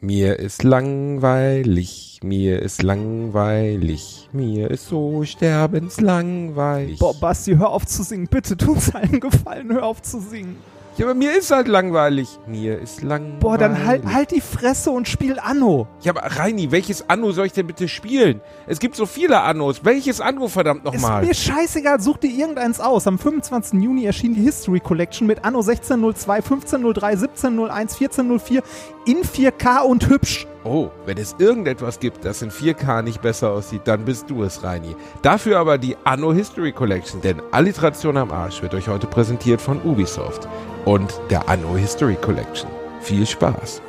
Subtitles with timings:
[0.00, 7.00] Mir ist langweilig, mir ist langweilig, mir ist so sterbenslangweilig.
[7.00, 8.28] Boah, Basti, hör auf zu singen.
[8.28, 10.54] Bitte, tu uns einen Gefallen, hör auf zu singen.
[10.98, 12.40] Ja, aber mir ist halt langweilig.
[12.48, 13.38] Mir ist langweilig.
[13.38, 15.86] Boah, dann halt, halt die Fresse und spiel Anno.
[16.00, 18.40] Ja, aber Reini, welches Anno soll ich denn bitte spielen?
[18.66, 19.84] Es gibt so viele Annos.
[19.84, 21.22] Welches Anno verdammt nochmal?
[21.22, 23.06] Ist mir scheißegal, such dir irgendeins aus.
[23.06, 23.80] Am 25.
[23.80, 28.62] Juni erschien die History Collection mit Anno 1602, 1503, 1701, 1404
[29.06, 30.48] in 4K und hübsch.
[30.64, 34.64] Oh, wenn es irgendetwas gibt, das in 4K nicht besser aussieht, dann bist du es,
[34.64, 34.96] Reini.
[35.22, 39.80] Dafür aber die Anno History Collection, denn Alliteration am Arsch wird euch heute präsentiert von
[39.82, 40.48] Ubisoft
[40.88, 42.70] und der Anno History Collection.
[43.02, 43.82] Viel Spaß!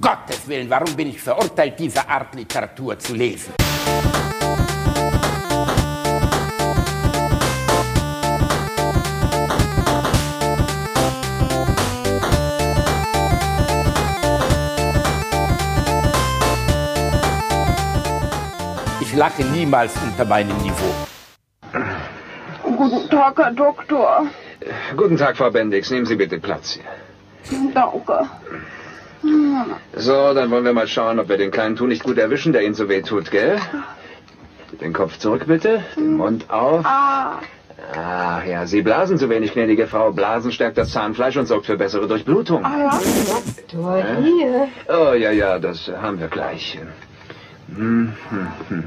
[0.00, 3.54] Gottes Willen, warum bin ich verurteilt, diese Art Literatur zu lesen?
[19.00, 21.07] Ich lache niemals unter meinem Niveau.
[22.78, 24.26] Guten Tag, Herr Doktor.
[24.96, 25.90] Guten Tag, Frau Bendix.
[25.90, 26.84] Nehmen Sie bitte Platz hier.
[27.74, 28.28] Danke.
[29.96, 32.62] So, dann wollen wir mal schauen, ob wir den kleinen Tu nicht gut erwischen, der
[32.62, 33.58] Ihnen so weh tut, gell?
[34.80, 35.82] Den Kopf zurück, bitte.
[35.96, 36.84] Den Mund auf.
[36.86, 37.40] Ah,
[37.96, 40.12] Ach ja, Sie blasen zu wenig, gnädige Frau.
[40.12, 42.62] Blasen stärkt das Zahnfleisch und sorgt für bessere Durchblutung.
[42.62, 42.90] ja.
[44.88, 46.78] Oh ja, ja, das haben wir gleich.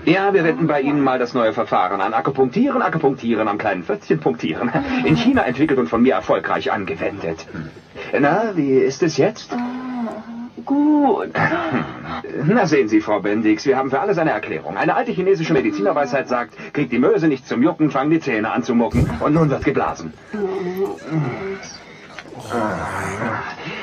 [0.05, 2.13] Ja, wir wenden bei Ihnen mal das neue Verfahren an.
[2.13, 4.71] Akupunktieren, Akupunktieren, am kleinen Pfötzchen punktieren.
[5.05, 7.45] In China entwickelt und von mir erfolgreich angewendet.
[8.19, 9.55] Na, wie ist es jetzt?
[10.65, 11.29] Gut.
[12.45, 14.77] Na sehen Sie, Frau Bendix, wir haben für alles eine Erklärung.
[14.77, 18.63] Eine alte chinesische Medizinerweisheit sagt, kriegt die Möse nicht zum Jucken, fangen die Zähne an
[18.63, 19.09] zu mucken.
[19.19, 20.13] Und nun wird geblasen.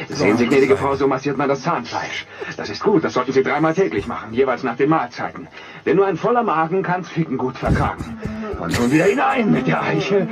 [0.08, 2.26] Sehen Sie, gnädige Frau, so massiert man das Zahnfleisch.
[2.56, 5.48] Das ist gut, das sollten Sie dreimal täglich machen, jeweils nach den Mahlzeiten.
[5.86, 8.18] Denn nur ein voller Magen kann's Ficken gut vertragen.
[8.58, 10.26] Und nun wieder hinein mit der Eiche.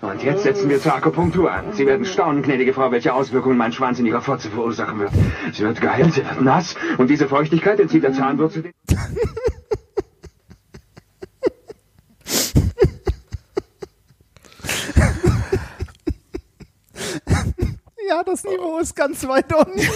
[0.00, 1.72] Und jetzt setzen wir zur Akupunktur an.
[1.72, 5.12] Sie werden staunen, gnädige Frau, welche Auswirkungen mein Schwanz in Ihrer Fotze verursachen wird.
[5.52, 8.72] Sie wird geil, sie wird nass und diese Feuchtigkeit entzieht der Zahnwurzel den...
[18.12, 19.80] Ja, das Niveau ist ganz weit unten.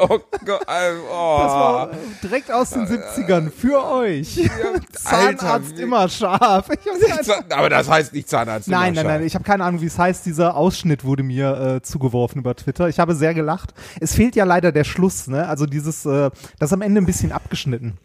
[0.00, 1.38] Oh Gott, oh.
[1.38, 1.90] Das war
[2.22, 4.50] direkt aus den 70ern für euch.
[4.92, 6.68] Zahnarzt Alter, immer scharf.
[7.50, 8.68] Aber das heißt nicht Zahnarzt.
[8.68, 9.26] Nein, immer nein, nein, scharf.
[9.26, 10.26] ich habe keine Ahnung, wie es heißt.
[10.26, 12.88] Dieser Ausschnitt wurde mir äh, zugeworfen über Twitter.
[12.88, 13.72] Ich habe sehr gelacht.
[14.00, 15.48] Es fehlt ja leider der Schluss, ne?
[15.48, 17.98] Also dieses, äh, das am Ende ein bisschen abgeschnitten.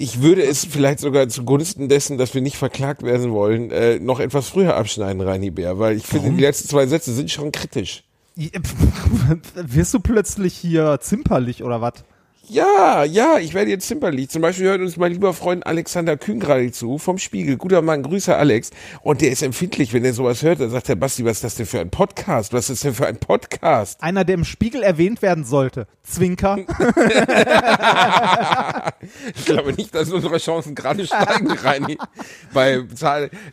[0.00, 4.20] Ich würde es vielleicht sogar zugunsten dessen, dass wir nicht verklagt werden wollen, äh, noch
[4.20, 8.04] etwas früher abschneiden, Reini Bär, weil ich finde, die letzten zwei Sätze sind schon kritisch.
[9.56, 12.04] Wirst du plötzlich hier zimperlich oder was?
[12.50, 14.30] Ja, ja, ich werde jetzt zimperlich.
[14.30, 17.58] Zum Beispiel hört uns mein lieber Freund Alexander Kühn gerade zu, vom Spiegel.
[17.58, 18.70] Guter Mann, Grüße Alex.
[19.02, 20.60] Und der ist empfindlich, wenn er sowas hört.
[20.60, 22.54] Dann sagt er, Basti, was ist das denn für ein Podcast?
[22.54, 24.02] Was ist denn für ein Podcast?
[24.02, 25.86] Einer, der im Spiegel erwähnt werden sollte.
[26.02, 26.58] Zwinker.
[29.34, 31.98] Ich glaube nicht, dass unsere Chancen gerade steigen, Reini.
[32.52, 32.82] Bei,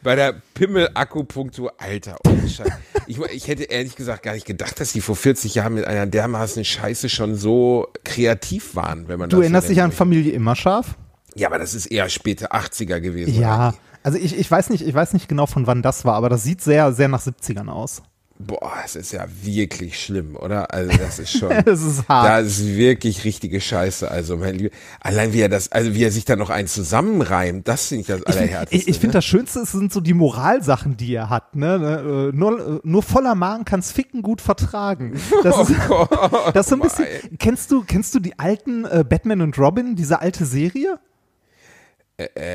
[0.04, 1.74] bei der Pimmel-Akupunktur.
[1.78, 2.72] Alter, ohne Scheiß.
[3.08, 6.06] Ich, ich hätte ehrlich gesagt gar nicht gedacht, dass die vor 40 Jahren mit einer
[6.06, 9.92] dermaßen Scheiße schon so kreativ waren, wenn man Du das so erinnerst dich an.
[9.92, 10.96] Familie Immerscharf?
[11.36, 13.40] Ja, aber das ist eher späte 80er gewesen.
[13.40, 13.74] Ja.
[14.04, 16.44] Also ich, ich weiß nicht, ich weiß nicht genau von wann das war, aber das
[16.44, 18.04] sieht sehr, sehr nach 70ern aus.
[18.38, 20.74] Boah, es ist ja wirklich schlimm, oder?
[20.74, 22.28] Also das ist schon, Das ist hart.
[22.28, 24.12] das ist wirklich richtige Scheiße.
[24.12, 27.66] Also mein Lieber, allein wie er das, also wie er sich da noch einen zusammenreimt,
[27.66, 28.76] das finde ich das Ich, allerhärteste.
[28.76, 29.14] ich, ich finde ne?
[29.14, 31.56] das Schönste sind so die Moralsachen, die er hat.
[31.56, 31.80] Ne?
[31.80, 35.14] Ne, äh, Nur, äh, nur voller Magen kann's Ficken gut vertragen.
[35.44, 36.06] Das ist, Oh
[36.54, 37.06] das ist so ein bisschen.
[37.06, 37.38] Mann.
[37.40, 41.00] Kennst du, kennst du die alten äh, Batman und Robin, diese alte Serie?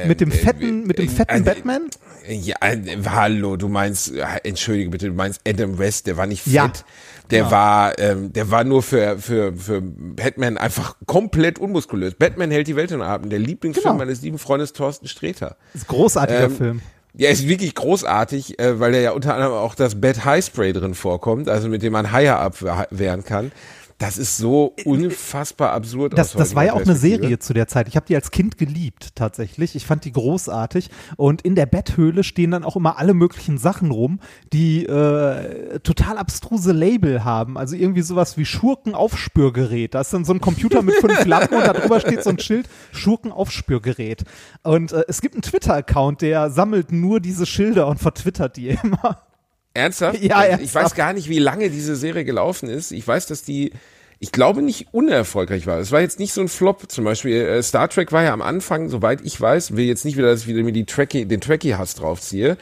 [0.06, 1.82] Mit dem fetten, mit dem äh, fetten äh, Batman?
[2.28, 6.42] Ja, äh, hallo, du meinst, äh, entschuldige bitte, du meinst Adam West, der war nicht
[6.42, 6.52] fett.
[6.52, 6.72] Ja,
[7.30, 7.50] Der genau.
[7.50, 12.14] war, ähm, der war nur für, für, für Batman einfach komplett unmuskulös.
[12.14, 13.28] Batman hält die Welt in Atem.
[13.30, 13.98] Der Lieblingsfilm Genau.
[13.98, 15.56] meines lieben Freundes Thorsten Sträter.
[15.72, 16.80] Das ist ein großartiger Ähm, Film.
[17.12, 20.72] Ja, ist wirklich großartig, äh, weil da ja unter anderem auch das Bad High Spray
[20.72, 23.50] drin vorkommt, also mit dem man Haie abwehren kann.
[24.00, 26.16] Das ist so unfassbar absurd.
[26.16, 26.96] Das, das war ja auch eine.
[26.96, 27.86] Serie zu der Zeit.
[27.86, 29.76] Ich habe die als Kind geliebt, tatsächlich.
[29.76, 30.88] Ich fand die großartig.
[31.18, 34.20] Und in der Betthöhle stehen dann auch immer alle möglichen Sachen rum,
[34.54, 37.58] die äh, total abstruse Label haben.
[37.58, 39.94] Also irgendwie sowas wie Schurkenaufspürgerät.
[39.94, 42.38] Da ist dann so ein Computer mit fünf Lampen und da drüber steht so ein
[42.38, 44.24] Schild Schurkenaufspürgerät.
[44.62, 49.29] Und äh, es gibt einen Twitter-Account, der sammelt nur diese Schilder und vertwittert die immer.
[49.74, 50.20] Ernsthaft?
[50.22, 50.84] Ja, Ich ernsthaft.
[50.86, 52.90] weiß gar nicht, wie lange diese Serie gelaufen ist.
[52.92, 53.72] Ich weiß, dass die,
[54.18, 55.78] ich glaube, nicht unerfolgreich war.
[55.78, 56.90] Es war jetzt nicht so ein Flop.
[56.90, 60.16] Zum Beispiel äh, Star Trek war ja am Anfang, soweit ich weiß, will jetzt nicht
[60.16, 62.56] wieder, dass ich wieder mir die Trekkie, den Trekkie-Hass draufziehe.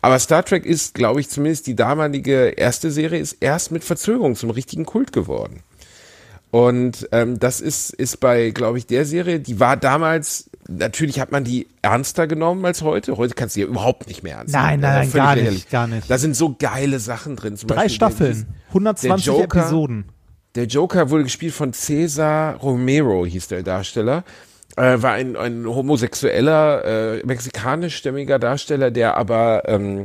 [0.00, 4.36] Aber Star Trek ist, glaube ich, zumindest die damalige erste Serie ist erst mit Verzögerung
[4.36, 5.60] zum richtigen Kult geworden.
[6.50, 11.32] Und ähm, das ist, ist bei, glaube ich, der Serie, die war damals, natürlich hat
[11.32, 13.16] man die ernster genommen als heute.
[13.16, 14.82] Heute kannst du ja überhaupt nicht mehr ernst Nein, nehmen.
[14.82, 15.68] nein, nein, gar nicht, lächerlich.
[15.70, 16.10] gar nicht.
[16.10, 17.56] Da sind so geile Sachen drin.
[17.56, 20.04] Zum Drei Beispiel der- Staffeln, 120 der Joker- Episoden.
[20.54, 24.24] der Joker wurde gespielt von Cesar Romero, hieß der Darsteller.
[24.76, 26.84] Äh, war ein, ein homosexueller,
[27.18, 30.04] äh, mexikanischstämmiger Darsteller, der aber ähm,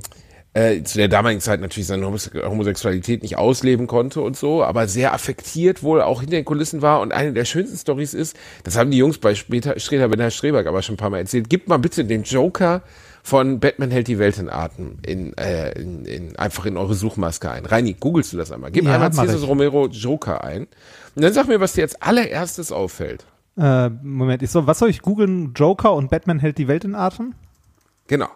[0.54, 4.88] äh, zu der damaligen Zeit natürlich seine Homose- Homosexualität nicht ausleben konnte und so, aber
[4.88, 7.02] sehr affektiert wohl auch hinter den Kulissen war.
[7.02, 10.68] Und eine der schönsten Stories ist, das haben die Jungs bei später, Streter Benner Streberg
[10.68, 12.82] aber schon ein paar Mal erzählt, gib mal bitte den Joker
[13.24, 17.52] von Batman hält die Welt in Atem in, äh, in, in, einfach in eure Suchmaske
[17.52, 17.66] ein.
[17.66, 18.72] Reini, googelst du das einmal.
[18.72, 19.48] Gib Ja, einmal ich.
[19.48, 20.68] Romero Joker ein.
[21.16, 23.26] Und dann sag mir, was dir als allererstes auffällt.
[23.58, 25.54] Äh, Moment, ich soll, was soll ich googeln?
[25.56, 27.34] Joker und Batman hält die Welt in Atem?
[28.08, 28.30] Genau.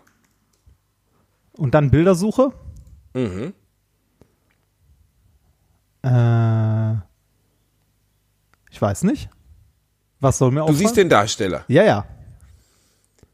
[1.62, 2.54] Und dann Bildersuche?
[3.14, 3.54] Mhm.
[6.04, 6.94] Äh,
[8.72, 9.30] ich weiß nicht.
[10.20, 10.80] Was soll mir Du auffallen?
[10.80, 11.64] siehst den Darsteller.
[11.68, 12.06] Ja, ja.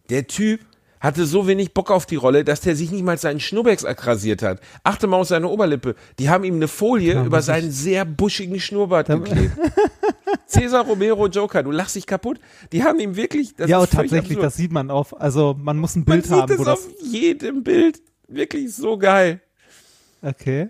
[0.09, 0.59] Der Typ
[0.99, 4.41] hatte so wenig Bock auf die Rolle, dass der sich nicht mal seinen Schnurrbecks akrasiert
[4.41, 4.59] hat.
[4.83, 5.95] Achte mal auf seine Oberlippe.
[6.19, 9.55] Die haben ihm eine Folie über seinen sehr buschigen Schnurrbart geklebt.
[10.49, 12.41] Cesar Romero Joker, du lachst dich kaputt.
[12.73, 14.43] Die haben ihm wirklich, das ja, völlig tatsächlich, absurd.
[14.45, 15.17] das sieht man auf.
[15.21, 16.79] Also, man muss ein Man Bild sieht haben, es wo das.
[16.79, 18.01] auf jedem Bild.
[18.27, 19.41] Wirklich so geil.
[20.21, 20.69] Okay.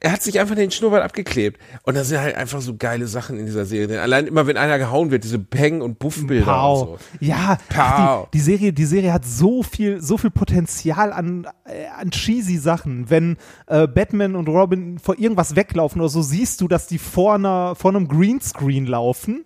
[0.00, 1.58] er hat sich einfach den Schnurrbart abgeklebt.
[1.82, 3.88] Und da sind halt einfach so geile Sachen in dieser Serie.
[3.88, 3.98] drin.
[3.98, 6.98] Allein immer, wenn einer gehauen wird, diese Peng- und Buffbilder und so.
[7.20, 8.26] Ja, Pow.
[8.26, 12.58] die, die Serie, die Serie hat so viel, so viel Potenzial an, äh, an cheesy
[12.58, 13.08] Sachen.
[13.08, 17.36] Wenn äh, Batman und Robin vor irgendwas weglaufen oder so, siehst du, dass die vor,
[17.36, 19.44] einer, vor einem Greenscreen laufen.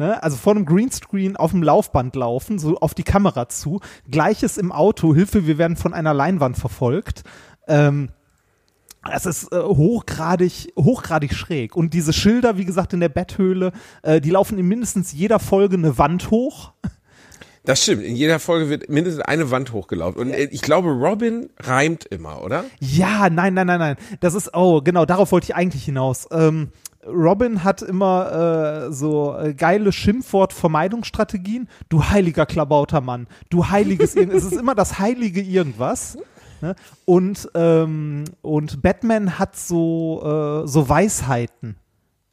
[0.00, 0.22] Ne?
[0.22, 3.80] Also vor einem Greenscreen auf dem Laufband laufen, so auf die Kamera zu.
[4.10, 7.22] Gleiches im Auto, Hilfe, wir werden von einer Leinwand verfolgt.
[7.68, 8.08] Ähm,
[9.14, 11.76] es ist äh, hochgradig, hochgradig schräg.
[11.76, 15.76] Und diese Schilder, wie gesagt, in der Betthöhle, äh, die laufen in mindestens jeder Folge
[15.76, 16.72] eine Wand hoch.
[17.66, 18.02] Das stimmt.
[18.02, 20.18] In jeder Folge wird mindestens eine Wand hochgelaufen.
[20.18, 22.64] Und äh, ich glaube, Robin reimt immer, oder?
[22.80, 23.96] Ja, nein, nein, nein, nein.
[24.20, 26.26] Das ist, oh, genau, darauf wollte ich eigentlich hinaus.
[26.32, 26.70] Ähm,
[27.06, 31.68] Robin hat immer äh, so äh, geile Schimpfwort-Vermeidungsstrategien.
[31.88, 34.34] Du heiliger Klabauter Mann, du heiliges irgend.
[34.34, 36.18] es ist immer das heilige irgendwas.
[36.60, 36.74] Ne?
[37.06, 41.76] Und, ähm, und Batman hat so, äh, so Weisheiten.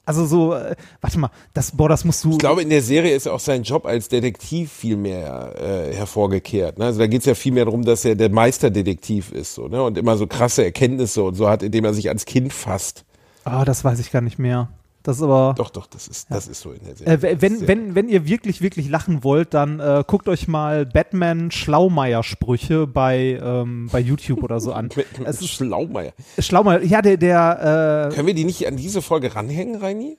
[0.06, 2.32] Also so, äh, warte mal, das, boah, das musst du.
[2.32, 6.78] Ich glaube, in der Serie ist auch sein Job als Detektiv viel mehr äh, hervorgekehrt.
[6.78, 6.86] Ne?
[6.86, 9.84] Also da geht es ja viel mehr darum, dass er der Meisterdetektiv ist so, ne?
[9.84, 13.04] und immer so krasse Erkenntnisse und so hat, indem er sich ans Kind fasst.
[13.48, 14.70] Ah, das weiß ich gar nicht mehr.
[15.04, 15.56] Das ist aber.
[15.58, 17.14] Doch, doch, das ist, das ist so in der Serie.
[17.14, 21.50] Äh, wenn, wenn, wenn ihr wirklich, wirklich lachen wollt, dann äh, guckt euch mal Batman
[21.50, 24.90] Schlaumeier-Sprüche bei, ähm, bei YouTube oder so an.
[24.96, 26.12] Mit, mit Schlaumeier.
[26.40, 30.18] Schlaumeier, ja, der, der, Können wir die nicht an diese Folge ranhängen, Reini?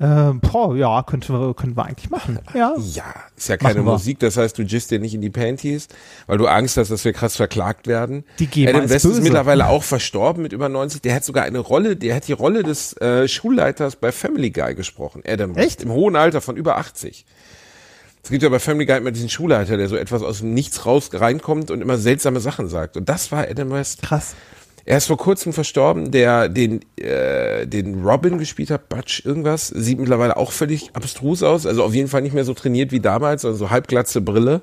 [0.00, 2.38] Äh, boah, ja, könnten wir, könnten wir eigentlich machen.
[2.54, 2.74] Ja.
[2.94, 3.82] Ja, ist ja keine.
[3.82, 5.88] Musik, das heißt, du gist dir nicht in die Panties,
[6.28, 8.24] weil du Angst hast, dass wir krass verklagt werden.
[8.38, 9.22] Die GEMA Adam ist West ist böse.
[9.22, 11.02] mittlerweile auch verstorben mit über 90.
[11.02, 14.76] Der hat sogar eine Rolle, der hat die Rolle des äh, Schulleiters bei Family Guy
[14.76, 15.22] gesprochen.
[15.26, 15.66] Adam West.
[15.66, 15.82] Echt?
[15.82, 17.24] Im hohen Alter von über 80.
[18.22, 20.86] Es gibt ja bei Family Guy immer diesen Schulleiter, der so etwas aus dem Nichts
[20.86, 22.96] raus reinkommt und immer seltsame Sachen sagt.
[22.96, 24.02] Und das war Adam West.
[24.02, 24.36] Krass.
[24.90, 29.98] Er ist vor kurzem verstorben, der den, äh, den Robin gespielt hat, Butch irgendwas, sieht
[29.98, 33.44] mittlerweile auch völlig abstrus aus, also auf jeden Fall nicht mehr so trainiert wie damals,
[33.44, 34.62] also so halbglatze Brille.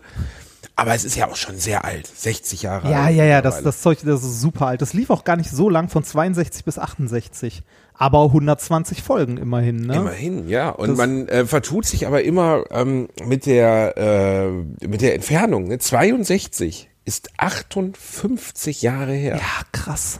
[0.76, 3.16] Aber es ist ja auch schon sehr alt, 60 Jahre Ja, alt.
[3.16, 3.64] ja, ja, das, mittlerweile.
[3.66, 4.82] das Zeug, das ist super alt.
[4.82, 7.62] Das lief auch gar nicht so lang, von 62 bis 68.
[7.94, 9.96] Aber 120 Folgen immerhin, ne?
[9.96, 10.70] Immerhin, ja.
[10.70, 14.50] Und Das- man äh, vertut sich aber immer ähm, mit der äh,
[14.88, 15.68] mit der Entfernung.
[15.68, 15.78] Ne?
[15.78, 19.36] 62 ist 58 Jahre her.
[19.38, 20.20] Ja, krass.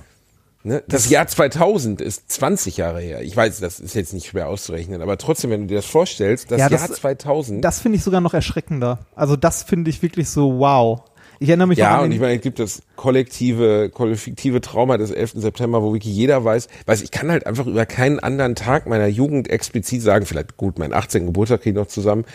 [0.64, 0.84] Ne?
[0.88, 3.22] Das Jahr 2000 ist 20 Jahre her.
[3.22, 6.50] Ich weiß, das ist jetzt nicht schwer auszurechnen, aber trotzdem, wenn du dir das vorstellst,
[6.50, 7.64] das, Ja, das- Jahr 2000.
[7.64, 9.00] Das finde ich sogar noch erschreckender.
[9.16, 11.02] Also das finde ich wirklich so wow.
[11.40, 15.34] Ich erinnere mich ja, und ich meine, es gibt das kollektive, kollektive Trauma des 11.
[15.36, 19.08] September, wo wirklich jeder weiß, weiß, ich kann halt einfach über keinen anderen Tag meiner
[19.08, 21.26] Jugend explizit sagen, vielleicht gut, mein 18.
[21.26, 22.26] Geburtstag kriege ich noch zusammen,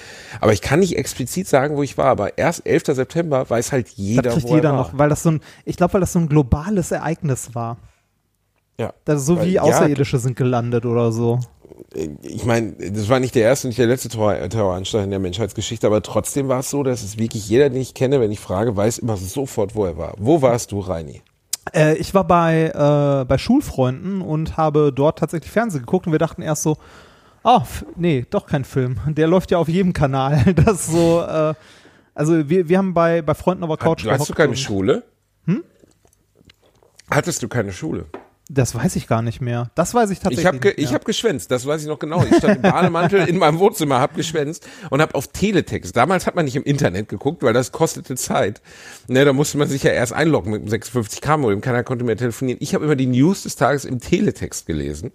[0.41, 2.85] aber ich kann nicht explizit sagen, wo ich war, aber erst 11.
[2.87, 5.77] September weiß halt jeder, das kriegt wo er jeder noch, weil das so ein, ich
[5.77, 7.79] glaube, weil das so ein globales Ereignis war.
[8.79, 8.95] Ja.
[9.05, 11.39] Das so Weil- wie ja, Außerirdische sind gelandet oder so.
[12.23, 15.19] Ich meine, das war nicht der erste und nicht der letzte Terror- Terroranschlag in der
[15.19, 18.41] Menschheitsgeschichte, aber trotzdem war es so, dass es wirklich jeder, den ich kenne, wenn ich
[18.41, 20.15] frage, weiß immer sofort, wo er war.
[20.19, 21.23] Wo warst du, Reini?
[21.75, 26.19] Äh, ich war bei, äh, bei Schulfreunden und habe dort tatsächlich Fernsehen geguckt und wir
[26.19, 26.77] dachten erst so,
[27.45, 28.99] f- nee, doch kein Film.
[29.09, 30.55] Der läuft ja auf jedem Kanal.
[30.65, 31.55] Das so, äh,
[32.15, 35.05] also wir, wir haben bei, bei Freunden auf der Couch Hat, hast du keine Schule?
[35.47, 35.63] Hm?
[37.11, 38.07] Hattest du keine Schule?
[38.53, 39.71] Das weiß ich gar nicht mehr.
[39.77, 42.25] Das weiß ich tatsächlich Ich habe ge ich hab geschwänzt, das weiß ich noch genau.
[42.25, 45.97] Ich stand im Bademantel in meinem Wohnzimmer, hab geschwänzt und hab auf Teletext.
[45.97, 48.61] Damals hat man nicht im Internet geguckt, weil das kostete Zeit.
[49.07, 51.61] Ne, da musste man sich ja erst einloggen mit dem 56K-Modem.
[51.61, 52.59] Keiner konnte mehr telefonieren.
[52.61, 55.13] Ich habe immer die News des Tages im Teletext gelesen.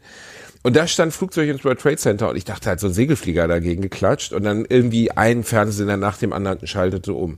[0.64, 3.50] Und da stand Flugzeug ins World Trade Center und ich dachte halt so ein Segelflieger
[3.50, 7.38] dagegen geklatscht und dann irgendwie ein Fernsehsender nach dem anderen schaltete um.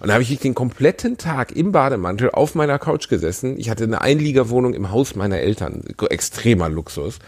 [0.00, 3.58] Und da habe ich den kompletten Tag im Bademantel auf meiner Couch gesessen.
[3.58, 5.82] Ich hatte eine Einliegerwohnung im Haus meiner Eltern.
[6.10, 7.18] Extremer Luxus.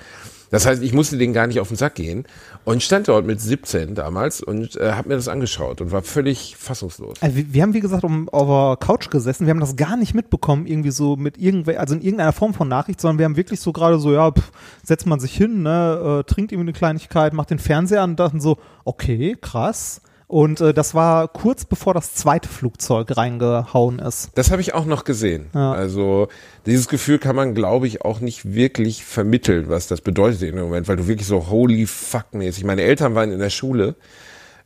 [0.50, 2.24] Das heißt, ich musste denen gar nicht auf den Sack gehen
[2.64, 6.56] und stand dort mit 17 damals und äh, habe mir das angeschaut und war völlig
[6.58, 7.22] fassungslos.
[7.22, 9.46] Also wir, haben, wie gesagt, um, auf der Couch gesessen.
[9.46, 12.68] Wir haben das gar nicht mitbekommen, irgendwie so mit irgendwel, also in irgendeiner Form von
[12.68, 14.50] Nachricht, sondern wir haben wirklich so gerade so, ja, pff,
[14.82, 18.20] setzt man sich hin, ne, äh, trinkt irgendwie eine Kleinigkeit, macht den Fernseher an und
[18.20, 20.02] dachten so, okay, krass.
[20.30, 24.30] Und äh, das war kurz bevor das zweite Flugzeug reingehauen ist.
[24.36, 25.46] Das habe ich auch noch gesehen.
[25.52, 25.72] Ja.
[25.72, 26.28] Also
[26.66, 30.64] dieses Gefühl kann man, glaube ich, auch nicht wirklich vermitteln, was das bedeutet in dem
[30.66, 32.62] Moment, weil du wirklich so holy fuck mäßig.
[32.62, 33.96] Meine Eltern waren in der Schule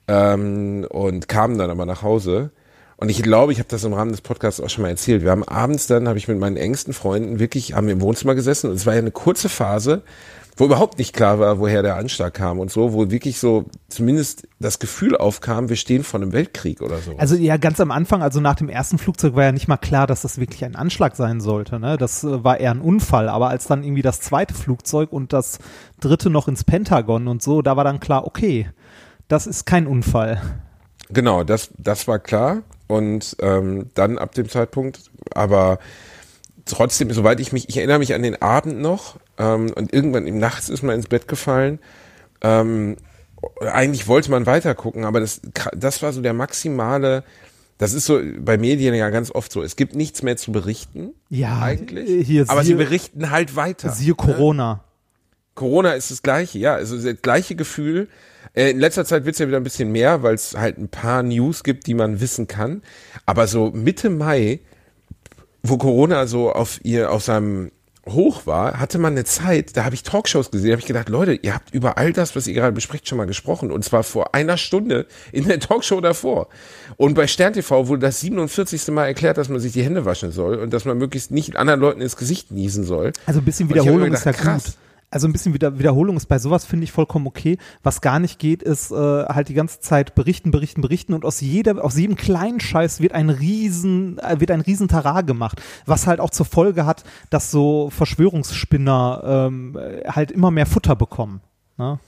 [0.06, 2.50] ähm, und kamen dann aber nach Hause.
[2.98, 5.22] Und ich glaube, ich habe das im Rahmen des Podcasts auch schon mal erzählt.
[5.22, 8.34] Wir haben abends dann, habe ich mit meinen engsten Freunden wirklich, haben wir im Wohnzimmer
[8.34, 10.02] gesessen und es war ja eine kurze Phase,
[10.56, 14.46] wo überhaupt nicht klar war, woher der Anschlag kam und so, wo wirklich so zumindest
[14.60, 17.16] das Gefühl aufkam, wir stehen vor einem Weltkrieg oder so.
[17.18, 20.06] Also ja, ganz am Anfang, also nach dem ersten Flugzeug war ja nicht mal klar,
[20.06, 21.80] dass das wirklich ein Anschlag sein sollte.
[21.80, 21.96] Ne?
[21.96, 23.28] Das äh, war eher ein Unfall.
[23.28, 25.58] Aber als dann irgendwie das zweite Flugzeug und das
[26.00, 28.68] dritte noch ins Pentagon und so, da war dann klar, okay,
[29.26, 30.40] das ist kein Unfall.
[31.10, 32.62] Genau, das, das war klar.
[32.86, 35.78] Und ähm, dann ab dem Zeitpunkt, aber
[36.64, 40.38] trotzdem, soweit ich mich, ich erinnere mich an den Abend noch ähm, und irgendwann im
[40.38, 41.78] Nachts ist man ins Bett gefallen.
[42.40, 42.96] Ähm,
[43.60, 45.40] eigentlich wollte man weiter gucken, aber das,
[45.74, 47.24] das war so der maximale,
[47.78, 51.10] das ist so bei Medien ja ganz oft so, es gibt nichts mehr zu berichten.
[51.28, 52.08] Ja, eigentlich.
[52.08, 53.90] äh, hier aber sie berichten halt weiter.
[53.90, 54.84] Siehe Corona.
[55.54, 58.08] Corona ist das gleiche, ja, also das gleiche Gefühl.
[58.54, 61.22] Äh, In letzter Zeit wird's ja wieder ein bisschen mehr, weil es halt ein paar
[61.22, 62.82] News gibt, die man wissen kann.
[63.26, 64.60] Aber so Mitte Mai,
[65.62, 67.70] wo Corona so auf ihr, auf seinem
[68.06, 71.34] Hoch war, hatte man eine Zeit, da habe ich Talkshows gesehen, habe ich gedacht, Leute,
[71.34, 73.70] ihr habt über all das, was ihr gerade besprecht, schon mal gesprochen.
[73.70, 76.48] Und zwar vor einer Stunde in der Talkshow davor.
[76.96, 78.88] Und bei Stern TV wurde das 47.
[78.88, 81.80] Mal erklärt, dass man sich die Hände waschen soll und dass man möglichst nicht anderen
[81.80, 83.12] Leuten ins Gesicht niesen soll.
[83.26, 84.74] Also ein bisschen Wiederholung ist ja gedacht, gut.
[85.14, 87.56] Also ein bisschen wieder Wiederholung ist bei sowas, finde ich, vollkommen okay.
[87.84, 91.40] Was gar nicht geht, ist äh, halt die ganze Zeit berichten, berichten, berichten und aus
[91.40, 95.62] jeder, aus jedem kleinen Scheiß wird ein riesen, äh, wird ein riesen Tarar gemacht.
[95.86, 100.96] Was halt auch zur Folge hat, dass so Verschwörungsspinner ähm, äh, halt immer mehr Futter
[100.96, 101.42] bekommen.
[101.78, 102.00] Ne?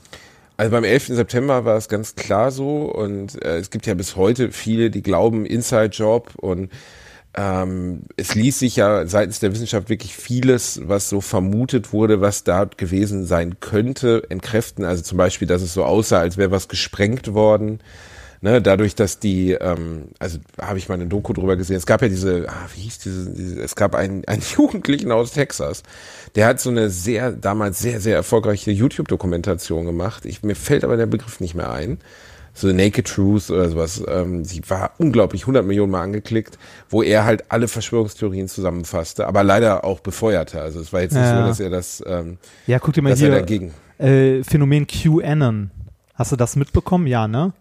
[0.57, 1.07] Also beim 11.
[1.07, 5.03] September war es ganz klar so und äh, es gibt ja bis heute viele, die
[5.03, 6.73] glauben Inside Job und
[7.37, 12.45] ähm, es ließ sich ja seitens der Wissenschaft wirklich vieles, was so vermutet wurde, was
[12.45, 14.85] da gewesen sein könnte, entkräften.
[14.85, 17.81] Also zum Beispiel, dass es so aussah, als wäre was gesprengt worden.
[18.43, 22.03] Ne, dadurch, dass die, ähm, also habe ich mal eine Doku drüber gesehen, es gab
[22.03, 25.83] ja diese, ah, wie hieß diese, diese es gab einen, einen Jugendlichen aus Texas,
[26.35, 30.27] der hat so eine sehr, damals sehr, sehr erfolgreiche YouTube-Dokumentation gemacht.
[30.27, 31.99] Ich, mir fällt aber der Begriff nicht mehr ein.
[32.59, 34.03] So Naked Truth oder sowas.
[34.09, 36.59] Ähm, sie war unglaublich 100 Millionen Mal angeklickt,
[36.89, 40.61] wo er halt alle Verschwörungstheorien zusammenfasste, aber leider auch befeuerte.
[40.63, 41.43] Also es war jetzt nicht Ja.
[41.43, 43.75] so, dass er das, ähm, Ja, guck dir mal er hier dagegen.
[43.99, 45.71] äh, Phänomen QAnon.
[46.15, 47.07] Hast du das mitbekommen?
[47.07, 47.53] Ja, ne?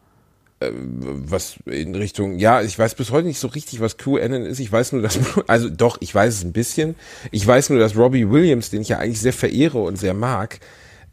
[0.62, 4.60] was in Richtung, ja, ich weiß bis heute nicht so richtig, was QAnon ist.
[4.60, 6.96] Ich weiß nur, dass, also doch, ich weiß es ein bisschen.
[7.32, 10.60] Ich weiß nur, dass Robbie Williams, den ich ja eigentlich sehr verehre und sehr mag,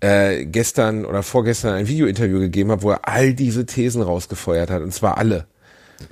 [0.02, 4.82] äh, gestern oder vorgestern ein Video-Interview gegeben hat, wo er all diese Thesen rausgefeuert hat,
[4.82, 5.46] und zwar alle.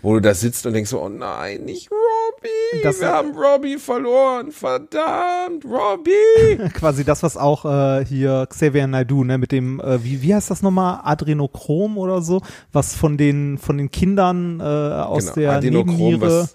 [0.02, 3.76] Wo du da sitzt und denkst so, oh nein, nicht Robbie, Das- wir haben Robbie
[3.76, 6.68] verloren, verdammt, Robbie.
[6.74, 10.48] Quasi das, was auch äh, hier Xavier Naidoo, ne, mit dem, äh, wie, wie heißt
[10.48, 12.40] das nochmal, Adrenochrom oder so,
[12.72, 16.20] was von den, von den Kindern äh, aus Genau, der Adenochrom, Nebenniere.
[16.42, 16.54] was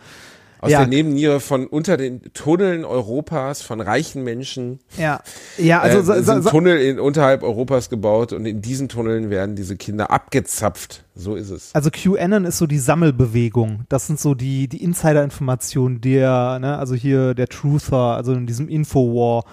[0.65, 0.79] aus Ja.
[0.79, 5.21] der Nebenniere von unter den Tunneln Europas von reichen Menschen Ja,
[5.57, 9.55] ja, also äh, sind sa- Tunnel in, unterhalb Europas gebaut und in diesen Tunneln werden
[9.55, 11.03] diese Kinder abgezapft.
[11.15, 11.69] So ist es.
[11.73, 13.85] also QAnon ist so die Sammelbewegung.
[13.87, 18.67] Das sind so die, die Insider-Informationen, der, ne, also hier der Truther, also in diesem
[18.67, 19.45] Infowar.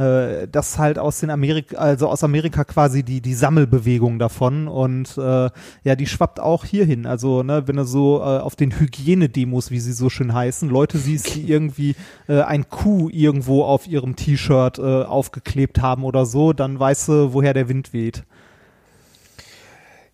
[0.00, 5.16] Äh, das halt aus den Amerika, also aus Amerika quasi die, die Sammelbewegung davon und
[5.18, 5.50] äh,
[5.84, 7.04] ja, die schwappt auch hierhin.
[7.04, 10.96] Also, ne, wenn du so äh, auf den Hygienedemos, wie sie so schön heißen, Leute
[10.98, 11.96] siehst, die irgendwie
[12.28, 17.34] äh, ein Kuh irgendwo auf ihrem T-Shirt äh, aufgeklebt haben oder so, dann weißt du,
[17.34, 18.24] woher der Wind weht.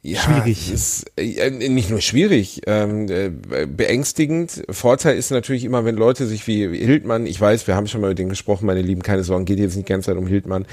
[0.06, 0.72] Ja, Schwierig.
[0.72, 3.30] Ist, äh, nicht nur schwierig, ähm, äh,
[3.66, 4.62] beängstigend.
[4.70, 8.10] Vorteil ist natürlich immer, wenn Leute sich wie Hildmann, ich weiß, wir haben schon mal
[8.10, 10.64] mit denen gesprochen, meine Lieben, keine Sorgen, geht jetzt nicht die ganze Zeit um Hildmann,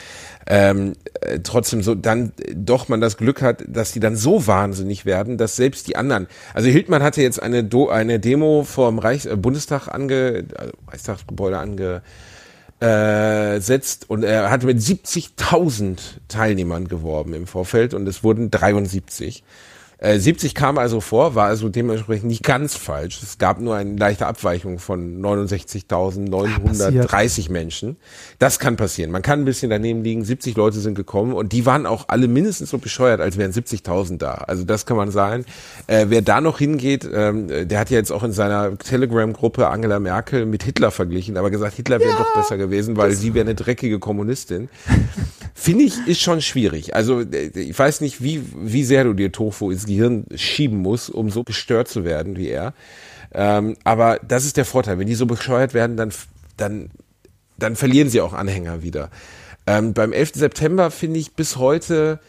[0.45, 5.03] ähm, äh, trotzdem so, dann doch man das Glück hat, dass die dann so wahnsinnig
[5.07, 8.99] werden, dass selbst die anderen, also Hildmann hatte jetzt eine, Do, eine Demo vor dem
[8.99, 12.03] Reichs, äh, Bundestag ange, also Reichstagsgebäude ange,
[12.80, 19.44] äh, setzt und er hat mit 70.000 Teilnehmern geworben im Vorfeld und es wurden 73.
[20.03, 23.24] Äh, 70 kam also vor, war also dementsprechend nicht ganz falsch.
[23.24, 27.95] Es gab nur eine leichte Abweichung von 69.930 Menschen.
[28.38, 29.12] Das kann passieren.
[29.12, 30.25] Man kann ein bisschen daneben liegen.
[30.25, 34.17] 70 Leute sind gekommen und die waren auch alle mindestens so bescheuert, als wären 70.000
[34.17, 34.33] da.
[34.33, 35.45] Also das kann man sagen.
[35.88, 40.01] Äh, wer da noch hingeht, ähm, der hat ja jetzt auch in seiner Telegram-Gruppe Angela
[40.01, 43.55] Merkel mit Hitler verglichen, aber gesagt, Hitler wäre doch besser gewesen, weil sie wäre eine
[43.55, 44.67] dreckige Kommunistin.
[45.55, 46.93] Finde ich, ist schon schwierig.
[46.93, 51.09] Also äh, ich weiß nicht, wie, wie sehr du dir Tofu ins Gehirn schieben musst,
[51.09, 52.73] um so gestört zu werden wie er.
[53.33, 55.00] Ähm, aber das ist der Vorteil.
[55.00, 56.12] Wenn die so bescheuert werden, dann,
[56.57, 56.91] dann,
[57.57, 59.09] dann verlieren sie auch Anhänger wieder.
[59.65, 60.33] Ähm, beim 11.
[60.35, 62.19] September finde ich bis heute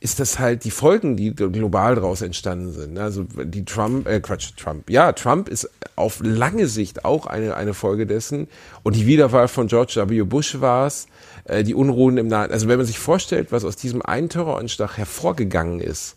[0.00, 2.98] ist das halt die Folgen, die global daraus entstanden sind.
[2.98, 4.90] Also die Trump, äh Quatsch, Trump.
[4.90, 8.48] Ja, Trump ist auf lange Sicht auch eine, eine Folge dessen.
[8.82, 10.22] Und die Wiederwahl von George W.
[10.24, 11.06] Bush war es.
[11.44, 14.98] Äh, die Unruhen im Nahen, also wenn man sich vorstellt, was aus diesem einen Terroranschlag
[14.98, 16.16] hervorgegangen ist,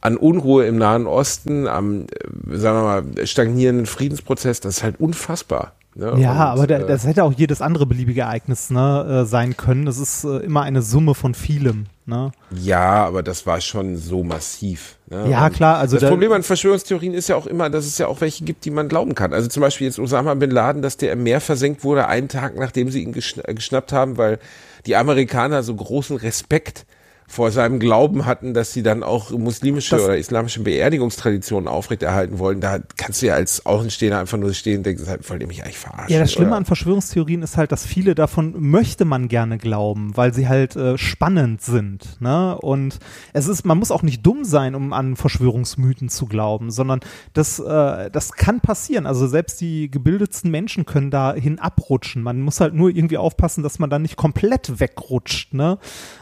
[0.00, 2.82] an Unruhe im Nahen Osten, am, äh, sagen wir
[3.16, 5.72] mal, stagnierenden Friedensprozess, das ist halt unfassbar.
[5.94, 6.14] Ne?
[6.18, 9.56] Ja, Und, aber da, äh, das hätte auch jedes andere beliebige Ereignis ne, äh, sein
[9.56, 9.84] können.
[9.84, 11.86] Das ist äh, immer eine Summe von vielem.
[12.06, 12.30] Ne?
[12.54, 14.96] Ja, aber das war schon so massiv.
[15.10, 15.28] Ne?
[15.28, 17.98] Ja, Und klar, also das da- Problem an Verschwörungstheorien ist ja auch immer, dass es
[17.98, 19.32] ja auch welche gibt, die man glauben kann.
[19.32, 22.56] Also zum Beispiel jetzt Osama bin Laden, dass der im Meer versenkt wurde, einen Tag
[22.56, 24.38] nachdem sie ihn geschna geschnappt haben, weil
[24.86, 26.86] die Amerikaner so großen Respekt
[27.30, 32.60] vor seinem Glauben hatten, dass sie dann auch muslimische Das- oder islamische Beerdigungstraditionen aufrechterhalten wollen.
[32.60, 35.62] Da kannst du ja als Außenstehender einfach nur stehen und denken, das wollt ihr mich
[35.62, 36.10] eigentlich verarschen?
[36.10, 36.56] Ja, das Schlimme oder?
[36.56, 40.96] an Verschwörungstheorien ist halt, dass viele davon möchte man gerne glauben, weil sie halt äh,
[40.96, 42.20] spannend sind.
[42.20, 42.58] Ne?
[42.58, 42.98] Und
[43.34, 47.00] es ist, man muss auch nicht dumm sein, um an Verschwörungsmythen zu glauben, sondern
[47.34, 49.04] das, äh, das kann passieren.
[49.04, 52.22] Also selbst die gebildetsten Menschen können dahin abrutschen.
[52.22, 55.52] Man muss halt nur irgendwie aufpassen, dass man da nicht komplett wegrutscht.
[55.52, 55.78] Ne?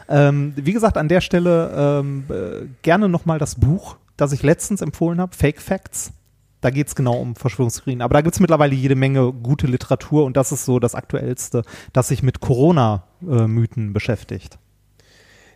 [0.09, 4.81] Ähm, wie gesagt, an der Stelle ähm, äh, gerne nochmal das Buch, das ich letztens
[4.81, 6.11] empfohlen habe, Fake Facts.
[6.59, 8.01] Da geht es genau um Verschwörungstheorien.
[8.01, 11.61] Aber da gibt es mittlerweile jede Menge gute Literatur und das ist so das Aktuellste,
[11.93, 14.57] das sich mit Corona-Mythen beschäftigt.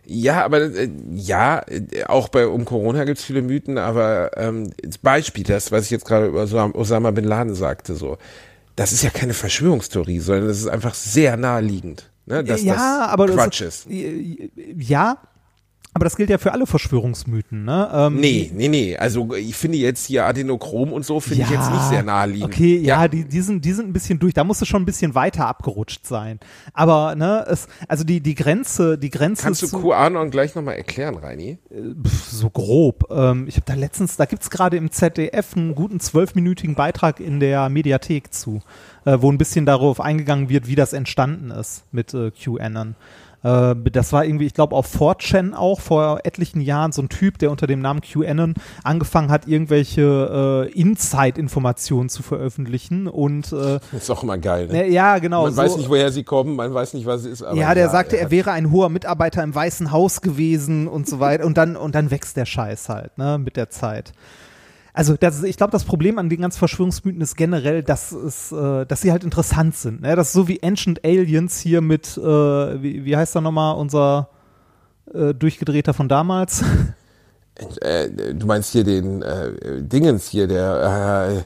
[0.04, 4.70] Ja, aber äh, ja, äh, auch bei um Corona gibt's viele Mythen, aber ähm,
[5.02, 8.18] Beispiel das, was ich jetzt gerade über Osam- Osama bin Laden sagte, so,
[8.74, 13.10] das ist ja keine Verschwörungstheorie, sondern das ist einfach sehr naheliegend, ne, dass ja, das
[13.10, 13.86] aber das- Quatsch ist.
[13.88, 15.18] Ja,
[15.94, 17.64] aber das gilt ja für alle Verschwörungsmythen.
[17.64, 17.90] Ne?
[17.92, 18.96] Ähm, Nee, nee, nee.
[18.96, 22.52] Also ich finde jetzt hier Adenochrom und so finde ich jetzt nicht sehr naheliegend.
[22.52, 24.32] Okay, ja, Die, die, sind, die sind ein bisschen durch.
[24.32, 26.40] Da musst du schon ein bisschen weiter abgerutscht sein.
[26.72, 31.16] Aber ne, es, also die, die Grenze, die Grenze Kannst du QAnon gleich nochmal erklären,
[31.16, 31.58] Reini?
[31.70, 33.08] Pf, so grob.
[33.10, 37.38] Ähm, ich habe da letztens, da gibt's gerade im ZDF einen guten zwölfminütigen Beitrag in
[37.38, 38.60] der Mediathek zu,
[39.04, 42.94] äh, wo ein bisschen darauf eingegangen wird, wie das entstanden ist mit äh, QAnon.
[43.42, 47.38] Äh, das war irgendwie, ich glaube, auf 4chan auch vor etlichen Jahren so ein Typ,
[47.38, 54.10] der unter dem Namen QAnon angefangen hat, irgendwelche äh, Inside-Informationen zu veröffentlichen und äh, Ist
[54.10, 54.88] auch immer geil, ne?
[54.88, 55.42] ja, genau.
[55.42, 57.42] man so, weiß nicht, woher sie kommen, man weiß nicht, was es ist.
[57.42, 61.08] Aber ja, der sagte, er er wäre ein hoher Mitarbeiter im Weißen Haus gewesen und
[61.08, 61.44] so weiter.
[61.44, 64.12] Und dann, und dann wächst der Scheiß halt, ne, mit der Zeit.
[64.94, 68.84] Also das, ich glaube, das Problem an den ganzen Verschwörungsmythen ist generell, dass es, äh,
[68.84, 70.02] dass sie halt interessant sind.
[70.02, 70.14] Ne?
[70.16, 74.28] Das ist so wie Ancient Aliens hier mit, äh, wie, wie heißt da nochmal unser
[75.14, 76.62] äh, Durchgedrehter von damals?
[77.80, 81.42] äh, du meinst hier den äh, Dingens hier, der äh,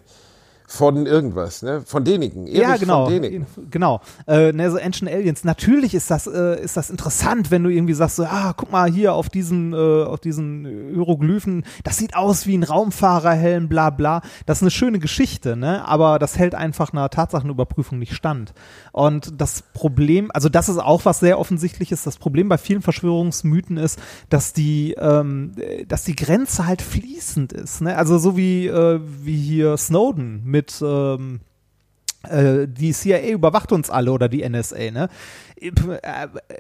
[0.77, 1.83] von irgendwas, ne?
[1.85, 2.47] Von denigen.
[2.47, 3.05] Erich ja, genau.
[3.05, 3.47] Von denigen.
[3.71, 4.01] Genau.
[4.27, 5.45] Äh, ne, so Ancient Aliens.
[5.45, 8.91] Natürlich ist das, äh, ist das interessant, wenn du irgendwie sagst, so, ah, guck mal
[8.91, 14.23] hier auf diesen, äh, auf diesen Hieroglyphen, das sieht aus wie ein Raumfahrerhelm, bla bla.
[14.47, 15.87] Das ist eine schöne Geschichte, ne?
[15.87, 18.53] Aber das hält einfach einer Tatsachenüberprüfung nicht stand.
[18.93, 22.03] Und das Problem, also das ist auch was sehr offensichtliches.
[22.03, 23.99] Das Problem bei vielen Verschwörungsmythen ist,
[24.31, 25.53] dass die, ähm,
[25.89, 27.81] dass die Grenze halt fließend ist.
[27.81, 27.97] Ne?
[27.97, 31.41] Also so wie, äh, wie hier Snowden mit ähm,
[32.29, 35.09] äh, die CIA überwacht uns alle oder die NSA, ne?
[35.59, 35.71] Äh,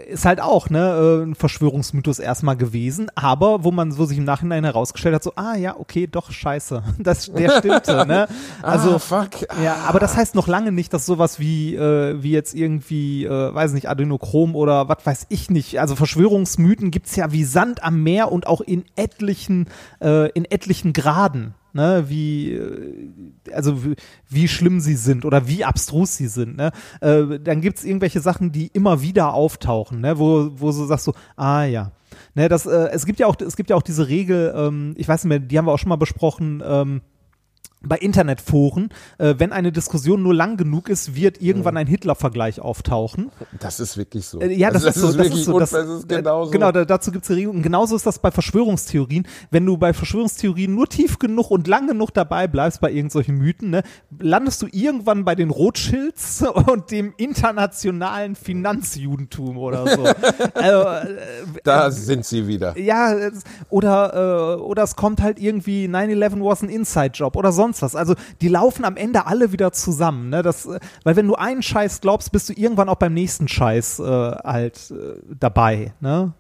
[0.09, 4.25] Ist halt auch, ne, äh, ein Verschwörungsmythos erstmal gewesen, aber wo man so sich im
[4.25, 6.83] Nachhinein herausgestellt hat, so, ah ja, okay, doch, scheiße.
[6.99, 8.27] Das, der stimmte, ne?
[8.63, 9.29] Also, ah, fuck.
[9.63, 13.55] ja, aber das heißt noch lange nicht, dass sowas wie, äh, wie jetzt irgendwie, äh,
[13.55, 15.79] weiß nicht, Adenochrom oder was weiß ich nicht.
[15.79, 19.67] Also Verschwörungsmythen gibt's ja wie Sand am Meer und auch in etlichen,
[20.01, 23.09] äh, in etlichen Graden ne, wie, äh,
[23.53, 23.95] also wie,
[24.29, 28.51] wie schlimm sie sind oder wie abstrus sie sind, ne, äh, dann gibt's irgendwelche Sachen,
[28.51, 31.93] die immer wieder auftauchen, ne, wo, wo du sagst so, ah ja.
[32.35, 35.07] Ne, das, äh, es gibt ja auch, es gibt ja auch diese Regel, ähm, ich
[35.07, 37.03] weiß nicht mehr, die haben wir auch schon mal besprochen, ähm,
[37.83, 43.31] bei Internetforen, äh, wenn eine Diskussion nur lang genug ist, wird irgendwann ein Hitler-Vergleich auftauchen.
[43.61, 44.41] Das ist wirklich so.
[44.41, 45.19] Äh, ja, das, Also ist so.
[45.19, 45.59] Das ist so.
[45.61, 46.51] Das, das ist genauso.
[46.51, 47.51] Äh, genau, da, dazu gibt's eine Regel.
[47.51, 49.29] Und genauso ist das bei Verschwörungstheorien.
[49.51, 53.71] Wenn du bei Verschwörungstheorien nur tief genug und lang genug dabei bleibst bei irgendwelchen Mythen,
[53.71, 53.83] ne,
[54.19, 60.03] landest du irgendwann bei den Rothschilds und dem internationalen Finanzjudentum oder so.
[60.55, 61.17] also, äh,
[61.63, 62.77] Da sind sie wieder.
[62.79, 67.66] ja, es- oder, äh, oder es kommt halt irgendwie 9-11 was ein Inside-Job oder sonst
[67.81, 67.97] was.
[67.97, 70.31] Also die laufen am Ende alle wieder zusammen.
[70.31, 70.43] Ne?
[70.43, 73.99] Das, äh, weil wenn du einen Scheiß glaubst, bist du irgendwann auch beim nächsten Scheiß
[73.99, 75.93] äh, halt äh, dabei.
[76.01, 76.33] Ne?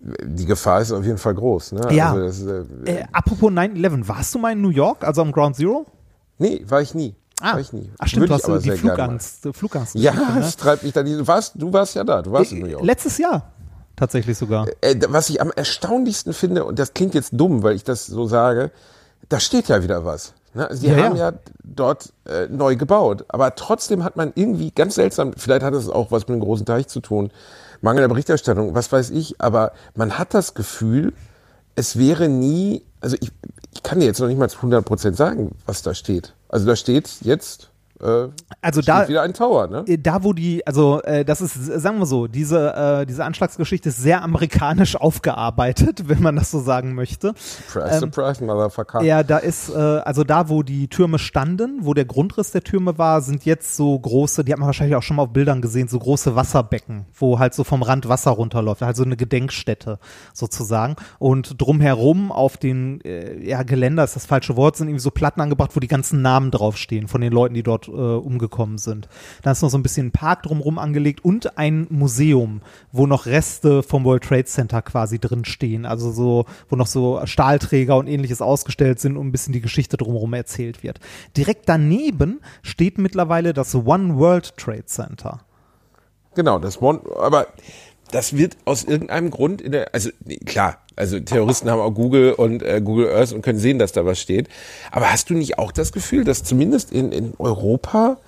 [0.00, 1.72] Die Gefahr ist auf jeden Fall groß.
[1.72, 1.88] Ne?
[1.92, 2.12] Ja.
[2.12, 5.56] Also das, äh, Äh, apropos 9-11, warst du mal in New York, also am Ground
[5.56, 5.86] Zero?
[6.38, 7.14] nee, war ich nie.
[7.40, 7.90] Ah, war ich nie.
[7.98, 8.70] Ach stimmt, Würde du hast die.
[8.70, 9.94] Flugangst, Flugangst.
[9.94, 10.40] Ja, ne?
[10.40, 11.18] es treibt mich da nicht.
[11.18, 12.82] Du warst, du warst ja da, du warst in New York.
[12.84, 13.52] Letztes Jahr
[13.96, 14.66] tatsächlich sogar.
[14.82, 18.26] Äh, was ich am erstaunlichsten finde, und das klingt jetzt dumm, weil ich das so
[18.26, 18.70] sage,
[19.28, 20.34] da steht ja wieder was.
[20.54, 20.68] Ne?
[20.70, 21.32] Sie Ja, haben ja.
[21.62, 26.10] dort äh, neu gebaut, aber trotzdem hat man irgendwie ganz seltsam, vielleicht hat es auch
[26.10, 27.30] was mit dem großen Teich zu tun,
[27.82, 31.12] Mangel der Berichterstattung, was weiß ich, aber man hat das Gefühl,
[31.74, 33.30] es wäre nie, also ich,
[33.74, 36.32] ich kann dir jetzt noch nicht mal zu 100% sagen, was da steht.
[36.48, 37.68] Also da steht jetzt,
[38.00, 38.28] äh,
[38.60, 39.84] Also da, wieder ein Tower, ne?
[39.86, 43.88] Äh, da wo die, also äh, das ist, sagen wir so, diese, äh, diese Anschlagsgeschichte
[43.88, 47.34] ist sehr amerikanisch aufgearbeitet, wenn man das so sagen möchte.
[47.36, 49.02] Surprise, surprise, motherfucker.
[49.02, 52.98] Ja, da ist, äh, also da, wo die Türme standen, wo der Grundriss der Türme
[52.98, 55.88] war, sind jetzt so große, die hat man wahrscheinlich auch schon mal auf Bildern gesehen,
[55.88, 59.98] so große Wasserbecken, wo halt so vom Rand Wasser runterläuft, halt so eine Gedenkstätte
[60.32, 60.96] sozusagen.
[61.18, 65.40] Und drumherum auf den, äh, ja, Geländer ist das falsche Wort, sind irgendwie so Platten
[65.40, 69.08] angebracht, wo die ganzen Namen draufstehen von den Leuten, die dort äh, umgekommen sind.
[69.42, 72.60] Da ist noch so ein bisschen ein Park drumherum angelegt und ein Museum,
[72.92, 75.86] wo noch Reste vom World Trade Center quasi drin stehen.
[75.86, 79.96] Also so, wo noch so Stahlträger und ähnliches ausgestellt sind und ein bisschen die Geschichte
[79.96, 81.00] drumherum erzählt wird.
[81.36, 85.40] Direkt daneben steht mittlerweile das One World Trade Center.
[86.34, 87.46] Genau, das One, aber
[88.10, 92.32] das wird aus irgendeinem Grund in der, also nee, klar, also Terroristen haben auch Google
[92.32, 94.48] und äh, Google Earth und können sehen, dass da was steht.
[94.90, 98.18] Aber hast du nicht auch das Gefühl, dass zumindest in, in Europa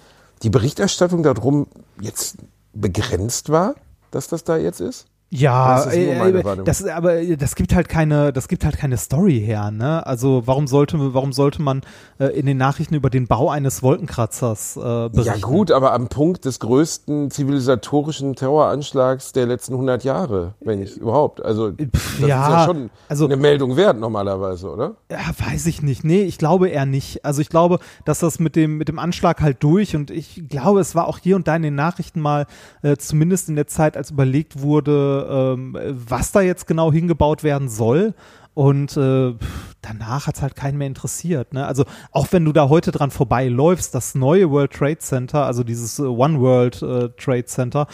[0.42, 1.66] die Berichterstattung darum
[2.00, 2.36] jetzt
[2.74, 3.74] begrenzt war,
[4.10, 5.06] dass das da jetzt ist?
[5.30, 6.64] Ja, Das ist nur meine äh, Wahrnehmung.
[6.64, 10.06] das aber das gibt halt keine, das gibt halt keine Story her, ne?
[10.06, 11.82] Also warum sollte, warum sollte man
[12.18, 15.22] äh, in den Nachrichten über den Bau eines Wolkenkratzers äh, berichten?
[15.24, 20.96] Ja gut, aber am Punkt des größten zivilisatorischen Terroranschlags der letzten 100 Jahre, wenn ich
[20.96, 21.44] überhaupt.
[21.44, 24.94] Also das ist ja ja, schon also- eine Meldung wert normalerweise, oder?
[25.10, 25.18] Ja,
[25.50, 26.04] weiß ich nicht.
[26.04, 27.26] Nee, ich glaube eher nicht.
[27.26, 30.80] Also ich glaube, dass das mit dem, mit dem Anschlag halt durch und ich glaube,
[30.80, 32.46] es war auch hier und da in den Nachrichten mal,
[32.82, 38.14] äh, zumindest in der Zeit, als überlegt wurde, was da jetzt genau hingebaut werden soll.
[38.54, 39.34] Und äh,
[39.82, 41.52] danach hat's halt keinen mehr interessiert.
[41.52, 41.64] Ne?
[41.64, 46.00] Also auch wenn du da heute dran vorbeiläufst, das neue World Trade Center, also dieses
[46.00, 47.86] äh, One World äh, Trade Center,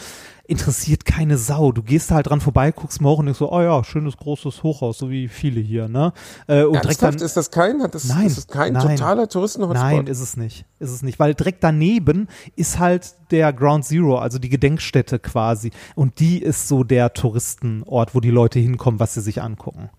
[0.47, 1.71] interessiert keine Sau.
[1.71, 4.97] Du gehst halt dran vorbei, guckst morgen und denkst so, oh ja, schönes großes Hochhaus,
[4.97, 5.87] so wie viele hier.
[5.87, 6.13] Ne?
[6.47, 8.95] Äh, und direkt dann, Ernsthaft, ist das kein, hat das, Nein, ist das kein nein.
[8.95, 9.91] totaler Touristen-Hotspot?
[9.91, 10.65] Nein, ist es nicht.
[10.79, 15.71] Ist es nicht, weil direkt daneben ist halt der Ground Zero, also die Gedenkstätte quasi.
[15.95, 19.89] Und die ist so der Touristenort, wo die Leute hinkommen, was sie sich angucken.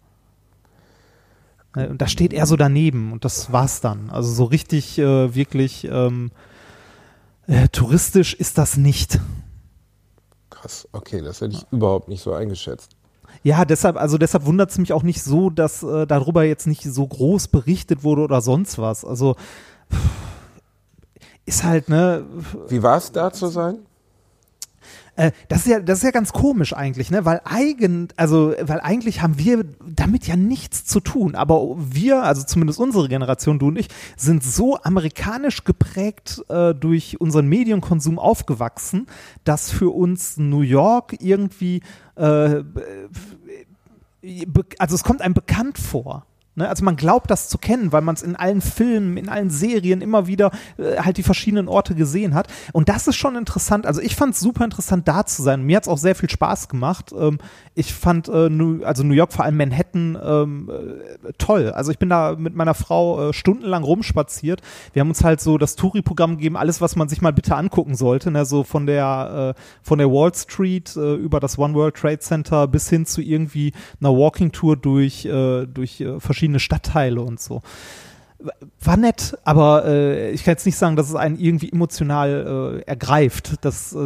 [1.74, 4.10] Äh, Und da steht er so daneben und das war's dann.
[4.10, 6.30] Also so richtig, äh, wirklich ähm,
[7.46, 9.20] äh, touristisch ist das nicht.
[10.66, 12.90] Krass, okay, das hätte ich überhaupt nicht so eingeschätzt.
[13.44, 16.82] Ja, deshalb, also deshalb wundert es mich auch nicht so, dass äh, darüber jetzt nicht
[16.82, 19.04] so groß berichtet wurde oder sonst was.
[19.04, 19.36] Also
[19.92, 19.98] pff,
[21.44, 22.24] ist halt, ne,
[22.66, 23.78] Wie war es da zu sein?
[25.16, 27.24] Äh, das ist ja, das ist ja ganz komisch eigentlich, ne?
[27.24, 31.34] Weil eigen, also, weil eigentlich haben wir damit ja nichts zu tun.
[31.34, 37.20] Aber wir, also zumindest unsere Generation, du und ich, sind so amerikanisch geprägt äh, durch
[37.20, 39.06] unseren Medienkonsum aufgewachsen,
[39.44, 41.80] dass für uns New York irgendwie,
[42.16, 42.62] äh,
[44.78, 46.26] also es kommt einem bekannt vor.
[46.56, 46.68] Ne?
[46.68, 50.00] Also man glaubt das zu kennen, weil man es in allen Filmen, in allen Serien
[50.00, 52.48] immer wieder äh, halt die verschiedenen Orte gesehen hat.
[52.72, 53.86] Und das ist schon interessant.
[53.86, 55.62] Also ich fand es super interessant, da zu sein.
[55.62, 57.12] Mir hat es auch sehr viel Spaß gemacht.
[57.16, 57.38] Ähm,
[57.74, 61.70] ich fand äh, New, also New York, vor allem Manhattan, ähm, äh, toll.
[61.70, 64.62] Also ich bin da mit meiner Frau äh, stundenlang rumspaziert.
[64.94, 67.94] Wir haben uns halt so das Touri-Programm gegeben, alles, was man sich mal bitte angucken
[67.94, 68.30] sollte.
[68.30, 68.46] Ne?
[68.46, 72.66] So von der, äh, von der Wall Street äh, über das One World Trade Center
[72.66, 75.28] bis hin zu irgendwie einer Walking-Tour durch,
[75.66, 77.62] durch äh, verschiedene Stadtteile und so.
[78.80, 82.88] War nett, aber äh, ich kann jetzt nicht sagen, dass es einen irgendwie emotional äh,
[82.88, 83.54] ergreift.
[83.62, 83.98] Das, äh,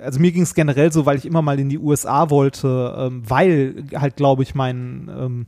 [0.00, 3.22] also mir ging es generell so, weil ich immer mal in die USA wollte, ähm,
[3.26, 5.46] weil halt, glaube ich, mein ähm,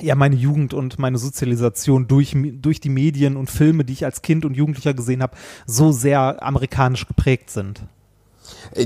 [0.00, 4.22] ja meine Jugend und meine Sozialisation durch, durch die Medien und Filme, die ich als
[4.22, 5.36] Kind und Jugendlicher gesehen habe,
[5.66, 7.82] so sehr amerikanisch geprägt sind.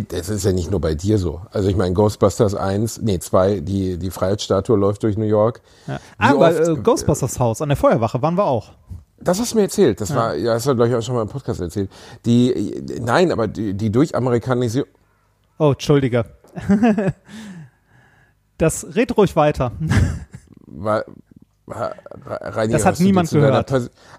[0.08, 1.40] Das ist ja nicht nur bei dir so.
[1.50, 5.60] Also ich meine, Ghostbusters 1, nee, 2, die, die Freiheitsstatue läuft durch New York.
[5.86, 5.98] Ja.
[6.18, 8.72] Aber äh, Ghostbusters Haus an der Feuerwache waren wir auch.
[9.20, 10.00] Das hast du mir erzählt.
[10.00, 10.16] Das ja.
[10.16, 11.90] war, ja, das hast du, glaube ich, auch schon mal im Podcast erzählt.
[12.24, 14.88] Die, nein, aber die, die Durchamerikanisierung.
[15.58, 16.24] Oh, Entschuldige.
[18.58, 19.72] das red ruhig weiter.
[20.66, 21.04] War,
[21.70, 23.70] Reini, das hat niemand gehört.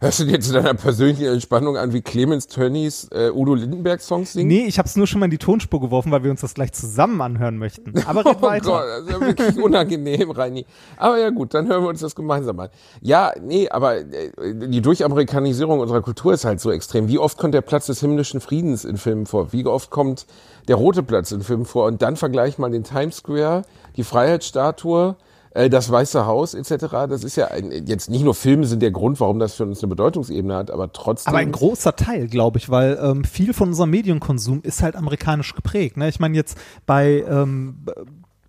[0.02, 4.34] hörst du dir zu deiner persönlichen Entspannung an, wie Clemens Tönnies äh, Udo Lindenberg Songs
[4.34, 4.48] singen?
[4.48, 6.54] Nee, ich habe es nur schon mal in die Tonspur geworfen, weil wir uns das
[6.54, 7.94] gleich zusammen anhören möchten.
[8.06, 8.66] Aber red oh weiter.
[8.66, 10.66] Gott, das ist ja wirklich unangenehm, Reini.
[10.98, 12.70] Aber ja gut, dann hören wir uns das gemeinsam an.
[13.02, 17.08] Ja, nee, aber äh, die Durchamerikanisierung unserer Kultur ist halt so extrem.
[17.08, 19.52] Wie oft kommt der Platz des himmlischen Friedens in Filmen vor?
[19.54, 20.26] Wie oft kommt
[20.68, 21.86] der rote Platz in Filmen vor?
[21.86, 23.64] Und dann vergleich mal den Times Square,
[23.96, 25.16] die Freiheitsstatue,
[25.54, 26.86] das Weiße Haus etc.
[27.10, 29.82] Das ist ja ein, jetzt nicht nur Filme sind der Grund, warum das für uns
[29.82, 31.30] eine Bedeutungsebene hat, aber trotzdem.
[31.30, 35.56] Aber ein großer Teil, glaube ich, weil ähm, viel von unserem Medienkonsum ist halt amerikanisch
[35.56, 35.98] geprägt.
[35.98, 36.08] Ne?
[36.10, 37.86] Ich meine jetzt bei ähm,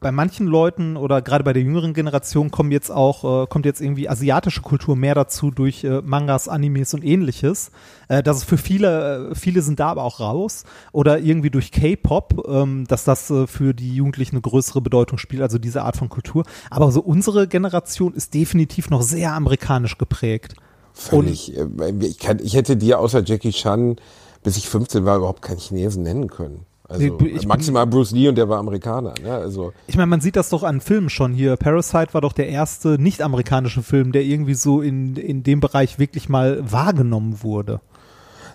[0.01, 3.83] bei manchen Leuten oder gerade bei der jüngeren Generation kommen jetzt auch, äh, kommt jetzt
[3.83, 7.71] irgendwie asiatische Kultur mehr dazu durch äh, Mangas, Animes und ähnliches.
[8.09, 10.65] Äh, dass es für viele, äh, viele sind da aber auch raus.
[10.93, 15.43] Oder irgendwie durch K-Pop, ähm, dass das äh, für die Jugendlichen eine größere Bedeutung spielt,
[15.43, 16.45] also diese Art von Kultur.
[16.71, 20.55] Aber so unsere Generation ist definitiv noch sehr amerikanisch geprägt.
[20.95, 21.55] Völlig.
[21.57, 23.97] Und, äh, ich, kann, ich hätte dir außer Jackie Chan,
[24.43, 26.65] bis ich 15 war, überhaupt keinen Chinesen nennen können.
[26.91, 29.15] Also ich maximal Bruce Lee und der war Amerikaner.
[29.23, 29.33] Ne?
[29.33, 31.57] Also ich meine, man sieht das doch an Filmen schon hier.
[31.57, 36.29] Parasite war doch der erste nicht-amerikanische Film, der irgendwie so in, in dem Bereich wirklich
[36.29, 37.81] mal wahrgenommen wurde.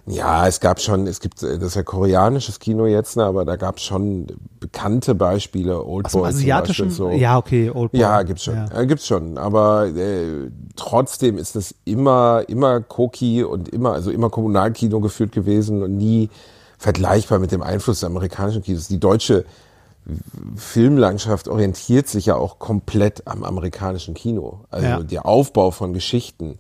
[0.08, 3.56] Ja, es gab schon, es gibt, das ist ja koreanisches Kino jetzt, ne, aber da
[3.56, 4.28] gab es schon
[4.60, 7.10] bekannte Beispiele, Old Boy asiatischen, so.
[7.10, 8.02] Ja, okay, Old Boy.
[8.02, 8.82] Ja, gibt's schon, ja.
[8.82, 14.30] Äh, gibt's schon, aber äh, trotzdem ist das immer, immer Koki und immer, also immer
[14.30, 16.30] Kommunalkino geführt gewesen und nie
[16.86, 18.88] vergleichbar mit dem Einfluss des amerikanischen Kinos.
[18.88, 19.45] Die deutsche
[20.56, 24.65] Filmlandschaft orientiert sich ja auch komplett am amerikanischen Kino.
[24.69, 25.00] Also ja.
[25.00, 26.60] der Aufbau von Geschichten.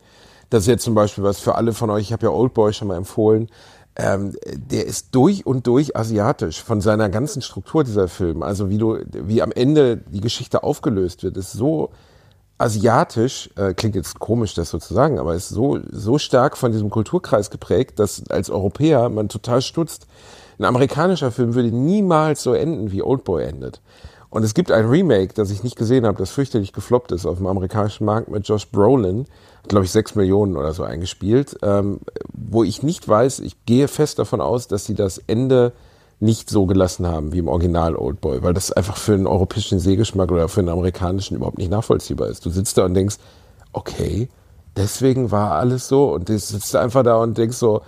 [0.49, 2.87] Das ist jetzt zum Beispiel was für alle von euch, ich habe ja Oldboy schon
[2.87, 3.49] mal empfohlen,
[3.97, 8.41] ähm, der ist durch und durch asiatisch von seiner ganzen Struktur dieser Film.
[8.41, 11.91] Also wie du, wie am Ende die Geschichte aufgelöst wird, ist so
[12.57, 16.71] asiatisch, äh, klingt jetzt komisch, das so zu sagen, aber ist so, so stark von
[16.71, 20.07] diesem Kulturkreis geprägt, dass als Europäer man total stutzt.
[20.57, 23.81] Ein amerikanischer Film würde niemals so enden, wie Oldboy endet.
[24.29, 27.37] Und es gibt ein Remake, das ich nicht gesehen habe, das fürchterlich gefloppt ist auf
[27.37, 29.27] dem amerikanischen Markt mit Josh Brolin,
[29.67, 31.99] glaube ich, sechs Millionen oder so eingespielt, ähm,
[32.33, 35.73] wo ich nicht weiß, ich gehe fest davon aus, dass sie das Ende
[36.19, 39.79] nicht so gelassen haben wie im Original Old Boy, weil das einfach für einen europäischen
[39.79, 42.45] Sehgeschmack oder für einen amerikanischen überhaupt nicht nachvollziehbar ist.
[42.45, 43.17] Du sitzt da und denkst,
[43.73, 44.29] okay,
[44.75, 47.81] deswegen war alles so und du sitzt einfach da und denkst so,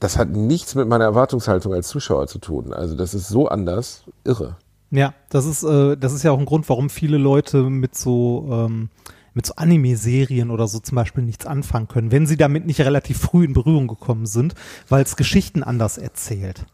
[0.00, 2.72] das hat nichts mit meiner Erwartungshaltung als Zuschauer zu tun.
[2.72, 4.56] Also das ist so anders, irre.
[4.90, 8.48] Ja, das ist, äh, das ist ja auch ein Grund, warum viele Leute mit so
[8.50, 8.90] ähm,
[9.34, 13.18] mit so Anime-Serien oder so zum Beispiel nichts anfangen können, wenn sie damit nicht relativ
[13.18, 14.54] früh in Berührung gekommen sind,
[14.88, 16.64] weil es Geschichten anders erzählt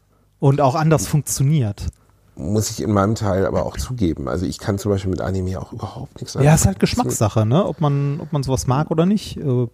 [0.43, 1.85] und auch anders funktioniert.
[2.35, 4.27] Muss ich in meinem Teil aber auch zugeben.
[4.27, 6.45] Also ich kann zum Beispiel mit Anime auch überhaupt nichts sagen.
[6.45, 7.65] Ja, ist halt Geschmackssache, ne?
[7.65, 9.37] Ob man, ob man sowas mag oder nicht.
[9.37, 9.67] Äh,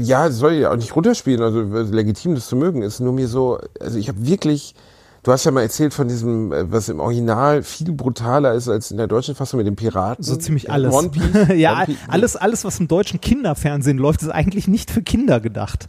[0.00, 3.60] ja, soll ja auch nicht runterspielen, also legitim das zu mögen, ist nur mir so,
[3.80, 4.74] also ich habe wirklich,
[5.22, 8.90] Du hast ja mal erzählt von diesem, äh, was im Original viel brutaler ist als
[8.90, 10.24] in der deutschen Fassung mit dem Piraten.
[10.24, 10.92] So ziemlich alles.
[10.92, 11.48] One Piece.
[11.56, 11.96] ja, One Piece.
[12.08, 15.86] alles, alles, was im deutschen Kinderfernsehen läuft, ist eigentlich nicht für Kinder gedacht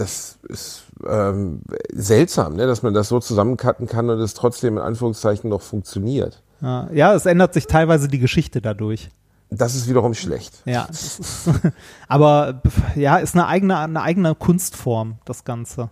[0.00, 4.82] das ist ähm, seltsam, ne, dass man das so zusammencutten kann und es trotzdem in
[4.82, 6.42] Anführungszeichen noch funktioniert.
[6.60, 9.08] Ja, es ändert sich teilweise die Geschichte dadurch.
[9.50, 10.62] Das ist wiederum schlecht.
[10.64, 11.20] Ja, ist,
[12.08, 12.62] aber
[12.94, 15.90] ja, ist eine eigene, eine eigene Kunstform, das Ganze.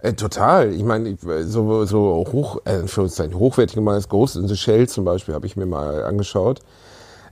[0.00, 0.72] Äh, total.
[0.72, 5.46] Ich meine, so, so hoch, äh, hochwertig mal Ghost in the Shell zum Beispiel habe
[5.46, 6.60] ich mir mal angeschaut.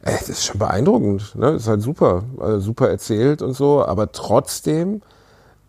[0.02, 1.35] Äh, das ist schon beeindruckend.
[1.35, 1.50] Ne?
[1.52, 5.02] Ist halt super, also super erzählt und so, aber trotzdem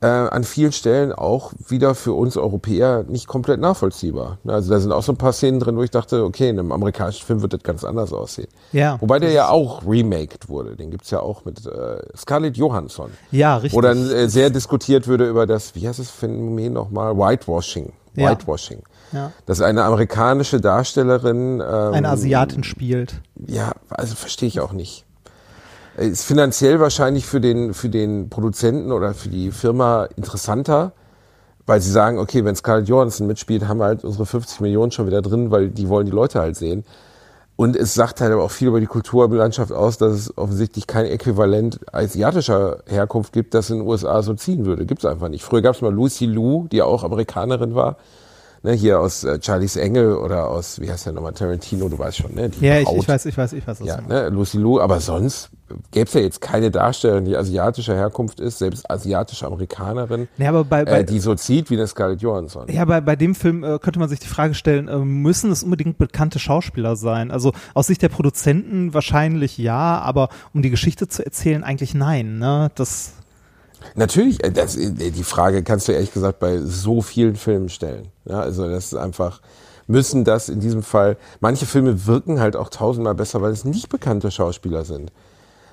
[0.01, 4.37] äh, an vielen Stellen auch wieder für uns Europäer nicht komplett nachvollziehbar.
[4.43, 4.53] Ne?
[4.53, 6.71] Also da sind auch so ein paar Szenen drin, wo ich dachte, okay, in einem
[6.71, 8.47] amerikanischen Film wird das ganz anders aussehen.
[8.71, 8.97] Ja.
[9.01, 10.75] Wobei der ja auch remaked wurde.
[10.75, 13.11] Den gibt's ja auch mit äh, Scarlett Johansson.
[13.31, 13.73] Ja, richtig.
[13.77, 17.17] Wo dann äh, sehr diskutiert würde über das, wie heißt das Phänomen nochmal?
[17.17, 17.91] Whitewashing.
[18.15, 18.31] Ja.
[18.31, 18.83] Whitewashing.
[19.11, 19.31] Ja.
[19.45, 23.21] Dass eine amerikanische Darstellerin ähm, Eine Asiatin spielt.
[23.47, 25.05] ja, also verstehe ich auch nicht.
[25.99, 30.93] Ist finanziell wahrscheinlich für den, für den Produzenten oder für die Firma interessanter,
[31.65, 35.07] weil sie sagen, okay, wenn Scarlett Johansson mitspielt, haben wir halt unsere 50 Millionen schon
[35.07, 36.85] wieder drin, weil die wollen die Leute halt sehen.
[37.57, 41.05] Und es sagt halt aber auch viel über die Kulturlandschaft aus, dass es offensichtlich kein
[41.05, 44.85] Äquivalent asiatischer Herkunft gibt, das in den USA so ziehen würde.
[44.85, 45.43] Gibt es einfach nicht.
[45.43, 47.97] Früher gab es mal Lucy Liu, die auch Amerikanerin war.
[48.61, 52.17] Ne, hier aus äh, Charlie's Engel oder aus, wie heißt der nochmal, Tarantino, du weißt
[52.17, 52.49] schon, ne?
[52.49, 52.97] Die Ja, ich, Braut.
[52.97, 53.79] ich weiß, ich weiß, ich weiß.
[53.83, 55.49] Ja, ne, Lucy Liu, aber sonst
[55.91, 60.65] gäbe es ja jetzt keine Darstellerin, die asiatischer Herkunft ist, selbst asiatische Amerikanerin, Nee, aber
[60.65, 62.67] bei, bei, äh, die so zieht wie eine Scarlett Johansson.
[62.69, 65.63] Ja, bei, bei dem Film äh, könnte man sich die Frage stellen, äh, müssen es
[65.63, 67.31] unbedingt bekannte Schauspieler sein?
[67.31, 72.39] Also aus Sicht der Produzenten wahrscheinlich ja, aber um die Geschichte zu erzählen eigentlich nein.
[72.39, 72.71] Ne?
[72.75, 73.13] Das,
[73.95, 78.09] Natürlich, äh, das, äh, die Frage kannst du ehrlich gesagt bei so vielen Filmen stellen.
[78.25, 79.41] Ja, also das ist einfach,
[79.87, 83.89] müssen das in diesem Fall, manche Filme wirken halt auch tausendmal besser, weil es nicht
[83.89, 85.11] bekannte Schauspieler sind.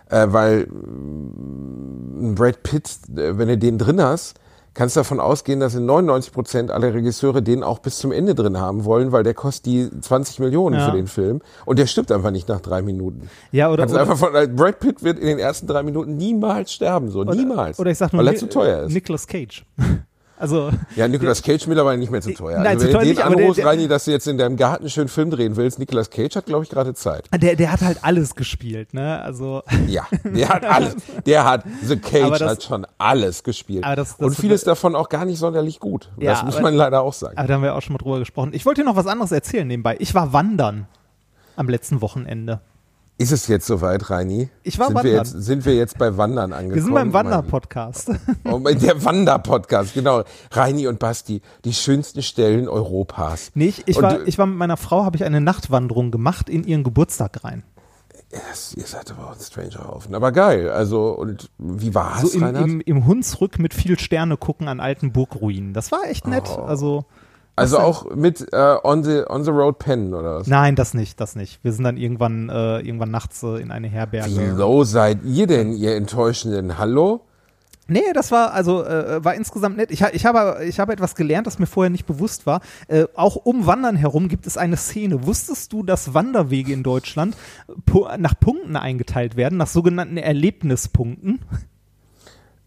[0.08, 4.34] Äh, weil mh, Brad Pitt, äh, wenn du den drin hast,
[4.76, 8.34] kannst du davon ausgehen, dass in 99 Prozent aller Regisseure den auch bis zum Ende
[8.34, 10.90] drin haben wollen, weil der kostet die 20 Millionen Ja.
[10.90, 13.28] für den Film und der stirbt einfach nicht nach drei Minuten.
[13.52, 16.72] ja, oder, oder, einfach von, äh, Brad Pitt wird in den ersten drei Minuten niemals
[16.72, 17.78] sterben, so niemals.
[17.78, 18.92] oder ich sag nur weil er zu teuer ist.
[18.92, 19.64] Nicolas Cage.
[20.38, 22.58] Also, Ja, Nicolas Cage mittlerweile nicht mehr zu teuer.
[22.58, 24.36] Nein, also zu wenn teuer du den nicht, anrufst, der- Reini, dass du jetzt in
[24.36, 27.28] deinem Garten einen schönen Film drehen willst, Nicolas Cage hat, glaube ich, gerade Zeit.
[27.34, 29.20] der, der hat halt alles gespielt, ne?
[29.22, 30.96] Also, Ja, der hat alles.
[31.24, 33.84] Der hat, The Cage das- hat schon alles gespielt.
[33.84, 36.10] Das- das- Und vieles davon auch gar nicht sonderlich gut.
[36.18, 37.38] Ja, das muss aber- man leider auch sagen.
[37.38, 38.50] aber da haben wir auch schon mal drüber gesprochen.
[38.52, 39.96] Ich wollte dir noch was anderes erzählen nebenbei.
[40.00, 40.86] Ich war wandern
[41.56, 42.60] am letzten Wochenende.
[43.18, 44.50] Ist es jetzt soweit, Reini?
[44.62, 45.24] Ich war sind wir wandern.
[45.24, 46.74] jetzt, Sind wir jetzt bei Wandern angekommen?
[46.74, 48.10] Wir sind beim Wander-Podcast.
[48.44, 50.22] Oh, der Wander-Podcast, genau.
[50.50, 53.52] Reini und Basti, die schönsten Stellen Europas.
[53.54, 56.64] Nee, ich, ich, war, ich war mit meiner Frau, habe ich eine Nachtwanderung gemacht in
[56.64, 57.62] ihren Geburtstag rein.
[58.30, 60.14] Das, ihr seid aber auch ein Stranger Haufen.
[60.14, 60.68] Aber geil.
[60.68, 62.64] Also, und wie war's, So im, Reinhard?
[62.66, 65.72] im, im Hunsrück mit viel Sterne gucken an alten Burgruinen.
[65.72, 66.44] Das war echt nett.
[66.54, 66.60] Oh.
[66.62, 67.06] Also,
[67.56, 70.46] also auch mit äh, on, the, on the Road Pen oder was?
[70.46, 71.58] nein, das nicht, das nicht.
[71.64, 74.52] Wir sind dann irgendwann, äh, irgendwann nachts äh, in eine Wie Herberge.
[74.56, 76.78] low seid ihr denn, ihr Enttäuschenden?
[76.78, 77.22] Hallo?
[77.88, 79.92] Nee, das war also äh, war insgesamt nett.
[79.92, 82.60] Ich, ha- ich habe ich habe etwas gelernt, das mir vorher nicht bewusst war.
[82.88, 85.24] Äh, auch um Wandern herum gibt es eine Szene.
[85.24, 87.36] Wusstest du, dass Wanderwege in Deutschland
[88.18, 91.38] nach Punkten eingeteilt werden, nach sogenannten Erlebnispunkten?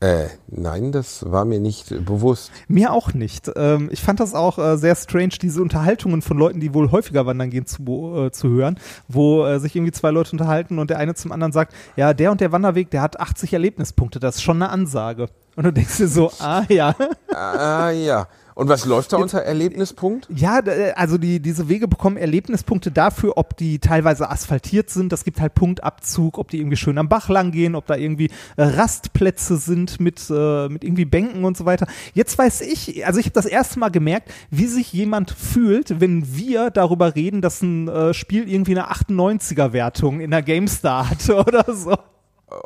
[0.02, 2.52] Äh, nein, das war mir nicht bewusst.
[2.70, 3.52] Mir auch nicht.
[3.58, 7.26] Ähm, ich fand das auch äh, sehr strange, diese Unterhaltungen von Leuten, die wohl häufiger
[7.26, 11.00] wandern gehen, zu, äh, zu hören, wo äh, sich irgendwie zwei Leute unterhalten und der
[11.00, 14.44] eine zum anderen sagt, ja, der und der Wanderweg, der hat 80 Erlebnispunkte, das ist
[14.44, 15.28] schon eine Ansage.
[15.58, 16.96] Und du denkst dir so, ah ja.
[17.34, 18.28] Ah, ja.
[18.60, 20.28] Und was läuft da unter Erlebnispunkt?
[20.36, 20.60] Ja,
[20.96, 25.14] also die, diese Wege bekommen Erlebnispunkte dafür, ob die teilweise asphaltiert sind.
[25.14, 28.30] Das gibt halt Punktabzug, ob die irgendwie schön am Bach lang gehen, ob da irgendwie
[28.58, 31.88] äh, Rastplätze sind mit, äh, mit irgendwie Bänken und so weiter.
[32.14, 36.36] Jetzt weiß ich, also ich habe das erste Mal gemerkt, wie sich jemand fühlt, wenn
[36.36, 41.64] wir darüber reden, dass ein äh, Spiel irgendwie eine 98er-Wertung in der GameStar hatte oder
[41.74, 41.96] so.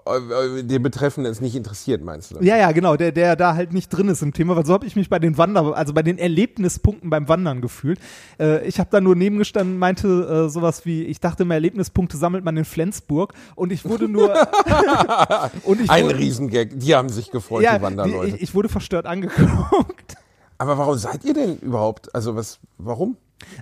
[0.05, 2.37] Äh, Den Betreffenden ist nicht interessiert, meinst du?
[2.41, 4.85] Ja, ja, genau, der, der da halt nicht drin ist im Thema, weil so habe
[4.85, 7.99] ich mich bei den Wander, also bei den Erlebnispunkten beim Wandern gefühlt.
[8.39, 12.45] Äh, ich habe da nur nebengestanden, meinte äh, sowas wie, ich dachte immer, Erlebnispunkte sammelt
[12.45, 14.33] man in Flensburg und ich wurde nur
[15.63, 16.69] und ich Ein wurde, Riesengag.
[16.73, 18.35] Die haben sich gefreut, ja, die Wanderleute.
[18.35, 20.15] ich, ich wurde verstört angeguckt.
[20.57, 22.13] Aber warum seid ihr denn überhaupt?
[22.15, 23.17] Also was, warum?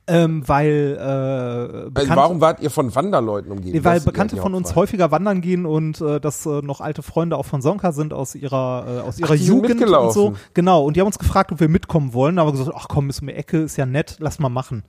[0.08, 3.84] Ähm, weil äh, Also bekannt, warum wart ihr von Wanderleuten umgeben?
[3.84, 4.82] Weil Das Bekannte von uns Hauptfrage.
[4.82, 8.36] häufiger wandern gehen und äh, das äh, noch alte Freunde auch von Sonka sind aus
[8.36, 10.34] ihrer äh, aus ihrer sind Jugend und so.
[10.54, 10.84] Genau.
[10.84, 12.40] Und die haben uns gefragt, ob wir mitkommen wollen.
[12.40, 14.84] Aber gesagt, ach komm, ist um die Ecke, ist ja nett, lass mal machen.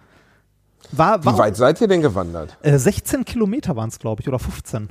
[0.90, 2.56] War, war Wie weit seid ihr denn gewandert?
[2.62, 4.88] Äh, 16 Kilometer waren es, glaube ich, oder 15.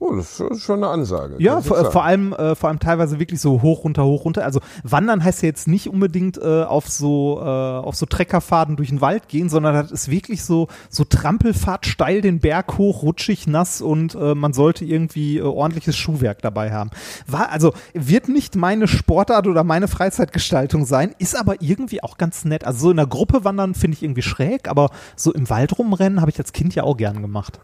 [0.00, 1.34] Oh, das ist schon- eine Ansage.
[1.38, 4.44] Ja, vor, vor allem, äh, vor allem teilweise wirklich so hoch runter, hoch runter.
[4.44, 8.90] Also wandern heißt ja jetzt nicht unbedingt äh, auf so äh, auf so Treckerfaden durch
[8.90, 13.48] den Wald gehen, sondern das ist wirklich so so Trampelfahrt steil den Berg hoch, rutschig,
[13.48, 16.90] nass und äh, man sollte irgendwie äh, ordentliches Schuhwerk dabei haben.
[17.26, 22.44] War also wird nicht meine Sportart oder meine Freizeitgestaltung sein, ist aber irgendwie auch ganz
[22.44, 22.64] nett.
[22.64, 26.20] Also so in der Gruppe wandern finde ich irgendwie schräg, aber so im Wald rumrennen
[26.20, 27.58] habe ich als Kind ja auch gern gemacht.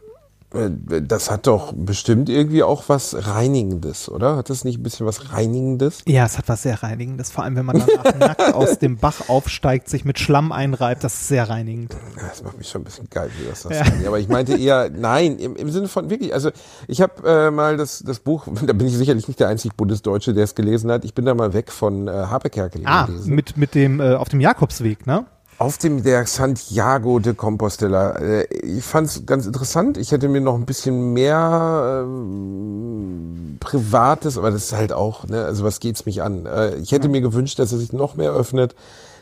[0.54, 4.36] Äh, Das hat doch bestimmt irgendwie auch was Reinigendes, oder?
[4.36, 6.02] Hat das nicht ein bisschen was Reinigendes?
[6.06, 9.28] Ja, es hat was sehr Reinigendes, vor allem wenn man danach nackt aus dem Bach
[9.28, 11.96] aufsteigt, sich mit Schlamm einreibt, das ist sehr reinigend.
[12.16, 13.84] Das macht mich schon ein bisschen geil, wie das das Ja.
[14.06, 16.50] Aber ich meinte eher, nein, im, im Sinne von wirklich, also
[16.88, 20.34] ich habe äh, mal das, das Buch, da bin ich sicherlich nicht der einzig Bundesdeutsche,
[20.34, 21.04] der es gelesen hat.
[21.04, 23.34] Ich bin da mal weg von äh, Harpe Kerkeling Ah, gelesen.
[23.34, 25.24] mit, mit dem, äh, auf dem Jakobsweg, ne?
[25.58, 28.18] Auf dem der Santiago de Compostela.
[28.18, 29.96] Äh, ich fand es ganz interessant.
[29.96, 35.44] Ich hätte mir noch ein bisschen mehr ähm, Privates, aber das ist halt auch, ne,
[35.44, 36.46] also was geht's mich an?
[36.46, 38.74] Äh, ich hätte mir gewünscht, dass er sich noch mehr öffnet.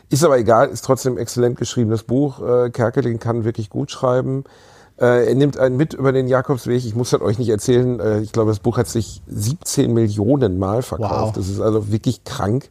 [0.09, 2.41] Ist aber egal, ist trotzdem exzellent geschriebenes Buch.
[2.41, 4.43] Äh, Kerkeling kann wirklich gut schreiben.
[4.99, 6.85] Äh, er nimmt einen mit über den Jakobsweg.
[6.85, 7.99] Ich muss das euch nicht erzählen.
[7.99, 11.11] Äh, ich glaube, das Buch hat sich 17 Millionen Mal verkauft.
[11.11, 11.31] Wow.
[11.33, 12.69] Das ist also wirklich krank.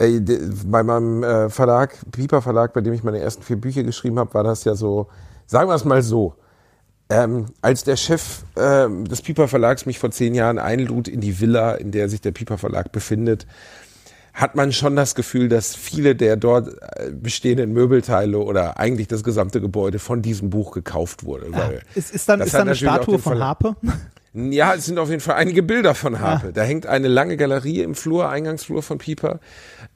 [0.00, 0.20] Äh,
[0.64, 4.32] bei meinem äh, Verlag, Piper Verlag, bei dem ich meine ersten vier Bücher geschrieben habe,
[4.32, 5.08] war das ja so,
[5.46, 6.34] sagen wir es mal so,
[7.10, 11.40] ähm, als der Chef ähm, des Piper Verlags mich vor zehn Jahren einlud in die
[11.40, 13.46] Villa, in der sich der Piper Verlag befindet,
[14.32, 19.24] hat man schon das Gefühl, dass viele der dort äh, bestehenden Möbelteile oder eigentlich das
[19.24, 21.46] gesamte Gebäude von diesem Buch gekauft wurde.
[21.50, 23.76] Weil Ist, ist dann, das ist dann eine Statue von Verlag- Harpe?
[24.32, 26.52] Ja, es sind auf jeden Fall einige Bilder von Harpe.
[26.52, 29.40] Da hängt eine lange Galerie im Flur, Eingangsflur von Pieper.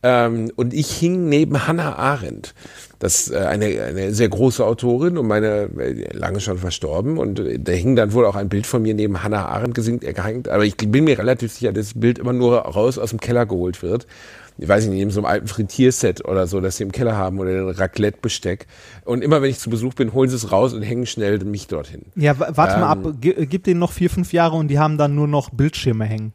[0.02, 2.52] Ähm, und ich hing neben Hannah Arendt.
[2.98, 7.16] Das äh, eine, eine sehr große Autorin und meine äh, lange schon verstorben.
[7.16, 10.02] Und äh, da hing dann wohl auch ein Bild von mir neben Hannah Arendt gesinkt,
[10.02, 10.48] äh, gehängt.
[10.48, 13.46] Aber ich bin mir relativ sicher, dass das Bild immer nur raus aus dem Keller
[13.46, 14.08] geholt wird.
[14.56, 17.40] Ich weiß nicht, neben so einem alten Frittierset oder so, das sie im Keller haben
[17.40, 18.66] oder ein Raclette-Besteck.
[19.04, 21.66] Und immer wenn ich zu Besuch bin, holen sie es raus und hängen schnell mich
[21.66, 22.02] dorthin.
[22.14, 23.06] Ja, wa- warte mal Ähm.
[23.06, 25.50] ab, G äh, gib denen noch vier, fünf Jahre und die haben dann nur noch
[25.50, 26.32] Bildschirme hängen.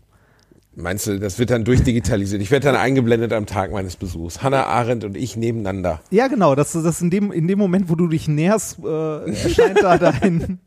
[0.75, 2.41] Meinst du, das wird dann durchdigitalisiert?
[2.41, 4.43] Ich werde dann eingeblendet am Tag meines Besuchs.
[4.43, 5.99] Hannah Arendt und ich nebeneinander.
[6.09, 9.81] Ja, genau, das, das in, dem, in dem Moment, wo du dich näherst, äh, erscheint
[9.81, 10.59] da dein.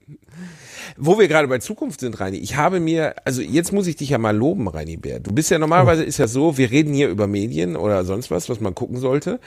[1.04, 4.10] Wo wir gerade bei Zukunft sind, Reini, ich habe mir, also jetzt muss ich dich
[4.10, 5.18] ja mal loben, Reini Bär.
[5.18, 8.48] Du bist ja normalerweise ist ja so, wir reden hier über Medien oder sonst was,
[8.48, 9.40] was man gucken sollte.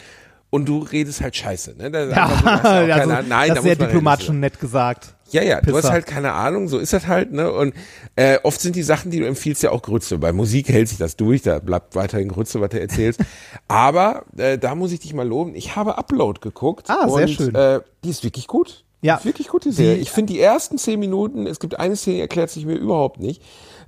[0.49, 1.75] Und du redest halt scheiße.
[1.77, 1.91] Ne?
[1.91, 4.59] Das einfach so, ja Ja, keine, also, nein, das da ist sehr diplomatisch und nett
[4.59, 5.15] gesagt.
[5.31, 7.51] Ja, ja, du hast halt keine Ahnung, so ist das halt, ne?
[7.51, 7.73] Und
[8.15, 10.17] äh, oft sind die Sachen, die du empfiehlst, ja auch Grütze.
[10.19, 13.19] Bei Musik hält sich das durch, da bleibt weiterhin Grütze, was du erzählst.
[13.67, 15.55] Aber äh, da muss ich dich mal loben.
[15.55, 16.89] Ich habe Upload geguckt.
[16.89, 17.55] Ah, sehr und, schön.
[17.55, 18.84] Äh, die ist wirklich gut.
[19.05, 19.15] Ja.
[19.15, 19.95] Ist wirklich gut, die Serie.
[19.95, 22.75] Die- ich finde die ersten zehn Minuten, es gibt eine Szene, die erklärt sich mir
[22.75, 23.41] überhaupt nicht.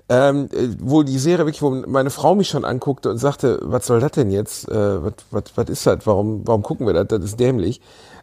[0.09, 3.85] Ähm, äh, wo die Serie wirklich, wo meine Frau mich schon anguckte und sagte, was
[3.87, 4.69] soll das denn jetzt?
[4.69, 4.99] Äh,
[5.31, 5.99] was, ist das?
[6.05, 7.07] Warum, warum gucken wir das?
[7.07, 7.81] Das ist dämlich.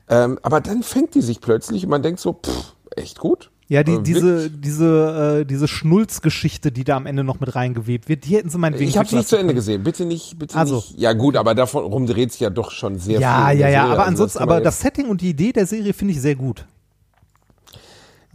[0.08, 3.50] Ähm, aber dann fängt die sich plötzlich und man denkt so, pff, echt gut.
[3.68, 8.08] Ja, die, Äh, diese, diese, äh, diese Schnulzgeschichte, die da am Ende noch mit reingewebt
[8.10, 9.82] wird, die hätten sie meinetwegen Ich habe sie nicht zu Ende gesehen.
[9.82, 10.76] Bitte nicht, bitte Also.
[10.76, 10.98] nicht.
[10.98, 13.54] Ja gut, aber davon rum dreht sich ja doch schon sehr Ja, viel.
[13.56, 15.92] in ja, der ja, aber Also ansonsten, aber das Setting und die Idee der Serie
[15.94, 16.66] finde ich sehr gut.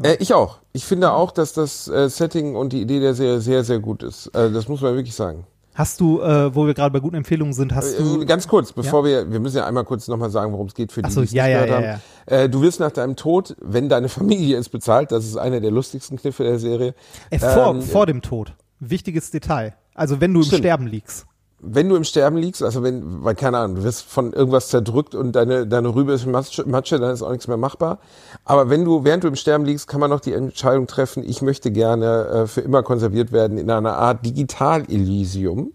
[0.02, 0.60] Äh, ich auch.
[0.74, 4.04] Ich finde auch, dass das äh, Setting und die Idee der Serie sehr, sehr gut
[4.04, 4.28] ist.
[4.28, 5.46] Äh, das muss man wirklich sagen.
[5.76, 8.26] Hast du, äh, wo wir gerade bei guten Empfehlungen sind, hast Äh, du.
[8.26, 11.02] Ganz kurz, bevor wir, wir müssen ja einmal kurz nochmal sagen, worum es geht für
[11.02, 12.02] die, so, die ja, ja, ja, haben.
[12.26, 15.72] Äh, du wirst nach deinem Tod, wenn deine Familie es bezahlt, das ist einer der
[15.72, 16.96] lustigsten Kniffe der Serie,
[17.30, 18.54] Äh, vor, ähm, vor dem Tod.
[18.82, 19.74] Wichtiges Detail.
[19.94, 20.60] Also wenn du im Stimmt.
[20.64, 21.26] Sterben liegst.
[21.62, 25.14] Wenn du im Sterben liegst, also wenn, weil keine Ahnung, du wirst von irgendwas zerdrückt
[25.16, 28.00] und deine, deine Rübe ist Matsche, Matsche, dann ist auch nichts mehr machbar.
[28.46, 31.42] Aber wenn du, während du im Sterben liegst, kann man noch die Entscheidung treffen, ich
[31.42, 35.74] möchte gerne äh, für immer konserviert werden in einer Art Digital-Elysium,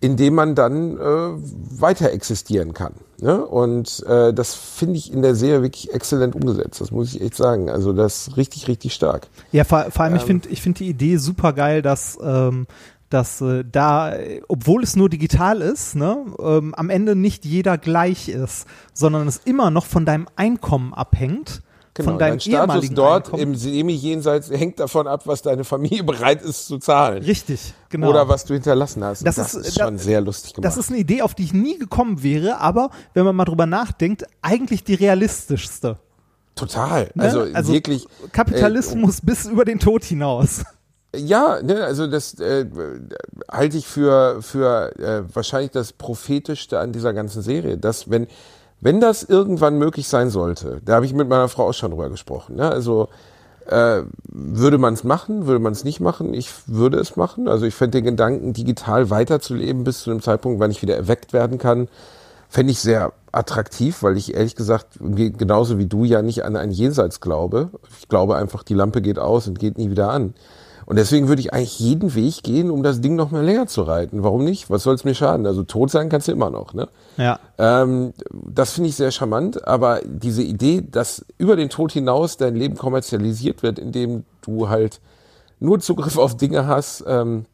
[0.00, 1.00] in dem man dann äh,
[1.80, 2.94] weiter existieren kann.
[3.20, 3.46] Ne?
[3.46, 7.36] Und äh, das finde ich in der Serie wirklich exzellent umgesetzt, das muss ich echt
[7.36, 7.70] sagen.
[7.70, 9.28] Also das ist richtig, richtig stark.
[9.52, 10.14] Ja, vor, vor Ähm.
[10.14, 12.66] allem, ich finde ich find die Idee super geil, dass, ähm,
[13.12, 17.78] dass äh, da, äh, obwohl es nur digital ist, ne, ähm, am Ende nicht jeder
[17.78, 21.62] gleich ist, sondern es immer noch von deinem Einkommen abhängt.
[21.96, 23.42] von deinem Genau, dein Status dort Einkommen.
[23.42, 27.22] im Semi-Jenseits hängt davon ab, was deine Familie bereit ist zu zahlen.
[27.22, 28.08] Richtig, genau.
[28.08, 29.26] Oder was du hinterlassen hast.
[29.26, 30.64] Das Das, ist- ist, schon da- sehr lustig gemacht.
[30.64, 33.66] Das ist eine Idee, auf die ich nie gekommen wäre, aber wenn man mal drüber
[33.66, 35.98] nachdenkt, eigentlich die realistischste.
[36.54, 37.10] total.
[37.14, 37.50] Ne?
[37.54, 38.06] Also, wirklich.
[38.32, 40.64] Kapitalismus bis über den Tod hinaus.
[41.14, 42.66] Ja, ne, also das äh,
[43.50, 48.28] halte ich für für äh, wahrscheinlich das prophetischste an dieser ganzen Serie, dass wenn
[48.80, 52.08] wenn das irgendwann möglich sein sollte, da habe ich mit meiner Frau auch schon drüber
[52.08, 52.56] gesprochen.
[52.56, 52.68] Ne?
[52.68, 53.08] Also
[53.66, 56.34] äh, würde man es machen, würde man es nicht machen?
[56.34, 57.46] Ich würde es machen.
[57.46, 61.32] Also ich fände den Gedanken, digital weiterzuleben bis zu einem Zeitpunkt, wann ich wieder erweckt
[61.32, 61.88] werden kann,
[62.48, 66.56] fände ich sehr attraktiv, weil ich ehrlich gesagt ge- genauso wie du ja nicht an
[66.56, 67.68] ein Jenseits glaube.
[68.00, 70.34] Ich glaube einfach, die Lampe geht aus und geht nie wieder an.
[70.92, 73.80] Und deswegen würde ich eigentlich jeden Weg gehen, um das Ding noch mal länger zu
[73.80, 74.22] reiten.
[74.22, 74.68] Warum nicht?
[74.68, 75.46] Was soll es mir schaden?
[75.46, 76.74] Also tot sein kannst du immer noch.
[76.74, 76.86] Ne?
[77.16, 77.40] Ja.
[77.56, 82.56] Ähm, das finde ich sehr charmant, aber diese Idee, dass über den Tod hinaus dein
[82.56, 85.00] Leben kommerzialisiert wird, indem du halt
[85.60, 87.46] nur Zugriff auf Dinge hast, ähm,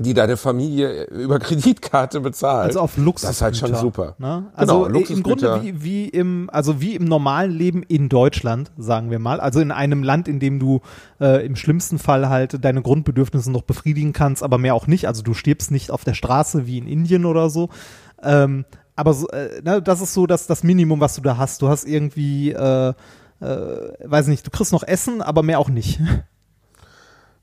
[0.00, 2.68] die deine Familie über Kreditkarte bezahlt.
[2.68, 3.28] Also auf Luxus.
[3.28, 4.14] Das ist halt schon super.
[4.18, 4.46] Ne?
[4.54, 5.22] Also Genau, äh, im.
[5.22, 9.40] Grunde wie, wie im, also wie im normalen Leben in Deutschland, sagen wir mal.
[9.40, 10.80] Also in einem Land, in dem du
[11.20, 15.06] äh, im schlimmsten Fall halt deine Grundbedürfnisse noch befriedigen kannst, aber mehr auch nicht.
[15.06, 17.68] Also du stirbst nicht auf der Straße wie in Indien oder so.
[18.22, 18.64] Ähm,
[18.96, 21.62] aber so, äh, ne, das ist so das, das Minimum, was du da hast.
[21.62, 22.92] Du hast irgendwie, äh,
[23.40, 23.44] äh,
[24.04, 26.00] weiß nicht, du kriegst noch Essen, aber mehr auch nicht.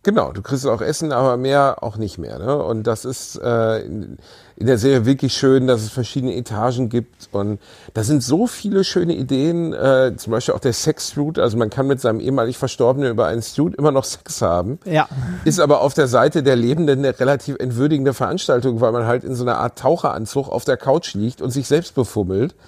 [0.07, 2.39] Genau, du kriegst auch Essen, aber mehr auch nicht mehr.
[2.39, 2.55] Ne?
[2.63, 4.17] Und das ist äh, in,
[4.55, 7.27] in der Serie wirklich schön, dass es verschiedene Etagen gibt.
[7.33, 7.59] Und
[7.93, 11.39] da sind so viele schöne Ideen, äh, zum Beispiel auch der Sex-Suit.
[11.39, 14.79] Also man kann mit seinem ehemalig Verstorbenen über einen Suit immer noch Sex haben.
[14.85, 15.09] ja.
[15.43, 19.35] Ist aber auf der Seite der Lebenden eine relativ entwürdigende Veranstaltung, weil man halt in
[19.35, 22.55] so einer Art Taucheranzug auf der Couch liegt und sich selbst befummelt.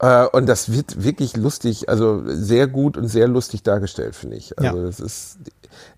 [0.00, 4.58] Äh, und das wird wirklich lustig, also sehr gut und sehr lustig dargestellt, finde ich.
[4.58, 4.84] Also Ja.
[4.86, 5.38] das ist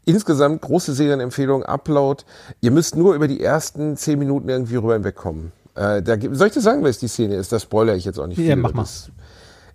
[0.07, 2.25] insgesamt große Serienempfehlung, Upload.
[2.63, 5.53] Ihr müsst nur über die ersten zehn Minuten irgendwie rüber hinwegkommen.
[5.75, 7.53] Äh, da, soll ich dir sagen, was die Szene ist?
[7.53, 8.57] Das spoilere ich jetzt auch nicht Ja, viel.
[8.57, 8.83] mach mal.
[8.83, 9.11] Das,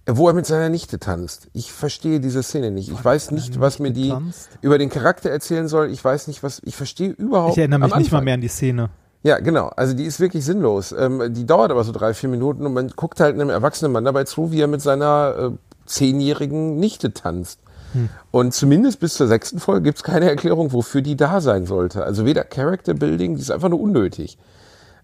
[0.06, 1.50] äh, wo er mit seiner Nichte tanzt.
[1.54, 2.90] Ich verstehe diese Szene nicht.
[2.90, 4.12] Ich weiß nicht, was mir die
[4.62, 5.92] über den Charakter erzählen soll.
[5.92, 6.60] Ich weiß nicht, was.
[6.66, 7.52] Ich verstehe überhaupt.
[7.52, 8.90] Ich erinnere mich nicht mal mehr an die Szene.
[9.24, 9.68] Ja, genau.
[9.76, 10.92] Also die ist wirklich sinnlos.
[10.98, 14.06] Ähm, die dauert aber so drei, vier Minuten und man guckt halt einem erwachsenen Mann
[14.06, 17.60] dabei zu, wie er mit seiner äh, zehnjährigen Nichte tanzt.
[17.94, 18.10] Hm.
[18.32, 22.04] Und zumindest bis zur sechsten Folge gibt's keine Erklärung, wofür die da sein sollte.
[22.04, 24.38] Also weder Character Building, die ist einfach nur unnötig.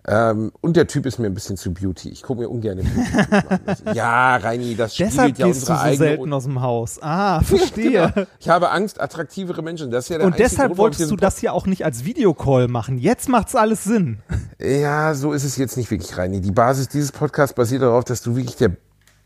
[0.10, 2.08] Ähm, und der Typ ist mir ein bisschen zu Beauty.
[2.10, 3.94] Ich gucke mir ungern Beauty an.
[3.94, 7.00] Ja, Reini, das spiegelt Deshalb ja gehst du unsere so eigene selten aus dem Haus.
[7.02, 8.14] Ah, verstehe.
[8.18, 8.28] Genau.
[8.40, 9.92] Ich habe Angst, attraktivere Menschen.
[9.92, 12.70] Das ist ja der Und deshalb Grund, wolltest du das hier auch nicht als Videocall
[12.70, 12.98] machen.
[13.00, 14.20] Jetzt macht's alles Sinn.
[14.60, 16.40] Ja, so ist es jetzt nicht wirklich, Reini.
[16.40, 18.72] Die Basis dieses Podcasts basiert darauf, dass du wirklich der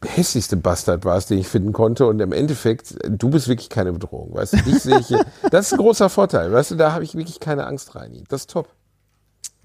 [0.06, 2.08] hässlichste Bastard warst, den ich finden konnte.
[2.08, 4.34] Und im Endeffekt, du bist wirklich keine Bedrohung.
[4.34, 6.52] Weißt du, ich sehe hier, das ist ein großer Vorteil.
[6.52, 8.24] Weißt du, da habe ich wirklich keine Angst, Reini.
[8.30, 8.68] Das ist top.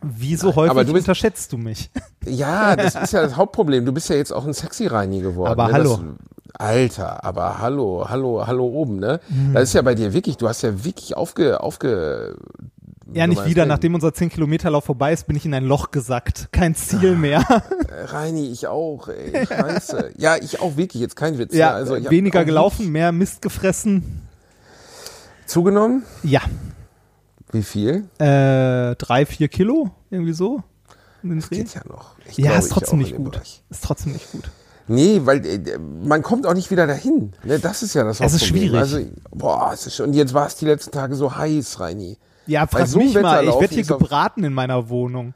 [0.03, 1.91] Wieso häufig aber du bist- unterschätzt du mich?
[2.28, 3.87] Ja, das ist ja das Hauptproblem.
[3.87, 5.53] Du bist ja jetzt auch ein sexy Reini geworden.
[5.53, 5.72] Aber ne?
[5.74, 5.97] hallo.
[5.97, 9.20] Das, Alter, aber hallo, hallo, hallo oben, ne?
[9.28, 9.53] Mhm.
[9.55, 12.37] Das ist ja bei dir wirklich, du hast ja wirklich aufge, aufge,
[13.12, 13.62] Ja, nicht wieder.
[13.64, 13.68] ne?
[13.68, 16.48] Nachdem unser 10-Kilometer-Lauf vorbei ist, bin ich in ein Loch gesackt.
[16.52, 17.44] Kein Ziel mehr.
[17.88, 20.12] Äh, Reini, ich auch, ey, scheiße.
[20.18, 21.54] ja, ich auch wirklich, jetzt kein Witz.
[21.54, 21.74] ja, ne?
[21.76, 24.22] also, weniger gelaufen, mehr Mist gefressen.
[25.46, 26.02] Zugenommen?
[26.24, 26.40] Ja,
[27.52, 28.09] Wie viel?
[28.18, 30.62] äh, drei, vier Kilo, irgendwie so.
[31.22, 31.38] Dreh.
[31.59, 32.14] Geht ja noch.
[32.28, 33.32] Ich Ja, glaube, ist trotzdem nicht gut.
[33.32, 33.62] Bereich.
[33.70, 34.50] Ist trotzdem nicht gut.
[34.88, 37.32] Nee, weil äh, man kommt auch nicht wieder dahin.
[37.44, 38.68] Ne, das ist ja das Es ist Hauptproblem.
[38.68, 38.78] schwierig.
[38.80, 39.00] Also,
[39.32, 42.16] boah, es ist schon, und jetzt war es die letzten Tage so heiß, Reini.
[42.47, 45.34] Ja, Bei frag so mich mal, ich werde hier gebraten in meiner Wohnung.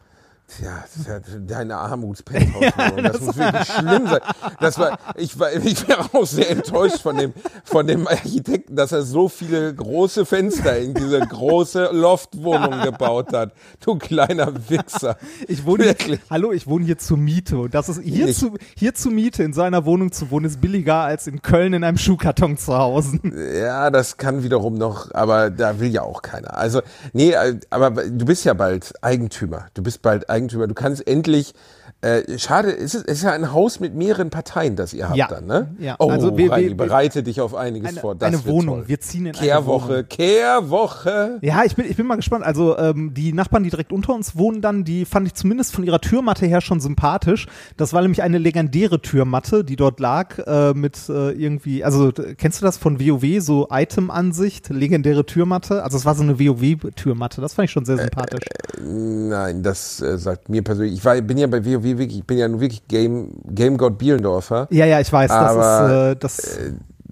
[0.62, 3.04] Das ist ja deine Armuts-Penthouse-Wohnung.
[3.04, 4.20] das, muss wirklich schlimm sein.
[4.58, 7.32] Das war, ich war, ich wäre auch sehr enttäuscht von dem,
[7.64, 13.52] von dem Architekten, dass er so viele große Fenster in diese große Loftwohnung gebaut hat.
[13.84, 15.16] Du kleiner Wichser.
[15.46, 16.20] Ich wohne hier, Wirklich.
[16.28, 19.52] hallo, ich wohne hier zur Miete und das ist hier zu, hier zur Miete in
[19.52, 23.18] so einer Wohnung zu wohnen ist billiger als in Köln in einem Schuhkarton zu Hause.
[23.60, 26.56] Ja, das kann wiederum noch, aber da will ja auch keiner.
[26.56, 26.82] Also,
[27.12, 29.66] nee, äh, aber du bist ja bald Eigentümer.
[29.74, 30.39] Du bist bald Eigentümer.
[30.48, 31.54] Du kannst endlich,
[32.02, 35.16] äh, schade, es ist, es ist ja ein Haus mit mehreren Parteien, das ihr habt
[35.18, 35.28] Ja.
[35.28, 35.74] dann, ne?
[35.78, 35.96] Ja.
[35.98, 38.14] Oh, Also wir- Reini, wir- bereite dich auf einiges Eine, vor.
[38.14, 38.76] Das eine Wohnung.
[38.80, 38.88] Toll.
[38.88, 40.04] Wir ziehen in eine Kehrwoche, Wohnung.
[40.08, 41.38] Kehrwoche.
[41.42, 42.44] Ja, ich bin, ich bin mal gespannt.
[42.44, 45.84] Also ähm, die Nachbarn, die direkt unter uns wohnen dann, die fand ich zumindest von
[45.84, 47.46] ihrer Türmatte her schon sympathisch.
[47.76, 52.60] Das war nämlich eine legendäre Türmatte, die dort lag äh, mit äh, irgendwie, also kennst
[52.60, 55.82] du das von WoW, so Item-Ansicht, legendäre Türmatte?
[55.82, 58.44] Also es war so eine WoW-Türmatte, das fand ich schon sehr sympathisch.
[58.82, 60.94] Nein, das äh, sagt mir persönlich.
[60.94, 63.98] Ich war, bin ja bei WoW wirklich, ich bin ja nur wirklich Game, Game God
[63.98, 64.68] Bielendorfer.
[64.70, 66.58] ja, ja, ich weiß, das aber, ist, äh, das,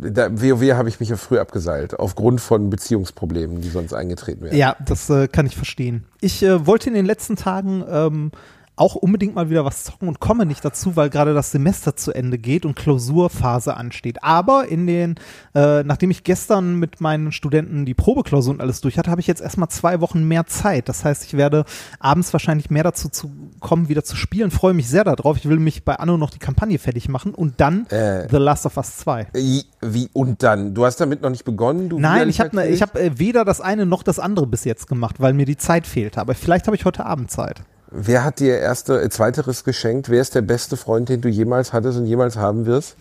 [0.00, 4.56] Da, WoW habe ich mich ja früh abgeseilt, aufgrund von Beziehungsproblemen, die sonst eingetreten wären.
[4.56, 6.04] Ja, das äh, kann ich verstehen.
[6.20, 8.30] Ich äh, wollte in den letzten Tagen ähm,
[8.78, 12.12] auch unbedingt mal wieder was zocken und komme nicht dazu, weil gerade das Semester zu
[12.12, 14.22] Ende geht und Klausurphase ansteht.
[14.22, 15.16] Aber in den,
[15.54, 19.26] äh, nachdem ich gestern mit meinen Studenten die Probeklausur und alles durch hatte, habe ich
[19.26, 20.88] jetzt erstmal zwei Wochen mehr Zeit.
[20.88, 21.64] Das heißt, ich werde
[21.98, 24.50] abends wahrscheinlich mehr dazu zu kommen, wieder zu spielen.
[24.50, 25.36] Freue mich sehr darauf.
[25.36, 28.28] Ich will mich bei Anno noch die Kampagne fertig machen und dann Äh.
[28.30, 29.28] The Last of Us 2.
[29.32, 30.74] Wie, wie, und dann?
[30.74, 31.88] Du hast damit noch nicht begonnen?
[31.88, 34.86] Du Nein, ich habe ich hab, äh, weder das eine noch das andere bis jetzt
[34.86, 36.20] gemacht, weil mir die Zeit fehlte.
[36.20, 37.62] Aber vielleicht habe ich heute Abend Zeit.
[37.90, 40.08] Wer hat dir erste, äh, zweiteres geschenkt?
[40.08, 42.96] Wer ist der beste Freund, den du jemals hattest und jemals haben wirst?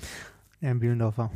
[0.62, 1.30] Jan Bielendorfer.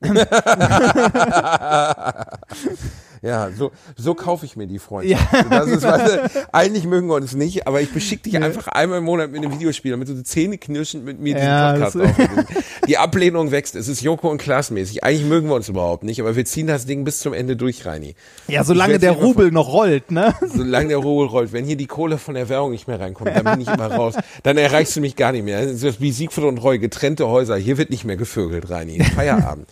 [3.24, 5.46] Ja, so, so kaufe ich mir die Freundschaft.
[5.50, 8.98] Das ist, weißt du, eigentlich mögen wir uns nicht, aber ich beschicke dich einfach einmal
[8.98, 12.52] im Monat mit einem Videospiel, damit du Zähne knirschend mit mir diesen Ja, Podcast aufnimmst.
[12.86, 13.76] Die Ablehnung wächst.
[13.76, 15.04] Es ist Joko und Klaas mäßig.
[15.04, 17.86] Eigentlich mögen wir uns überhaupt nicht, aber wir ziehen das Ding bis zum Ende durch,
[17.86, 18.14] Reini.
[18.46, 20.34] Ja, solange der Rubel noch rollt, ne?
[20.46, 23.44] Solange der Rubel rollt, wenn hier die Kohle von der Währung nicht mehr reinkommt, dann
[23.44, 24.16] bin ich immer raus.
[24.42, 25.64] Dann erreichst du mich gar nicht mehr.
[25.64, 27.56] Das ist wie Siegfried und Roy, getrennte Häuser.
[27.56, 29.02] Hier wird nicht mehr gevögelt, Reini.
[29.02, 29.66] Feierabend.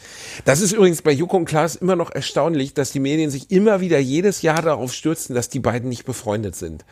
[0.46, 3.80] Das ist übrigens bei Joko und Klaas immer noch erstaunlich, dass die Medien sich immer
[3.80, 6.84] wieder jedes Jahr darauf stürzen, dass die beiden nicht befreundet sind.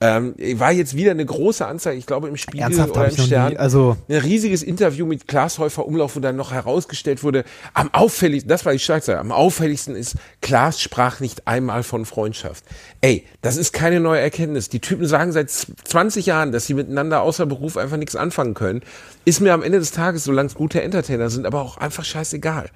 [0.00, 3.18] Ähm, war jetzt wieder eine große Anzeige, ich glaube im Spiegel Ernsthaft oder im noch
[3.18, 3.56] nie, Stern.
[3.56, 8.48] also- ein riesiges Interview mit Klaas Häufer Umlauf, wo dann noch herausgestellt wurde, am auffälligsten,
[8.48, 12.64] das war die Schlagzeile, am auffälligsten ist, Klaas sprach nicht einmal von Freundschaft.
[13.00, 14.68] Ey, das ist keine neue Erkenntnis.
[14.68, 18.80] Die Typen sagen seit 20 Jahren, dass sie miteinander außer Beruf einfach nichts anfangen können.
[19.24, 22.70] Ist mir am Ende des Tages, solange es gute Entertainer sind, aber auch einfach scheißegal.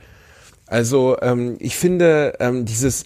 [0.66, 3.04] Also ähm, ich finde ähm, dieses,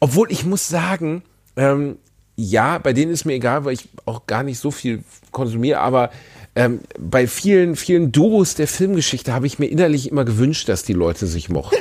[0.00, 1.22] obwohl ich muss sagen,
[1.56, 1.96] ähm,
[2.36, 6.10] ja, bei denen ist mir egal, weil ich auch gar nicht so viel konsumiere, aber
[6.54, 10.94] ähm, bei vielen, vielen Duos der Filmgeschichte habe ich mir innerlich immer gewünscht, dass die
[10.94, 11.76] Leute sich mochten.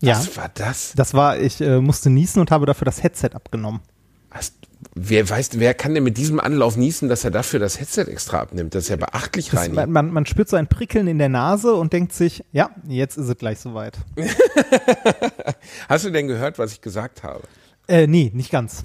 [0.00, 0.18] Ja.
[0.18, 0.92] Was war das?
[0.96, 3.80] Das war, ich äh, musste niesen und habe dafür das Headset abgenommen.
[4.30, 4.54] Hast,
[4.94, 8.40] wer weiß, wer kann denn mit diesem Anlauf niesen, dass er dafür das Headset extra
[8.40, 8.74] abnimmt?
[8.74, 9.74] Das ist ja beachtlich Das, rein.
[9.74, 13.16] man, man, man spürt so ein Prickeln in der Nase und denkt sich, ja, jetzt
[13.16, 13.98] ist es gleich soweit.
[15.88, 17.42] Hast du denn gehört, was ich gesagt habe?
[17.88, 18.84] Äh, nee, nicht ganz.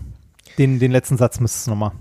[0.57, 1.91] Den, den letzten Satz müsstest du nochmal.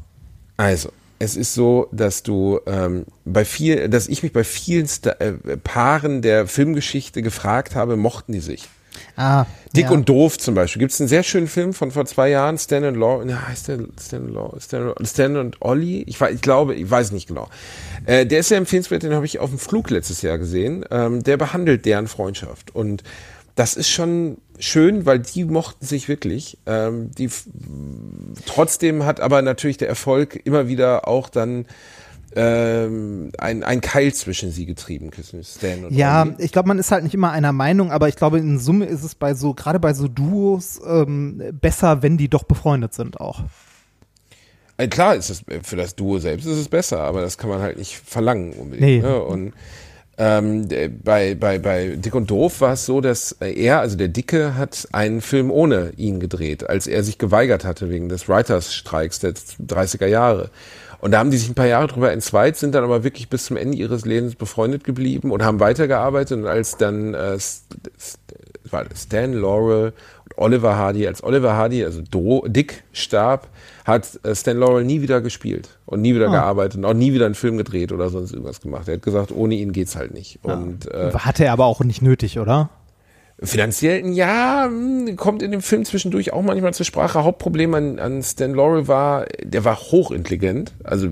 [0.57, 0.91] Also,
[1.21, 5.33] es ist so, dass du ähm, bei viel, dass ich mich bei vielen Sta äh,
[5.57, 8.69] Paaren der Filmgeschichte gefragt habe, mochten die sich?
[9.19, 9.91] Ah, Dick ja.
[9.91, 10.79] und Doof zum Beispiel.
[10.79, 13.67] Gibt es einen sehr schönen Film von vor zwei Jahren, Stan und Law, na, heißt
[13.67, 16.05] der Stan, und Law, Stan, Stan und Ollie?
[16.07, 17.49] Ich, ich glaube, ich weiß nicht genau.
[18.07, 20.85] Äh, der ist sehr empfehlenswert, den habe ich auf dem Flug letztes Jahr gesehen.
[20.93, 22.73] Ähm, der behandelt deren Freundschaft.
[22.73, 23.03] Und
[23.57, 26.59] das ist schon schön, weil die mochten sich wirklich.
[26.67, 27.29] Ähm, die
[28.47, 31.67] trotzdem hat aber natürlich der Erfolg immer wieder auch dann
[32.41, 35.11] ähm, ein, ein Keil zwischen sie getrieben,
[35.43, 36.37] Stan und Ja, Ollie.
[36.39, 39.03] ich glaube, man ist halt nicht immer einer Meinung, aber ich glaube, in Summe ist
[39.03, 43.43] es bei so, gerade bei so Duos, ähm, besser, wenn die doch befreundet sind auch.
[44.77, 47.61] Äh, Klar ist es für das Duo selbst ist es besser, aber das kann man
[47.61, 48.81] halt nicht verlangen unbedingt.
[48.81, 49.01] Nee.
[49.01, 49.21] Ne?
[49.21, 49.53] Und
[50.17, 50.69] ähm,
[51.03, 54.57] bei, bei, bei Dick und Doof war es so, dass äh, er, also der Dicke,
[54.57, 59.35] hat einen Film ohne ihn gedreht, als er sich geweigert hatte wegen des Writers-Streiks der
[59.35, 60.51] 30er Jahre.
[61.01, 63.45] Und da haben die sich ein paar Jahre drüber entzweit, sind dann aber wirklich bis
[63.47, 66.39] zum Ende ihres Lebens befreundet geblieben und haben weitergearbeitet.
[66.39, 67.39] Und als dann äh,
[68.95, 69.93] Stan Laurel
[70.25, 73.49] und Oliver Hardy, als Oliver Hardy, also Do, Dick, starb,
[73.85, 77.27] hat äh, Stan Laurel nie wieder gespielt und nie wieder gearbeitet und auch nie wieder
[77.27, 78.89] einen Film gedreht oder sonst irgendwas gemacht.
[78.89, 80.41] Er hat gesagt, ohne ihn geht's halt nicht.
[80.43, 82.71] Und äh, Hatte er aber auch nicht nötig, oder?
[83.41, 87.23] Finanziell, ja, hm, kommt in dem Film zwischendurch auch manchmal zur Sprache.
[87.23, 91.11] Hauptproblem an, an Stan Laurel war, der war hochintelligent, also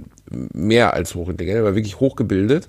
[0.53, 2.69] mehr als hochintelligent, er war wirklich hochgebildet.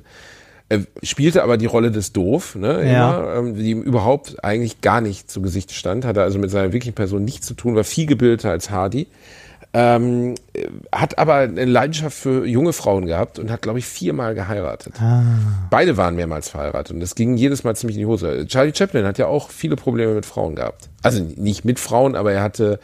[0.69, 3.17] Er spielte aber die Rolle des Doof, ne, Ja.
[3.17, 6.73] immer, ähm, die ihm überhaupt eigentlich gar nicht zu Gesicht stand, hatte also mit seiner
[6.73, 9.07] wirklichen Person nichts zu tun, war viel gebildeter als Hardy.
[9.73, 14.33] Ähm, äh, hat aber eine Leidenschaft für junge Frauen gehabt und hat, glaube ich, viermal
[14.33, 14.95] geheiratet.
[15.69, 18.45] Beide waren mehrmals verheiratet und das ging jedes Mal ziemlich in die Hose.
[18.47, 20.89] Charlie Chaplin hat ja auch viele Probleme mit Frauen gehabt.
[21.03, 22.79] Also nicht mit Frauen, aber er hatte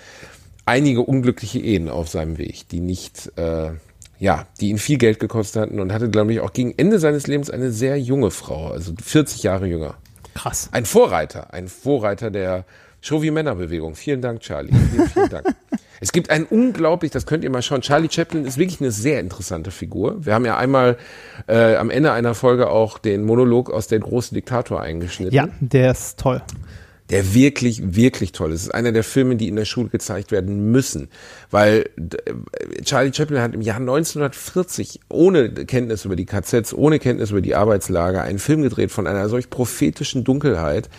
[0.66, 3.72] einige unglückliche Ehen auf seinem Weg, die nicht, äh,
[4.20, 7.28] ja, die ihn viel Geld gekostet hatten und hatte, glaube ich, auch gegen Ende seines
[7.28, 9.96] Lebens eine sehr junge Frau, also 40 Jahre jünger.
[10.36, 10.70] Krass.
[10.72, 12.66] Ein Vorreiter, ein Vorreiter der
[13.04, 13.96] Show wie Männerbewegung.
[13.96, 14.72] Vielen Dank, Charlie.
[14.92, 15.46] Vielen, vielen Dank.
[16.00, 19.20] Es gibt einen unglaublich, das könnt ihr mal schauen, Charlie Chaplin ist wirklich eine sehr
[19.20, 20.26] interessante Figur.
[20.26, 20.98] Wir haben ja einmal
[21.48, 25.36] äh, am Ende einer Folge auch den Monolog aus Der große Diktator eingeschnitten.
[25.36, 26.42] Ja, der ist toll.
[27.10, 28.62] Der wirklich, wirklich toll ist.
[28.62, 31.10] Es ist einer der Filme, die in der Schule gezeigt werden müssen.
[31.52, 37.32] Weil äh, Charlie Chaplin hat im Jahr 1940 ohne Kenntnis über die KZs, ohne Kenntnis
[37.32, 40.90] über die Arbeitslager einen Film gedreht von einer solch prophetischen Dunkelheit,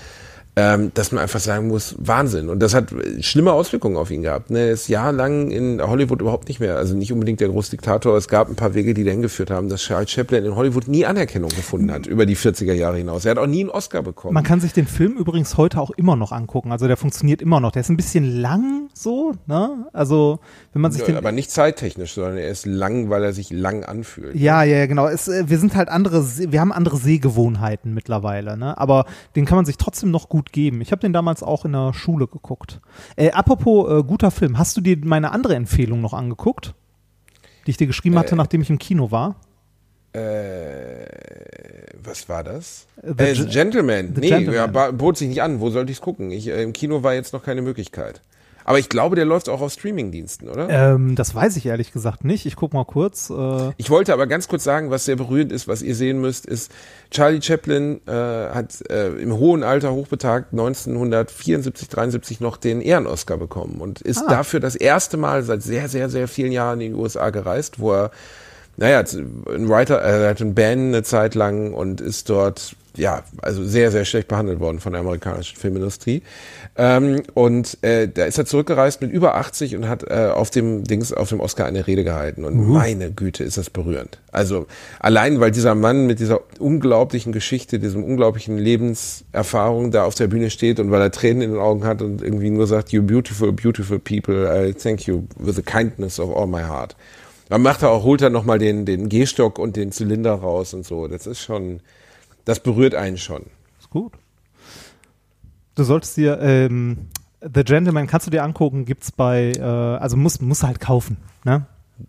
[0.56, 2.48] ähm, dass man einfach sagen muss, Wahnsinn.
[2.48, 4.50] Und das hat schlimme Auswirkungen auf ihn gehabt.
[4.50, 4.60] Ne?
[4.60, 8.16] Er ist jahrelang in Hollywood überhaupt nicht mehr, also nicht unbedingt der Großdiktator.
[8.16, 11.06] Es gab ein paar Wege, die dahin geführt haben, dass Charles Chaplin in Hollywood nie
[11.06, 13.24] Anerkennung gefunden hat über die 40er Jahre hinaus.
[13.24, 14.34] Er hat auch nie einen Oscar bekommen.
[14.34, 16.70] Man kann sich den Film übrigens heute auch immer noch angucken.
[16.70, 17.72] Also der funktioniert immer noch.
[17.72, 19.88] Der ist ein bisschen lang so, ne?
[19.92, 20.38] Also
[20.74, 23.50] wenn man sich Ja, den aber nicht zeittechnisch, sondern er ist lang, weil er sich
[23.50, 24.34] lang anfühlt.
[24.34, 25.06] Ja, ja, ja, genau.
[25.06, 28.76] Es, äh, wir sind halt andere, wir haben andere Sehgewohnheiten mittlerweile, ne?
[28.76, 29.06] Aber
[29.36, 30.80] den kann man sich trotzdem noch gut geben.
[30.80, 32.80] Ich habe den damals auch in der Schule geguckt.
[33.14, 36.74] Äh, apropos äh, guter Film, hast du dir meine andere Empfehlung noch angeguckt,
[37.66, 39.36] die ich dir geschrieben hatte, nachdem ich im Kino war?
[40.12, 41.06] Äh,
[42.02, 42.86] was war das?
[43.02, 44.12] The äh, Gen- Gentleman.
[44.14, 44.74] The nee, Gentleman.
[44.74, 45.60] Ja, bot sich nicht an.
[45.60, 46.30] Wo sollte ich es gucken?
[46.30, 48.22] Ich, äh, Im Kino war jetzt noch keine Möglichkeit.
[48.64, 50.68] Aber ich glaube, der läuft auch auf Streamingdiensten, oder?
[50.70, 52.46] Ähm, das weiß ich ehrlich gesagt nicht.
[52.46, 53.28] Ich guck mal kurz.
[53.30, 56.46] Äh, Ich wollte aber ganz kurz sagen, was sehr berührend ist, was ihr sehen müsst,
[56.46, 56.72] ist,
[57.10, 63.80] Charlie Chaplin äh, hat äh, im hohen Alter hochbetagt 1974, 73 noch den Ehrenoskar bekommen
[63.80, 64.30] und ist Ah.
[64.30, 67.92] dafür das erste Mal seit sehr, sehr, sehr vielen Jahren in die USA gereist, wo
[67.92, 68.10] er,
[68.76, 73.64] naja, ein Writer, er hat einen Band eine Zeit lang und ist dort ja, also
[73.64, 76.22] sehr, sehr schlecht behandelt worden von der amerikanischen Filmindustrie.
[76.76, 80.84] Ähm, und äh, da ist er zurückgereist mit über 80 und hat äh, auf dem
[80.84, 82.44] Dings, auf dem Oscar eine Rede gehalten.
[82.44, 84.20] Und meine Güte, ist das berührend.
[84.32, 84.66] Also
[85.00, 90.50] allein, weil dieser Mann mit dieser unglaublichen Geschichte, diesem unglaublichen Lebenserfahrung da auf der Bühne
[90.50, 93.52] steht und weil er Tränen in den Augen hat und irgendwie nur sagt, you beautiful,
[93.52, 96.96] beautiful people, I thank you with the kindness of all my heart.
[97.48, 100.86] Dann macht er auch, holt er nochmal den, den Gehstock und den Zylinder raus und
[100.86, 101.08] so.
[101.08, 101.80] Das ist schon,
[102.44, 103.46] das berührt einen schon.
[103.78, 104.12] ist gut.
[105.74, 107.08] Du solltest dir ähm,
[107.40, 111.66] The Gentleman kannst du dir angucken, gibt's bei, äh, also muss muss halt kaufen, ne?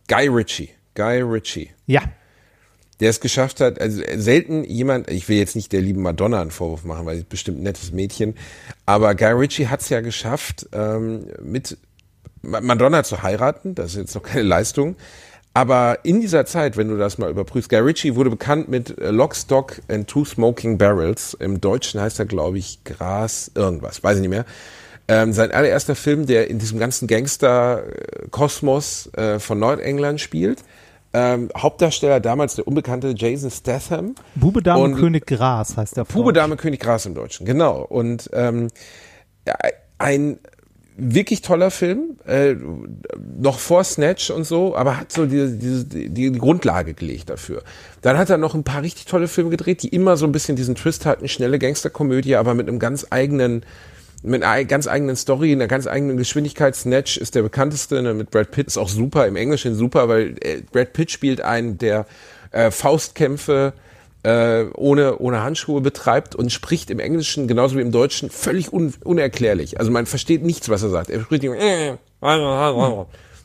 [0.08, 0.70] Guy Ritchie.
[0.94, 1.72] Guy Ritchie.
[1.88, 2.02] Ja.
[3.02, 6.52] Der es geschafft hat, also selten jemand, ich will jetzt nicht der lieben Madonna einen
[6.52, 8.36] Vorwurf machen, weil sie ist bestimmt ein nettes Mädchen,
[8.86, 11.78] aber Guy Ritchie hat es ja geschafft, ähm, mit
[12.42, 14.96] Ma- Madonna zu heiraten, das ist jetzt noch keine Leistung,
[15.56, 19.10] aber in dieser Zeit, wenn du das mal überprüfst, Guy Ritchie wurde bekannt mit äh,
[19.10, 24.18] Lock, Stock and Two Smoking Barrels, im Deutschen heißt er, glaube ich, Gras, irgendwas, weiß
[24.18, 24.46] ich nicht mehr.
[25.08, 30.64] Ähm, sein allererster Film, der in diesem ganzen Gangster-Kosmos äh, von Nordengland spielt.
[31.14, 34.16] Ähm, Hauptdarsteller damals der unbekannte Jason Statham.
[34.36, 36.34] Bube Dame Und- König Gras heißt der Deutsch.
[36.34, 37.82] Dame König Gras im Deutschen, genau.
[37.82, 38.68] Und ähm,
[39.98, 40.40] ein
[40.98, 42.56] wirklich toller Film, äh,
[43.38, 47.64] noch vor Snatch und so, aber hat so diese, diese, die, die Grundlage gelegt dafür.
[48.02, 50.56] Dann hat er noch ein paar richtig tolle Filme gedreht, die immer so ein bisschen
[50.56, 53.64] diesen Twist hatten, schnelle Gangsterkomödie, aber mit einem ganz eigenen
[54.24, 56.76] mit einer ei- ganz eigenen Story, einer ganz eigenen Geschwindigkeit.
[56.76, 60.36] Snatch ist der bekannteste, ne, mit Brad Pitt ist auch super, im Englischen super, weil
[60.42, 62.08] äh, Brad Pitt spielt einen, der
[62.52, 63.74] äh, Faustkämpfe
[64.26, 68.94] äh, ohne, ohne Handschuhe betreibt und spricht im Englischen genauso wie im Deutschen völlig un,
[69.04, 69.80] unerklärlich.
[69.80, 71.12] Also man versteht nichts, was er sagt.
[71.12, 71.98] Er spricht immer, äh,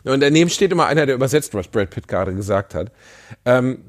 [0.04, 2.90] und daneben steht immer einer, der übersetzt, was Brad Pitt gerade gesagt hat.
[3.44, 3.84] Ähm,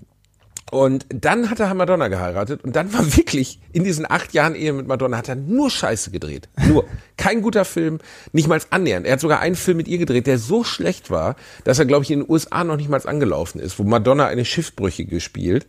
[0.70, 4.74] und dann hat er Madonna geheiratet und dann war wirklich in diesen acht Jahren Ehe
[4.74, 6.50] mit Madonna hat er nur Scheiße gedreht.
[6.68, 6.86] Nur.
[7.16, 8.00] Kein guter Film,
[8.34, 9.06] nicht mal annähernd.
[9.06, 12.04] Er hat sogar einen Film mit ihr gedreht, der so schlecht war, dass er, glaube
[12.04, 15.68] ich, in den USA noch nicht mal angelaufen ist, wo Madonna eine Schiffbrüchige spielt.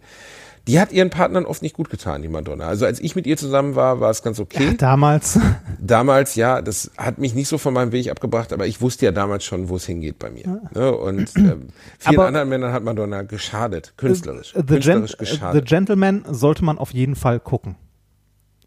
[0.69, 2.67] Die hat ihren Partnern oft nicht gut getan, die Madonna.
[2.69, 4.67] Also als ich mit ihr zusammen war, war es ganz okay.
[4.67, 5.39] Ja, damals.
[5.81, 9.11] Damals, ja, das hat mich nicht so von meinem Weg abgebracht, aber ich wusste ja
[9.13, 10.61] damals schon, wo es hingeht bei mir.
[10.73, 10.93] Ne?
[10.97, 15.69] Und ähm, vielen Aber- anderen Männern hat Madonna geschadet, künstlerisch, The, künstlerisch Gent geschadet.
[15.69, 17.75] The Gentleman sollte man auf jeden Fall gucken.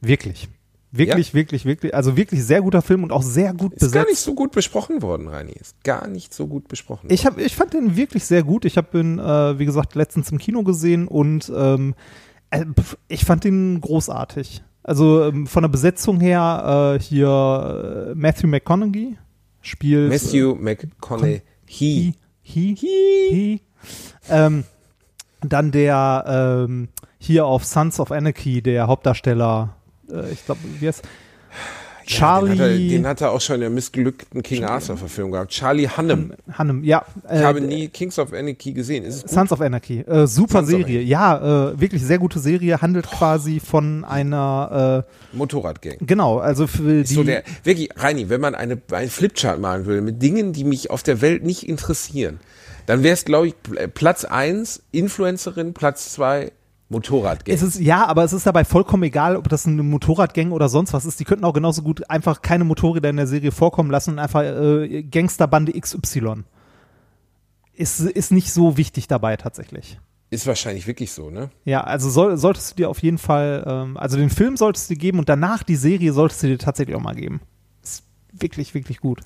[0.02, 0.50] Wirklich.
[0.98, 1.94] Wirklich, wirklich, wirklich.
[1.94, 4.10] Also wirklich sehr guter Film und auch sehr gut Ist gar besetzt.
[4.10, 5.54] nicht so gut besprochen worden, Reini.
[5.54, 8.66] Ist gar nicht so gut besprochen Ich, hab, ich fand den wirklich sehr gut.
[8.66, 11.96] Ich habe ihn, äh, wie gesagt, letztens im Kino gesehen und ähm,
[12.50, 12.66] äh,
[13.08, 14.64] ich fand ihn großartig.
[14.84, 19.18] Also ähm, von der Besetzung her äh, hier äh, Matthew McConaughey
[19.62, 21.42] spielt Matthew McConaughey.
[21.66, 23.62] He, he, he.
[24.30, 24.64] Ähm,
[25.42, 29.76] dann der ähm, hier auf Sons of Anarchy, der Hauptdarsteller,
[30.12, 31.02] äh, ich glaube, wie heißt
[32.08, 35.32] Charlie Den hat, er, den hat er auch schon in der missglückten King Arthur Verfilmung
[35.32, 35.50] gehabt.
[35.50, 36.34] Charlie Hunnam.
[36.52, 37.04] Hannem, ja.
[37.28, 39.10] Äh, Ich habe nie Kings of Anarchy gesehen.
[39.12, 41.02] Sons of Anarchy, äh, super Sons Serie.
[41.02, 45.04] Ja, äh, wirklich sehr gute Serie, handelt quasi von einer,
[45.34, 45.94] Motorradgang.
[45.94, 49.88] äh, genau, also für die, so der, wirklich, Reini, wenn man eine, einen Flipchart malen
[49.88, 52.40] will mit Dingen, die mich auf der Welt nicht interessieren,
[52.86, 56.52] dann wäre es, glaube ich, Pl- Platz eins Influencerin, Platz zwei
[56.90, 57.56] Motorradgang.
[57.56, 60.94] es ist, ja, aber es ist dabei vollkommen egal, ob das eine Motorradgang oder sonst
[60.94, 61.20] was ist.
[61.20, 64.44] Die könnten auch genauso gut einfach keine Motorräder in der Serie vorkommen lassen und einfach
[64.44, 66.44] äh, Gangsterbande XY.
[67.74, 70.00] Ist, ist nicht so wichtig dabei tatsächlich.
[70.30, 71.50] Ist wahrscheinlich wirklich so, ne?
[71.66, 74.94] Ja, also soll, solltest du dir auf jeden Fall, ähm, also den Film solltest du
[74.94, 77.42] dir geben und danach die Serie solltest du dir tatsächlich auch mal geben.
[77.84, 79.22] Ist wirklich, wirklich gut.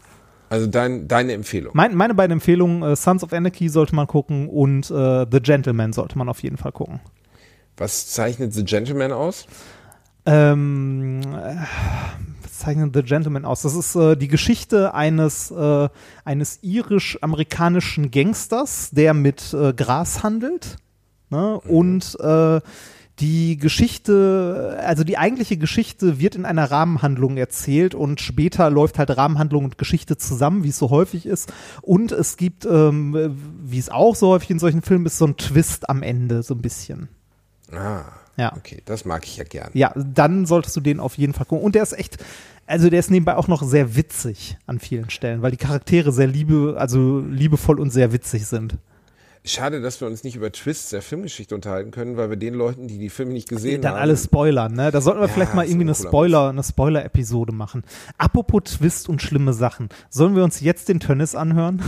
[0.49, 1.72] Also dein, deine Empfehlung.
[1.76, 5.93] Mein, meine beiden Empfehlungen, äh, Sons of Anarchy sollte man gucken und äh, The Gentleman
[5.93, 6.99] sollte man auf jeden Fall gucken.
[7.80, 9.45] Was zeichnet The Gentleman aus?
[10.25, 11.55] Ähm, äh,
[12.43, 13.61] was zeichnet The Gentleman aus?
[13.61, 15.88] Das ist äh, die Geschichte eines, äh,
[16.25, 20.75] eines irisch-amerikanischen Gangsters, der mit äh, Gras handelt
[21.30, 21.57] ne?
[21.61, 22.59] und äh,
[23.19, 29.09] die Geschichte, also die eigentliche Geschichte wird in einer Rahmenhandlung erzählt und später läuft halt
[29.15, 31.51] Rahmenhandlung und Geschichte zusammen, wie es so häufig ist.
[31.82, 35.38] Und es gibt, ähm, wie es auch so häufig in solchen Filmen ist, so ein
[35.38, 37.09] Twist am Ende, so ein bisschen.
[37.74, 38.03] Ah,
[38.38, 38.53] Ja.
[38.55, 39.70] okay, das mag ich ja gern.
[39.74, 41.63] Ja, dann solltest du den auf jeden Fall gucken.
[41.65, 42.17] Und der ist echt,
[42.67, 46.28] also der ist nebenbei auch noch sehr witzig an vielen Stellen, weil die Charaktere sehr
[46.28, 48.78] liebe, also liebevoll und sehr witzig sind.
[49.45, 52.88] Schade, dass wir uns nicht über Twists der Filmgeschichte unterhalten können, weil wir den Leuten,
[52.89, 54.01] die die Filme nicht gesehen Dann haben.
[54.01, 54.91] alles Spoilern, ne?
[54.91, 57.84] Da sollten wir Ja, vielleicht mal irgendwie eine Spoiler, eine Spoiler-Episode machen.
[58.17, 59.88] Apropos Twist und schlimme Sachen.
[60.09, 61.82] Sollen wir uns jetzt den Tönnis anhören?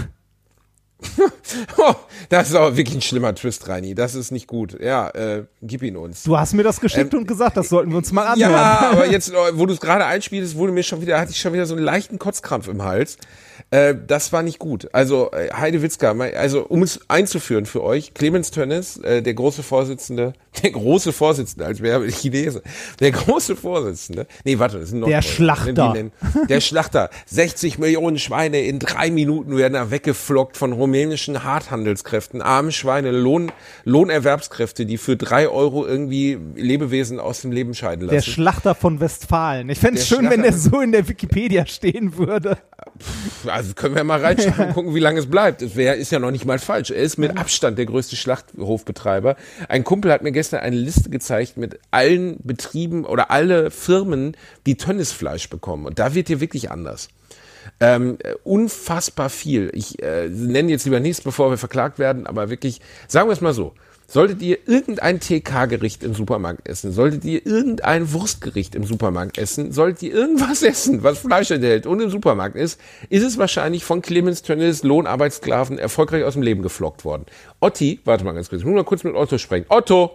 [1.78, 1.94] Oh,
[2.30, 3.94] das ist aber wirklich ein schlimmer Twist, Reini.
[3.96, 4.78] Das ist nicht gut.
[4.80, 6.24] Ja, äh, gib ihn uns.
[6.24, 8.52] Du hast mir das geschickt und gesagt, das sollten wir uns mal anhören.
[8.52, 11.32] Ähm, Ja, aber jetzt, äh, wo du es gerade einspielst, wurde mir schon wieder, hatte
[11.32, 13.18] ich schon wieder so einen leichten Kotzkrampf im Hals.
[13.70, 14.90] Äh, das war nicht gut.
[14.94, 19.64] Also äh, Heide Witzka, also um es einzuführen für euch, Clemens Tönnes, äh, der große
[19.64, 20.34] Vorsitzende,
[20.64, 22.62] der große Vorsitzende, als wäre ich Chinese,
[23.00, 25.96] der große Vorsitzende, nee, warte, das ist ein Der Schlachter.
[26.50, 27.10] Der Schlachter.
[27.28, 33.52] 60 Millionen Schweine in drei Minuten werden da weggeflockt von rumänischen Harthandelskräften, arme Schweine, Lohn,
[33.86, 38.16] Lohnerwerbskräfte, die für drei Euro irgendwie Lebewesen aus dem Leben scheiden lassen.
[38.16, 39.70] Der Schlachter von Westfalen.
[39.70, 42.58] Ich fände es schön, wenn der Schlachter- so in der Wikipedia stehen würde.
[43.46, 45.62] Also können wir mal reinschauen und gucken, wie lange es bleibt.
[45.62, 46.92] Es wär, ist ja noch nicht mal falsch.
[46.92, 49.36] Er ist mit Abstand der größte Schlachthofbetreiber.
[49.68, 54.36] Ein Kumpel hat mir gestern eine Liste gezeigt mit allen Betrieben oder alle Firmen,
[54.66, 55.86] die Tönnisfleisch bekommen.
[55.86, 57.10] Und da wird hier wirklich anders.
[57.80, 59.72] Ähm, äh, unfassbar viel.
[59.74, 63.42] Ich äh, nenne jetzt lieber nichts, bevor wir verklagt werden, aber wirklich, sagen wir es
[63.42, 63.74] mal so.
[64.12, 70.04] Solltet ihr irgendein TK-Gericht im Supermarkt essen, solltet ihr irgendein Wurstgericht im Supermarkt essen, solltet
[70.04, 74.42] ihr irgendwas essen, was Fleisch enthält und im Supermarkt ist, ist es wahrscheinlich von Clemens
[74.42, 77.26] Tönnies Lohnarbeitssklaven erfolgreich aus dem Leben geflockt worden.
[77.62, 79.68] Otti, warte mal ganz kurz, ich muss mal kurz mit Otto sprechen.
[79.70, 80.12] Otto,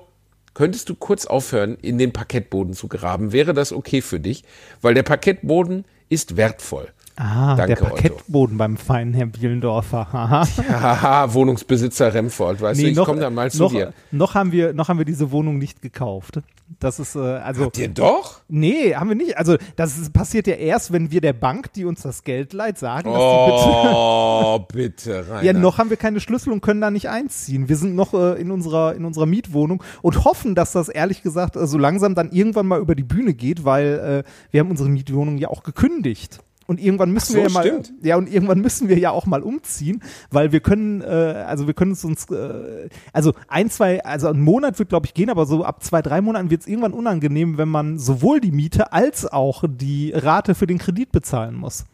[0.53, 3.33] könntest du kurz aufhören, in den Parkettboden zu graben?
[3.33, 4.45] Wäre das okay für dich?
[4.83, 6.93] Weil der Parkettboden ist wertvoll.
[7.19, 10.13] Ah, Danke, der Parkettboden beim feinen Herrn Bielendorfer.
[10.13, 10.47] Haha.
[10.69, 13.95] Haha, Wohnungsbesitzer Remford, weißt du, ich komme dann mal zu noch, dir.
[14.11, 16.41] noch haben wir noch haben wir diese Wohnung nicht gekauft.
[16.79, 18.41] Das ist äh, also Dir doch?
[18.49, 19.39] nee, haben wir nicht.
[19.39, 22.77] Also das ist, passiert ja erst, wenn wir der Bank, die uns das Geld leiht,
[22.77, 25.43] sagen, dass die bitte Oh, bitte, Rainer.
[25.43, 27.69] Ja, noch haben wir keine Schlüssel und können da nicht einziehen.
[27.71, 31.57] Wir sind noch äh, in unserer in unserer Mietwohnung und hoffen, dass das ehrlich gesagt
[31.57, 34.91] äh, so langsam dann irgendwann mal über die Bühne geht, weil äh, wir haben unsere
[34.91, 36.41] Mietwohnung ja auch gekündigt.
[36.67, 37.93] Und irgendwann müssen so, wir ja mal, stimmt.
[38.03, 41.05] ja und irgendwann müssen wir ja auch mal umziehen, weil wir können, äh,
[41.47, 45.15] also wir können es uns, äh, also ein zwei, also ein Monat wird glaube ich
[45.15, 48.51] gehen, aber so ab zwei drei Monaten wird es irgendwann unangenehm, wenn man sowohl die
[48.51, 51.85] Miete als auch die Rate für den Kredit bezahlen muss,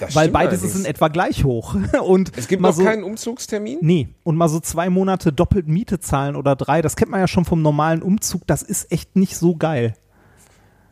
[0.00, 0.84] Das weil beides ist allerdings.
[0.84, 1.76] in etwa gleich hoch.
[2.04, 3.78] Und Es gibt mal noch so, keinen Umzugstermin?
[3.80, 7.28] Nee, und mal so zwei Monate doppelt Miete zahlen oder drei, das kennt man ja
[7.28, 9.94] schon vom normalen Umzug, das ist echt nicht so geil.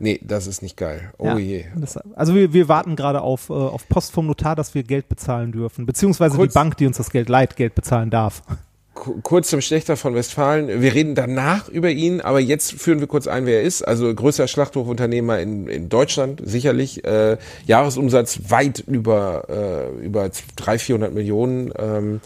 [0.01, 1.11] Nee, das ist nicht geil.
[1.17, 1.65] Oh Ja, je.
[1.75, 5.07] deshalb- also wir, wir warten gerade auf, äh, auf Post vom Notar, dass wir Geld
[5.09, 8.41] bezahlen dürfen, beziehungsweise Kurz- die Bank, die uns das Geld leiht, Geld bezahlen darf.
[8.93, 10.81] Ku- Kurz zum Schlechter von Westfalen.
[10.81, 13.83] Wir reden danach über ihn, aber jetzt führen wir kurz ein, wer er ist.
[13.83, 17.03] Also größter Schlachthofunternehmer in, in Deutschland, sicherlich.
[17.05, 21.71] Äh, Jahresumsatz weit über, äh, über 300, 400 Millionen.
[21.79, 22.21] Ähm,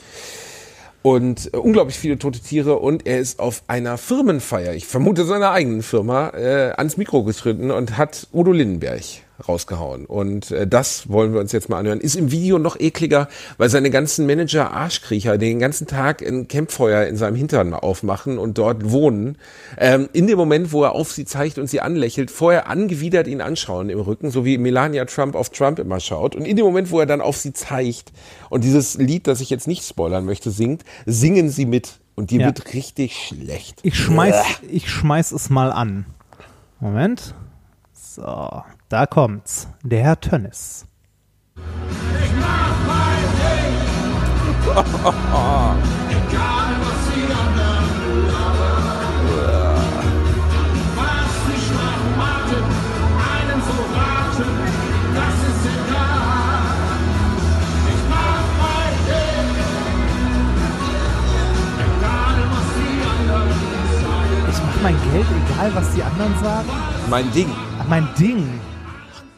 [1.05, 2.79] und äh, unglaublich viele tote Tiere.
[2.79, 7.69] Und er ist auf einer Firmenfeier, ich vermute seiner eigenen Firma, äh, ans Mikro getreten
[7.69, 9.03] und hat Udo Lindenberg
[9.47, 10.05] rausgehauen.
[10.05, 11.99] Und äh, das wollen wir uns jetzt mal anhören.
[11.99, 13.27] Ist im Video noch ekliger,
[13.57, 18.57] weil seine ganzen Manager Arschkriecher den ganzen Tag ein Campfeuer in seinem Hintern aufmachen und
[18.57, 19.37] dort wohnen.
[19.77, 23.41] Ähm, in dem Moment, wo er auf sie zeigt und sie anlächelt, vorher angewidert ihn
[23.41, 26.35] anschauen im Rücken, so wie Melania Trump auf Trump immer schaut.
[26.35, 28.11] Und in dem Moment, wo er dann auf sie zeigt
[28.49, 31.99] und dieses Lied, das ich jetzt nicht spoilern möchte, singt, singen sie mit.
[32.17, 32.45] Und dir Ja.
[32.47, 33.79] wird richtig schlecht.
[33.83, 34.35] Ich schmeiß,
[34.69, 36.05] ich schmeiß es mal an.
[36.79, 37.35] Moment.
[37.93, 39.67] So, da kommt's.
[39.83, 40.85] Der Herr Tönnis.
[64.47, 66.69] Ich mach mein Geld, egal was die anderen sagen.
[67.09, 67.49] Mein Ding.
[67.79, 68.59] Ach, mein Ding.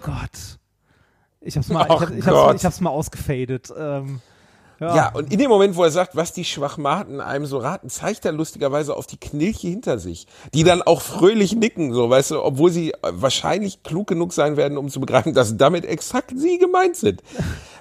[0.08, 0.58] Gott.
[1.42, 3.74] Ich hab's mal, ich, hab, ich, hab's, ich hab's mal ausgefadet.
[3.78, 4.22] Ähm,
[4.80, 4.96] ja.
[4.96, 8.26] Ja, und in dem Moment, wo er sagt, was die Schwachmaten einem so raten, zeigt
[8.26, 12.44] er lustigerweise auf die Knilche hinter sich, die dann auch fröhlich nicken, so, weißt du,
[12.44, 16.58] obwohl sie äh, wahrscheinlich klug genug sein werden, um zu begreifen, dass damit exakt sie
[16.58, 17.22] gemeint sind.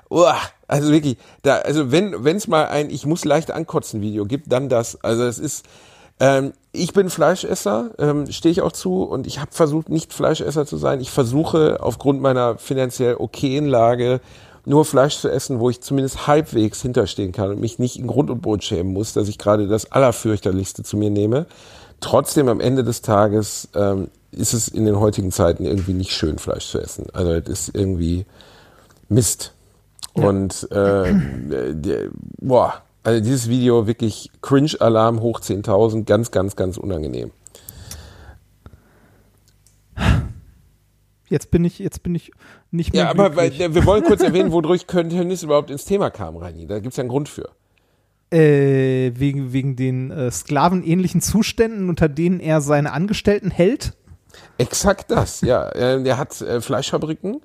[0.08, 4.24] Uah, also wirklich, da, also wenn, wenn es mal ein Ich muss leicht ankotzen Video
[4.24, 5.02] gibt, dann das.
[5.04, 5.66] Also es ist,
[6.18, 10.66] ähm, ich bin Fleischesser, ähm, stehe ich auch zu und ich habe versucht, nicht Fleischesser
[10.66, 11.00] zu sein.
[11.00, 14.20] Ich versuche aufgrund meiner finanziell okayen Lage
[14.64, 18.30] nur Fleisch zu essen, wo ich zumindest halbwegs hinterstehen kann und mich nicht in Grund
[18.30, 21.46] und Boden schämen muss, dass ich gerade das Allerfürchterlichste zu mir nehme.
[22.00, 26.38] Trotzdem am Ende des Tages ähm, ist es in den heutigen Zeiten irgendwie nicht schön,
[26.38, 27.06] Fleisch zu essen.
[27.12, 28.26] Also es ist irgendwie
[29.08, 29.52] Mist.
[30.14, 31.14] Und äh,
[31.74, 32.08] der,
[32.40, 37.30] boah, also dieses Video wirklich Cringe-Alarm hoch 10.000, ganz, ganz, ganz unangenehm.
[41.28, 42.30] Jetzt bin ich, jetzt bin ich
[42.70, 43.74] nicht mehr Ja, aber glücklich.
[43.74, 46.66] wir wollen kurz erwähnen, wodurch Tönnies überhaupt ins Thema kam, Reini.
[46.66, 47.48] Da gibt's ja einen Grund für.
[48.32, 53.94] äh, wegen, wegen den äh, sklavenähnlichen Zuständen, unter denen er seine Angestellten hält.
[54.58, 55.68] Exakt das, ja.
[55.70, 57.40] Äh, Der hat äh, Fleischfabriken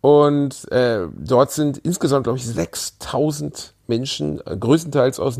[0.00, 5.38] und äh, dort sind insgesamt, glaube ich, 6000 Menschen, äh, größtenteils aus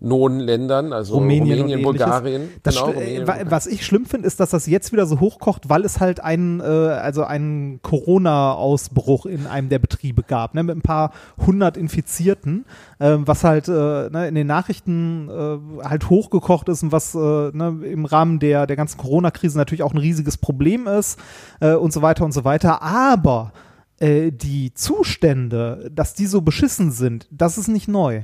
[0.00, 2.48] Niedriglohnländern, also Rumänien, Rumänien, und Bulgarien.
[2.62, 5.20] Das, genau, äh, Rumänien, wa- was ich schlimm finde, ist, dass das jetzt wieder so
[5.20, 10.62] hochkocht, weil es halt einen, äh, also einen Corona-Ausbruch in einem der Betriebe gab, ne,
[10.62, 12.64] mit ein paar hundert Infizierten,
[12.98, 13.72] ähm, was halt äh,
[14.10, 18.66] ne, in den Nachrichten äh, halt hochgekocht ist und was äh, ne, im Rahmen der,
[18.66, 21.18] der ganzen Corona-Krise natürlich auch ein riesiges Problem ist
[21.60, 22.82] äh, und so weiter und so weiter.
[22.82, 23.52] Aber
[23.98, 28.22] äh, die Zustände, dass die so beschissen sind, das ist nicht neu.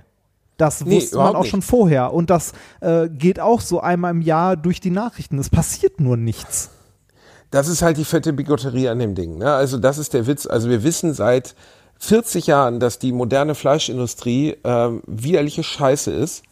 [0.57, 1.51] Das Nee, wusste man auch nicht.
[1.51, 2.13] schon vorher.
[2.13, 5.39] Und das äh, geht auch so einmal im Jahr durch die Nachrichten.
[5.39, 6.71] Es passiert nur nichts.
[7.51, 9.39] Das ist halt die fette Bigotterie an dem Ding.
[9.39, 9.53] Ne?
[9.53, 10.47] Also das ist der Witz.
[10.47, 11.55] Also wir wissen seit
[11.99, 16.43] 40 Jahren, dass die moderne Fleischindustrie ähm, widerliche Scheiße ist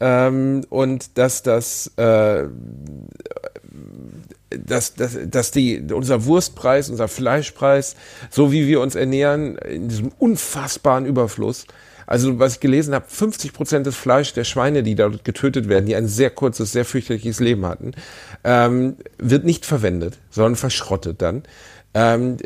[0.00, 2.44] ähm, und dass das äh,
[4.50, 7.94] dass, dass, dass die, unser Wurstpreis, unser Fleischpreis,
[8.30, 11.66] so wie wir uns ernähren, in diesem unfassbaren Überfluss,
[12.10, 15.86] also was ich gelesen habe, 50 Prozent des Fleisch der Schweine, die dort getötet werden,
[15.86, 17.92] die ein sehr kurzes, sehr fürchterliches Leben hatten,
[18.42, 21.44] ähm, wird nicht verwendet, sondern verschrottet dann.
[21.94, 22.38] Ähm,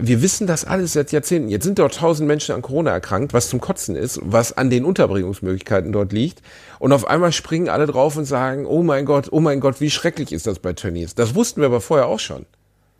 [0.00, 1.48] wir wissen das alles seit Jahrzehnten.
[1.48, 4.84] Jetzt sind dort tausend Menschen an Corona erkrankt, was zum Kotzen ist, was an den
[4.84, 6.40] Unterbringungsmöglichkeiten dort liegt.
[6.78, 9.90] Und auf einmal springen alle drauf und sagen, oh mein Gott, oh mein Gott, wie
[9.90, 11.16] schrecklich ist das bei Tönnies.
[11.16, 12.46] Das wussten wir aber vorher auch schon.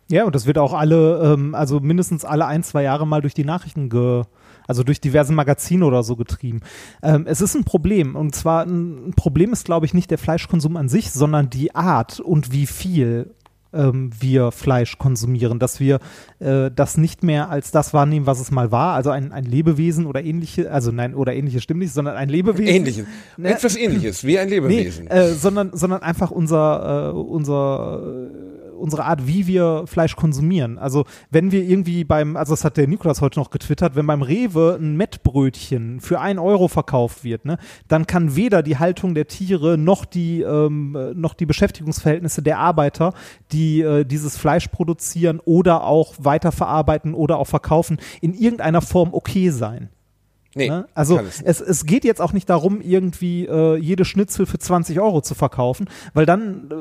[0.09, 3.33] Ja, und das wird auch alle, ähm, also mindestens alle ein, zwei Jahre mal durch
[3.33, 4.23] die Nachrichten ge,
[4.71, 6.61] also durch diverse Magazine oder so getrieben.
[7.03, 8.15] Ähm, es ist ein Problem.
[8.15, 12.21] Und zwar ein, Problem ist, glaube ich, nicht der Fleischkonsum an sich, sondern die Art
[12.21, 13.31] und wie viel
[13.73, 15.99] ähm, wir Fleisch konsumieren, dass wir
[16.39, 20.05] äh, das nicht mehr als das wahrnehmen, was es mal war, also ein, ein Lebewesen
[20.05, 22.73] oder ähnliche, also nein, oder ähnliches stimmt nicht, sondern ein Lebewesen.
[22.73, 23.05] Ähnliches.
[23.35, 23.49] Ne?
[23.49, 25.07] Etwas ähnliches, wie ein Nee, Lebewesen.
[25.07, 28.01] äh, sondern, sondern einfach unser, äh, unser,
[28.81, 30.77] unsere Art, wie wir Fleisch konsumieren.
[30.77, 34.21] Also wenn wir irgendwie beim, also das hat der Nikolas heute noch getwittert, wenn beim
[34.21, 37.57] Rewe ein Mettbrötchen für ein Euro verkauft wird, ne,
[37.87, 42.59] dann kann weder die Haltung der Tiere noch die, ähm, äh, noch die Beschäftigungsverhältnisse der
[42.59, 43.13] Arbeiter,
[43.51, 49.49] die äh, dieses Fleisch produzieren oder auch weiterverarbeiten oder auch verkaufen, in irgendeiner Form okay
[49.49, 49.89] sein.
[50.55, 50.87] nee, Ne?
[50.93, 54.99] Also es es, es geht jetzt auch nicht darum, irgendwie äh, jede Schnitzel für 20
[54.99, 56.75] Euro zu verkaufen, weil dann, äh,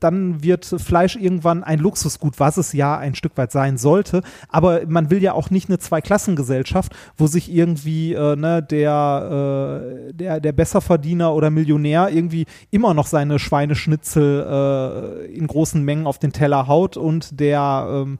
[0.00, 4.22] dann wird Fleisch irgendwann ein Luxusgut, was es ja ein Stück weit sein sollte.
[4.48, 10.12] Aber man will ja auch nicht eine Zweiklassengesellschaft, wo sich irgendwie äh, ne, der, äh,
[10.12, 16.18] der, der Besserverdiener oder Millionär irgendwie immer noch seine Schweineschnitzel äh, in großen Mengen auf
[16.18, 18.18] den Teller haut und der ähm,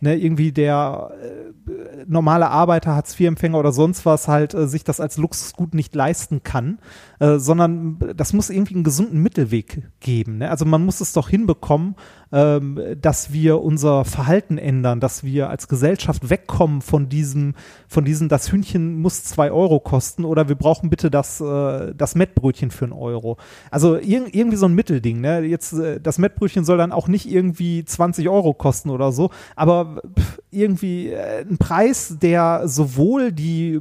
[0.00, 5.16] ne, irgendwie der äh, normale Arbeiter, Hartz-IV-Empfänger oder sonst was halt äh, sich das als
[5.16, 6.78] Luxusgut nicht leisten kann,
[7.18, 10.38] äh, sondern das muss irgendwie einen gesunden Mittelweg geben.
[10.38, 10.50] Ne?
[10.50, 11.96] Also man muss es doch hinbekommen,
[12.32, 17.54] ähm, dass wir unser Verhalten ändern, dass wir als Gesellschaft wegkommen von diesem,
[17.88, 22.14] von diesem, das Hühnchen muss zwei Euro kosten oder wir brauchen bitte das, äh, das
[22.14, 23.36] Mettbrötchen für einen Euro.
[23.70, 25.20] Also ir irgendwie so ein Mittelding.
[25.20, 25.40] Ne?
[25.40, 30.02] Jetzt äh, das Mettbrötchen soll dann auch nicht irgendwie 20 Euro kosten oder so, aber
[30.18, 33.80] pff, irgendwie äh, ein Preis, der sowohl die, äh,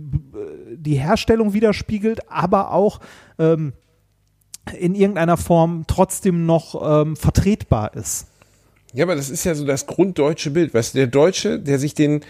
[0.75, 2.99] die Herstellung widerspiegelt, aber auch
[3.37, 3.73] ähm,
[4.77, 8.28] in irgendeiner Form trotzdem noch ähm, vertretbar ist.
[8.93, 10.73] Ja, aber das ist ja so das grunddeutsche Bild.
[10.73, 12.21] Weißt du, der Deutsche, der sich den,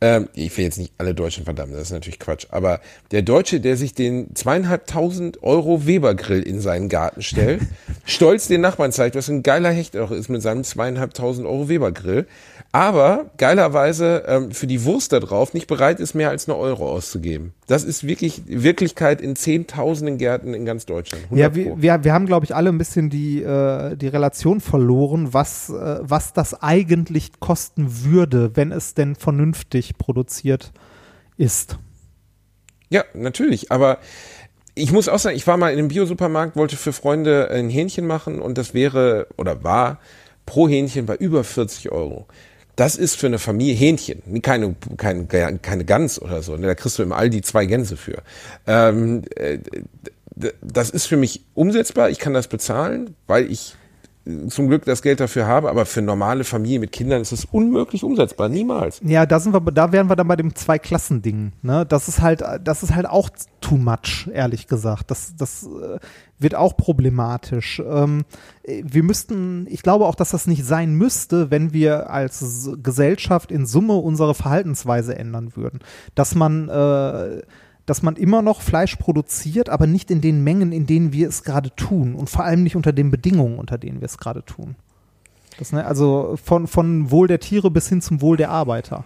[0.00, 3.60] ähm, ich will jetzt nicht alle Deutschen verdammen, das ist natürlich Quatsch, aber der Deutsche,
[3.60, 7.60] der sich den zweieinhalbtausend Euro Weber-Grill in seinen Garten stellt,
[8.04, 12.26] stolz den Nachbarn zeigt, was ein geiler Hecht auch ist mit seinem zweieinhalbtausend Euro Weber-Grill,
[12.76, 16.90] aber geilerweise ähm, für die Wurst da drauf nicht bereit ist, mehr als eine Euro
[16.90, 17.54] auszugeben.
[17.68, 21.24] Das ist wirklich Wirklichkeit in zehntausenden Gärten in ganz Deutschland.
[21.24, 24.60] 100 Ja, wir, wir, wir haben, glaube ich, alle ein bisschen die, äh, die Relation
[24.60, 30.72] verloren, was, äh, was das eigentlich kosten würde, wenn es denn vernünftig produziert
[31.38, 31.78] ist.
[32.90, 34.00] Ja, natürlich, aber
[34.74, 38.06] ich muss auch sagen, ich war mal in einem Bio-Supermarkt, wollte für Freunde ein Hähnchen
[38.06, 39.98] machen und das wäre oder war
[40.44, 42.26] pro Hähnchen bei über 40 Euro.
[42.76, 46.56] Das ist für eine Familie Hähnchen, keine, keine, keine Gans oder so.
[46.56, 46.66] ne?
[46.66, 48.22] Da kriegst du im Aldi zwei Gänse für.
[48.66, 49.58] Ähm, äh,
[50.60, 52.10] das ist für mich umsetzbar.
[52.10, 53.74] Ich kann das bezahlen, weil ich
[54.48, 55.70] zum Glück das Geld dafür habe.
[55.70, 58.48] Aber für normale Familie mit Kindern ist es unmöglich umsetzbar.
[58.48, 59.00] Niemals.
[59.04, 61.52] Ja, da sind wir, da wären wir dann bei dem Zwei-Klassen-Ding.
[61.62, 61.86] Ne?
[61.86, 65.10] Das ist halt, das ist halt auch too much, ehrlich gesagt.
[65.10, 65.98] Das, das äh,
[66.38, 67.82] wird auch problematisch.
[67.86, 68.24] Ähm,
[68.62, 73.52] äh, wir müssten, ich glaube auch, dass das nicht sein müsste, wenn wir als Gesellschaft
[73.52, 75.80] in Summe unsere Verhaltensweise ändern würden.
[76.14, 77.42] Dass man, äh,
[77.86, 81.44] dass man immer noch Fleisch produziert, aber nicht in den Mengen, in denen wir es
[81.44, 84.74] gerade tun und vor allem nicht unter den Bedingungen, unter denen wir es gerade tun.
[85.58, 89.04] Das, ne, also von, von Wohl der Tiere bis hin zum Wohl der Arbeiter.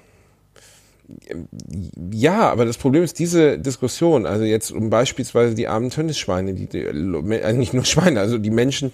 [2.12, 6.66] Ja, aber das Problem ist diese Diskussion, also jetzt um beispielsweise die armen Tönnisschweine, die,
[6.66, 8.93] die äh, nicht nur Schweine, also die Menschen,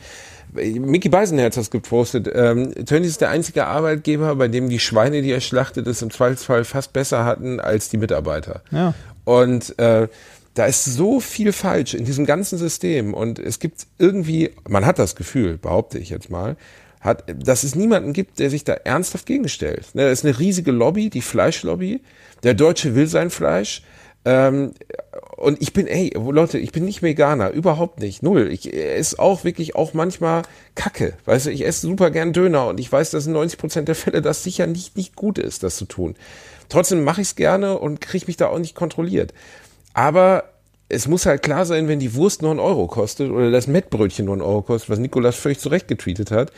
[0.52, 5.20] Mickey Beisenherz hat es gepostet, ähm, Tönnies ist der einzige Arbeitgeber, bei dem die Schweine,
[5.20, 8.62] die er schlachtet, es im Zweifelsfall fast besser hatten als die Mitarbeiter.
[8.70, 8.94] Ja.
[9.26, 10.06] Und äh,
[10.54, 14.98] da ist so viel falsch in diesem ganzen System und es gibt irgendwie, man hat
[14.98, 16.56] das Gefühl, behaupte ich jetzt mal,
[17.00, 19.94] hat, dass es niemanden gibt, der sich da ernsthaft gegenstellt.
[19.94, 22.00] Ne, das ist eine riesige Lobby, die Fleischlobby.
[22.44, 23.82] Der Deutsche will sein Fleisch.
[24.24, 24.72] Ähm,
[25.36, 28.48] und ich bin, ey, Leute, ich bin nicht Veganer, überhaupt nicht, null.
[28.50, 30.42] Ich esse auch wirklich auch manchmal
[30.74, 33.88] Kacke, weißt du, ich esse super gern Döner und ich weiß, dass in 90 Prozent
[33.88, 36.16] der Fälle das sicher nicht, nicht gut ist, das zu tun.
[36.68, 39.32] Trotzdem mache ich es gerne und kriege mich da auch nicht kontrolliert.
[39.94, 40.44] Aber
[40.88, 44.24] es muss halt klar sein, wenn die Wurst nur einen Euro kostet oder das Mettbrötchen
[44.26, 46.52] nur einen Euro kostet, was Nikolas völlig zurecht getweetet hat,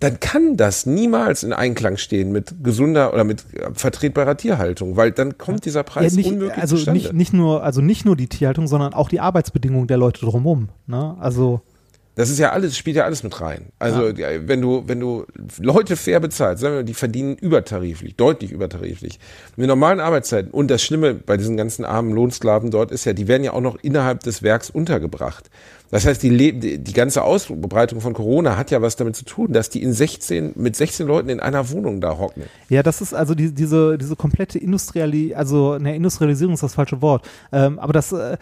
[0.00, 5.10] dann kann das niemals in Einklang stehen mit gesunder oder mit äh, vertretbarer Tierhaltung, weil
[5.10, 7.00] dann kommt dieser Preis ja, nicht, unmöglich also zustande.
[7.00, 10.68] nicht, nicht nur, also nicht nur die Tierhaltung, sondern auch die Arbeitsbedingungen der Leute drumherum.
[10.86, 11.16] Ne?
[11.18, 11.62] Also
[12.18, 13.66] Das ist ja alles, spielt ja alles mit rein.
[13.78, 15.24] Also ja, wenn du, wenn du
[15.60, 19.20] Leute fair bezahlst, sagen wir, die verdienen übertariflich, deutlich übertariflich,
[19.54, 20.50] mit normalen Arbeitszeiten.
[20.50, 23.60] Und das Schlimme bei diesen ganzen armen Lohnsklaven dort ist ja, die werden ja auch
[23.60, 25.48] noch innerhalb des Werks untergebracht.
[25.90, 29.52] Das heißt, die, die, die ganze Ausbreitung von Corona hat ja was damit zu tun,
[29.52, 32.42] dass die in 16, mit 16 Leuten in einer Wohnung da hocken.
[32.68, 37.00] Ja, das ist also die, diese, diese komplette Industriali also ne, Industrialisierung ist das falsche
[37.00, 37.28] Wort.
[37.52, 38.36] Ähm, aber das, äh,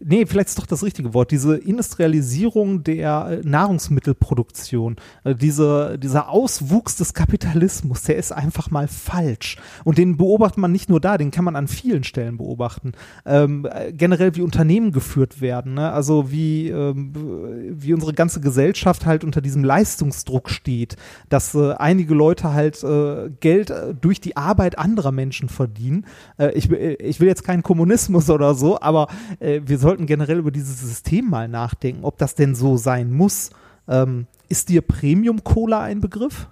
[0.00, 1.30] nee, vielleicht ist doch das richtige Wort.
[1.30, 8.88] Diese Industrialisierung der äh, Nahrungsmittelproduktion, äh, diese, dieser Auswuchs des Kapitalismus, der ist einfach mal
[8.88, 9.56] falsch.
[9.84, 12.92] Und den beobachtet man nicht nur da, den kann man an vielen Stellen beobachten.
[13.24, 15.92] Ähm, äh, generell wie Unternehmen geführt werden, ne?
[15.92, 20.96] also wie, ähm, wie unsere ganze Gesellschaft halt unter diesem Leistungsdruck steht,
[21.28, 26.06] dass äh, einige Leute halt äh, Geld äh, durch die Arbeit anderer Menschen verdienen.
[26.54, 29.08] Ich, will- ich will jetzt keinen Kommunismus oder so, aber
[29.40, 33.50] wir sollten generell über dieses System mal nachdenken, ob das denn so sein muss.
[33.88, 36.48] Ähm, ist dir Premium Cola ein Begriff?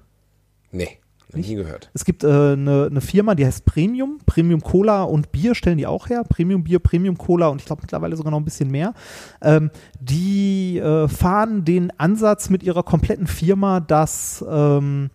[0.71, 0.99] Nee,
[1.33, 1.91] noch nie gehört.
[1.93, 4.19] Es gibt äh, eine, eine Firma, die heißt Premium.
[4.25, 6.25] Premium Cola und Bier stellen die auch her.
[6.25, 8.95] Premium Bier, Premium Cola und ich glaube mittlerweile sogar noch ein bisschen mehr.
[9.43, 9.71] Ähm,
[10.01, 15.11] die äh, fahren den Ansatz mit ihrer kompletten Firma, dass, ähm,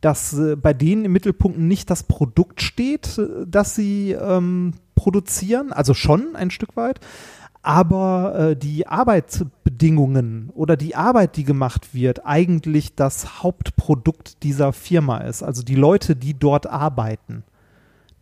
[0.00, 5.72] dass äh, bei denen im Mittelpunkt nicht das Produkt steht, äh, das sie ähm, produzieren,
[5.72, 7.00] also schon ein Stück weit,
[7.62, 8.86] aber äh, die
[9.84, 15.42] Arbeitsbedingungen oder die Arbeit, die gemacht wird, eigentlich das Hauptprodukt dieser Firma ist.
[15.42, 17.44] Also die Leute, die dort arbeiten.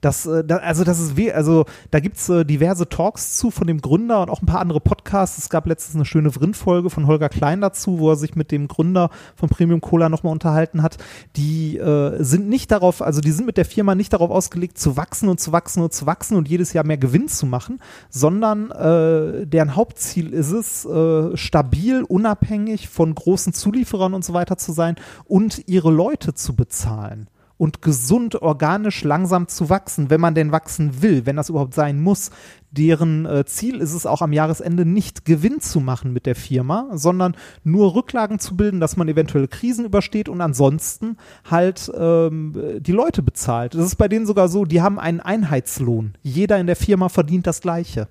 [0.02, 3.68] Das, äh, da, also das ist weh, also da gibt's äh, diverse Talks zu von
[3.68, 5.38] dem Gründer und auch ein paar andere Podcasts.
[5.38, 8.66] Es gab letztens eine schöne Vrind-Folge von Holger Klein dazu, wo er sich mit dem
[8.66, 10.98] Gründer von Premium Cola nochmal unterhalten hat.
[11.36, 14.96] Die äh, sind nicht darauf, also die sind mit der Firma nicht darauf ausgelegt, zu
[14.96, 17.78] wachsen und zu wachsen und zu wachsen und jedes Jahr mehr Gewinn zu machen,
[18.10, 24.58] sondern äh, deren Hauptziel ist es, äh, stabil, unabhängig von großen Zulieferern und so weiter
[24.58, 24.96] zu sein
[25.26, 27.28] und ihre Leute zu bezahlen
[27.62, 32.00] und gesund, organisch, langsam zu wachsen, wenn man denn wachsen will, wenn das überhaupt sein
[32.00, 32.32] muss.
[32.72, 36.88] Deren äh, Ziel ist es auch am Jahresende nicht Gewinn zu machen mit der Firma,
[36.94, 42.90] sondern nur Rücklagen zu bilden, dass man eventuelle Krisen übersteht und ansonsten halt ähm, die
[42.90, 43.74] Leute bezahlt.
[43.76, 46.14] Das ist bei denen sogar so, die haben einen Einheitslohn.
[46.20, 48.08] Jeder in der Firma verdient das Gleiche.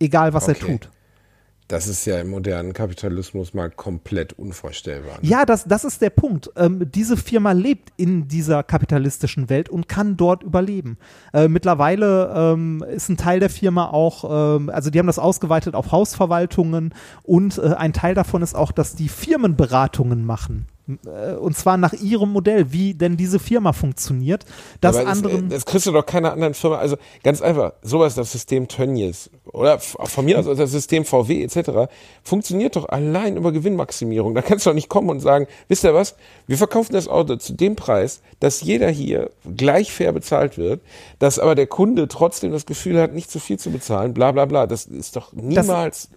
[0.00, 0.72] Egal, was er Okay.
[0.72, 0.90] tut.
[1.72, 5.14] Das ist ja im modernen Kapitalismus mal komplett unvorstellbar.
[5.22, 5.26] ne?
[5.26, 6.50] Ja, das, das ist der Punkt.
[6.54, 10.98] Ähm, diese Firma lebt in dieser kapitalistischen Welt und kann dort überleben.
[11.32, 15.74] Äh, mittlerweile ähm, ist ein Teil der Firma auch, ähm, also die haben das ausgeweitet
[15.74, 16.92] auf Hausverwaltungen
[17.22, 20.66] und äh, ein Teil davon ist auch, dass die Firmenberatungen machen
[21.40, 24.44] Und zwar nach ihrem Modell, wie denn diese Firma funktioniert.
[24.80, 25.48] Das Aber anderen.
[25.48, 26.78] Das, das kriegst du doch keiner anderen Firma.
[26.78, 31.92] Also ganz einfach, sowas, das System Tönnies oder von mir aus das System VW etc.
[32.24, 34.34] funktioniert doch allein über Gewinnmaximierung.
[34.34, 36.16] Da kannst du doch nicht kommen und sagen, wisst ihr was,
[36.48, 40.80] wir verkaufen das Auto zu dem Preis, dass jeder hier gleich fair bezahlt wird,
[41.20, 44.46] dass aber der Kunde trotzdem das Gefühl hat, nicht zu viel zu bezahlen, bla bla
[44.46, 44.66] bla.
[44.66, 46.08] Das ist doch niemals...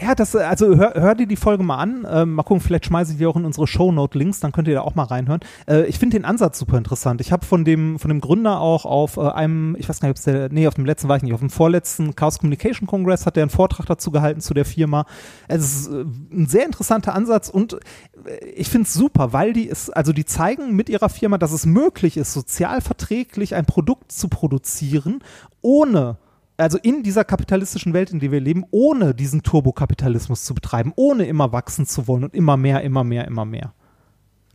[0.00, 2.06] Ja, das, äh, also hör, hör dir die Folge mal an.
[2.10, 4.80] Ähm, mal gucken, vielleicht schmeiße ich die auch in unsere Shownote-Links, dann könnt ihr da
[4.80, 5.40] auch mal reinhören.
[5.68, 7.20] Äh, ich finde den Ansatz super interessant.
[7.20, 10.14] Ich habe von dem, von dem Gründer auch auf äh, einem, ich weiß gar nicht,
[10.14, 12.86] ob es der, nee, auf dem letzten war ich nicht, auf dem vorletzten Chaos Communication
[12.86, 15.06] Congress hat er einen Vortrag dazu gehalten zu der Firma.
[15.46, 19.68] Es ist äh, ein sehr interessanter Ansatz und äh, ich finde es super, weil die
[19.68, 24.10] es, also die zeigen mit ihrer Firma, dass es möglich ist, sozial verträglich ein Produkt
[24.10, 25.22] zu produzieren,
[25.60, 26.18] ohne
[26.56, 31.26] also in dieser kapitalistischen Welt, in der wir leben, ohne diesen Turbokapitalismus zu betreiben, ohne
[31.26, 33.74] immer wachsen zu wollen und immer mehr, immer mehr, immer mehr.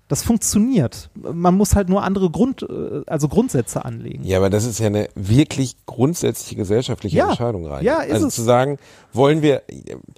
[0.10, 1.10] Das funktioniert.
[1.14, 4.24] Man muss halt nur andere Grund, äh, also Grundsätze anlegen.
[4.26, 7.30] Ja, aber das ist ja eine wirklich grundsätzliche gesellschaftliche Ja.
[7.30, 7.86] Entscheidung rein.
[7.86, 8.36] Ja, ist also es.
[8.36, 8.78] zu sagen,
[9.14, 9.62] wollen wir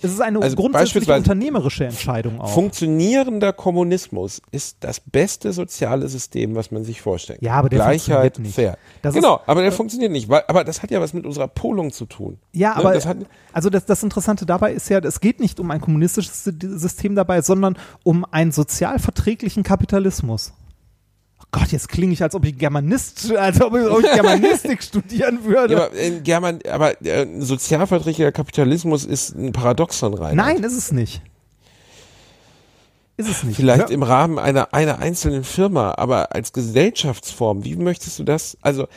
[0.02, 2.50] Es ist eine Also grundsätzlich beispielsweise- unternehmerische Entscheidung auch.
[2.54, 7.42] Funktionierender Kommunismus ist das beste soziale System, was man sich vorstellt.
[7.42, 8.56] Ja, aber der Gleichheit, funktioniert nicht.
[8.56, 8.78] fair.
[9.02, 10.30] Das genau, ist- aber der funktioniert nicht.
[10.30, 12.38] Weil, aber das hat ja was mit unserer Polung zu tun.
[12.54, 13.18] Ja, Ne, aber das hat,
[13.52, 17.16] also das, das Interessante dabei ist ja, es geht nicht um ein kommunistisches Sy- System
[17.16, 19.81] dabei, sondern um einen sozial verträglichen Kapitalismus.
[21.40, 25.74] Oh Gott, jetzt klinge ich, als ob ich Germanist, als ob ich, Germanistik studieren würde.
[25.74, 30.36] ja, aber, äh, German, aber äh, ein sozialverträglicher Kapitalismus ist ein Paradoxon rein.
[30.38, 31.22] Nein, ist es nicht.
[33.18, 33.56] Ist es nicht.
[33.56, 33.94] Vielleicht Ja.
[33.94, 38.58] im Rahmen einer, einer einzelnen Firma, aber als Gesellschaftsform, wie möchtest du das?
[38.62, 38.88] Also,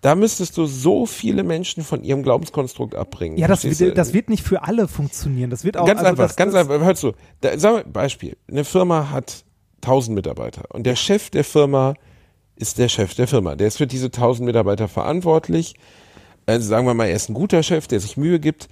[0.00, 3.38] da müsstest du so viele Menschen von ihrem Glaubenskonstrukt abbringen.
[3.38, 5.50] Ja, das, wird- das wird nicht für alle funktionieren.
[5.50, 6.84] Das wird auch ganz also einfach, das, ganz das, einfach.
[6.86, 8.36] Hörst du, da, sagen wir Beispiel.
[8.48, 9.44] Eine Firma hat
[9.84, 11.94] 1000 Mitarbeiter und der Chef der Firma
[12.56, 13.56] ist der Chef der Firma.
[13.56, 15.74] Der ist für diese 1000 Mitarbeiter verantwortlich.
[16.46, 18.68] Also sagen wir mal, er ist ein guter Chef, der sich Mühe gibt.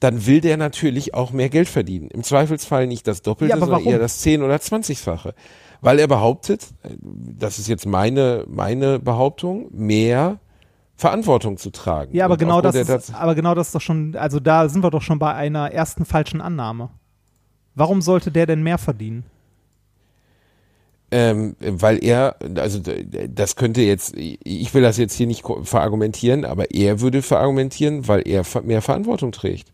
[0.00, 2.08] Dann will der natürlich auch mehr Geld verdienen.
[2.10, 5.34] Im Zweifelsfall nicht das Doppelte, Ja, sondern eher das 10- oder 20-fache.
[5.80, 6.66] Weil er behauptet,
[7.02, 10.38] das ist jetzt meine, meine Behauptung, mehr
[10.96, 12.14] Verantwortung zu tragen.
[12.14, 14.84] ja, aber Und genau das ist, aber genau das ist doch schon, also da sind
[14.84, 16.90] wir doch schon bei einer ersten falschen Annahme.
[17.74, 19.24] Warum sollte der denn mehr verdienen?
[21.16, 22.80] Ähm, weil er, also
[23.28, 28.26] das könnte jetzt, ich will das jetzt hier nicht verargumentieren, aber er würde verargumentieren, weil
[28.26, 29.68] er mehr Verantwortung trägt.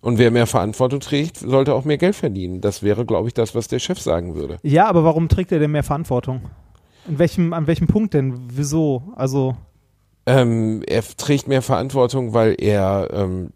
[0.00, 2.60] Und wer mehr Verantwortung trägt, sollte auch mehr Geld verdienen.
[2.60, 4.58] Das wäre, glaube ich, das, was der Chef sagen würde.
[4.64, 6.40] Ja, aber warum trägt er denn mehr Verantwortung?
[7.06, 8.34] In welchem, an welchem Punkt denn?
[8.52, 9.12] Wieso?
[9.14, 9.54] Also,
[10.26, 13.50] Ähm, er trägt mehr Verantwortung, weil er ähm,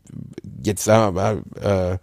[0.62, 1.20] jetzt sagen wir
[1.60, 1.98] mal, äh,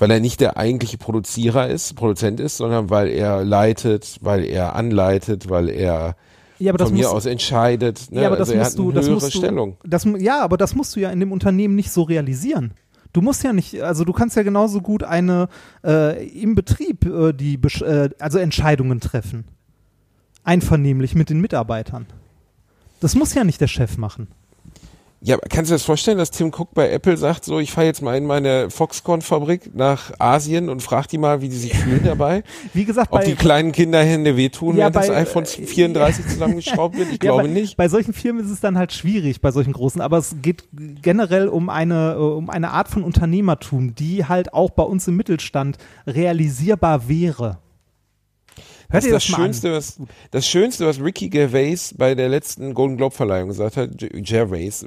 [0.00, 4.74] weil er nicht der eigentliche Produzierer ist, Produzent ist, sondern weil er leitet, weil er
[4.74, 6.16] anleitet, weil er
[6.58, 8.10] ja, aber das von mir muss, aus entscheidet.
[8.10, 8.22] Ne?
[8.22, 9.76] ja, aber das also musst du, das musst du, Stellung.
[9.84, 12.72] Das, ja, aber das musst du ja in dem Unternehmen nicht so realisieren.
[13.12, 15.48] Du musst ja nicht, also du kannst ja genauso gut eine
[15.84, 19.44] äh, im Betrieb äh, die äh, also Entscheidungen treffen.
[20.44, 22.06] Einvernehmlich mit den Mitarbeitern.
[23.00, 24.28] Das muss ja nicht der Chef machen.
[25.22, 27.86] Ja, kannst du dir das vorstellen, dass Tim Cook bei Apple sagt, so, ich fahre
[27.86, 32.00] jetzt mal in meine Foxconn-Fabrik nach Asien und frag die mal, wie die sich fühlen
[32.04, 32.42] dabei?
[32.72, 37.08] Wie gesagt, Ob die kleinen Kinderhände wehtun, Ja, das bei- iPhone 34 zusammengeschraubt wird?
[37.08, 37.76] Ich Ja, glaube bei, nicht.
[37.76, 40.00] Bei solchen Firmen ist es dann halt schwierig, bei solchen großen.
[40.00, 40.64] Aber es geht
[41.02, 45.16] generell um eine, äh, um eine Art von Unternehmertum, die halt auch bei uns im
[45.16, 45.76] Mittelstand
[46.06, 47.58] realisierbar wäre.
[48.90, 50.00] Hört Das, ihr das, das, mal Schönste, was,
[50.30, 54.84] das Schönste, was Ricky Gervais bei der letzten Golden Globe Verleihung gesagt hat, J- Gervais,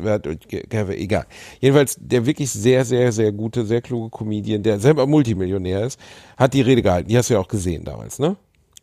[0.98, 1.26] egal.
[1.60, 6.00] Jedenfalls der wirklich sehr, sehr, sehr gute, sehr kluge Comedian, der selber Multimillionär ist,
[6.38, 7.08] hat die Rede gehalten.
[7.10, 8.36] Die hast du ja auch gesehen damals, ne?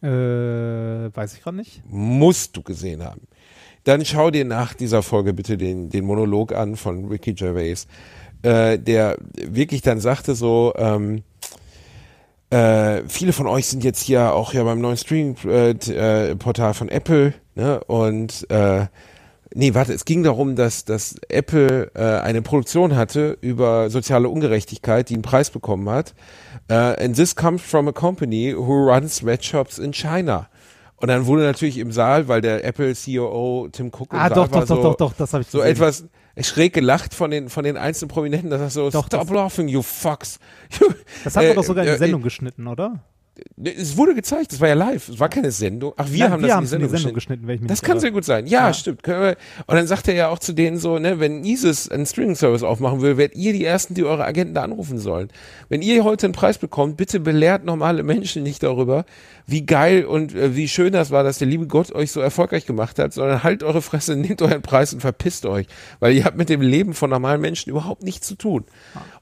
[0.03, 0.09] an?
[0.09, 1.83] Äh, weiß ich gerade nicht.
[1.91, 3.21] musst du gesehen haben.
[3.85, 7.87] Dann schau dir nach dieser Folge bitte den, den Monolog an von Ricky Gervais,
[8.43, 11.23] äh, der wirklich dann sagte so, ähm,
[12.51, 17.83] äh, viele von euch sind jetzt hier auch ja beim neuen Streaming-Portal von Apple, ne?
[17.85, 18.87] Und äh,
[19.55, 25.09] nee, warte, es ging darum, dass, dass Apple äh, eine Produktion hatte über soziale Ungerechtigkeit,
[25.09, 26.15] die einen Preis bekommen hat.
[26.69, 30.49] Äh, and this comes from a company who runs sweatshops in China.
[30.97, 34.35] Und dann wurde natürlich im Saal, weil der Apple CEO Tim Cook im Ah, Saal
[34.35, 35.73] doch, war, doch, doch, so, doch, doch, das habe ich so gesehen.
[35.73, 36.05] etwas
[36.41, 39.69] schräg gelacht von den von den einzelnen Prominenten, dass er so Doch, Stop das- laughing,
[39.69, 40.39] you fucks.
[41.25, 43.03] Das haben wir Äh, doch sogar in äh, die Sendung geschnitten, oder?
[43.57, 45.93] Ne, Es wurde gezeigt, es war ja live, es war keine Sendung.
[45.97, 47.47] Ach, wir Nein, haben wir das in die es in Sendung, die Sendung geschnitten.
[47.47, 48.47] geschnitten, Das kann sehr gut sein.
[48.47, 48.75] Ja, Ja.
[48.75, 49.07] stimmt.
[49.07, 49.37] Und
[49.67, 53.17] dann sagt er ja auch zu denen so, ne, wenn ISIS einen Streaming-Service aufmachen will,
[53.17, 55.29] werdet ihr die Ersten, die eure Agenten da anrufen sollen.
[55.69, 59.05] Wenn ihr heute einen Preis bekommt, bitte belehrt normale Menschen nicht darüber,
[59.47, 62.67] wie geil und äh, wie schön das war, dass der liebe Gott euch so erfolgreich
[62.67, 65.67] gemacht hat, sondern halt eure Fresse, nehmt euren Preis und verpisst euch.
[65.99, 68.65] Weil ihr habt mit dem Leben von normalen Menschen überhaupt nichts zu tun.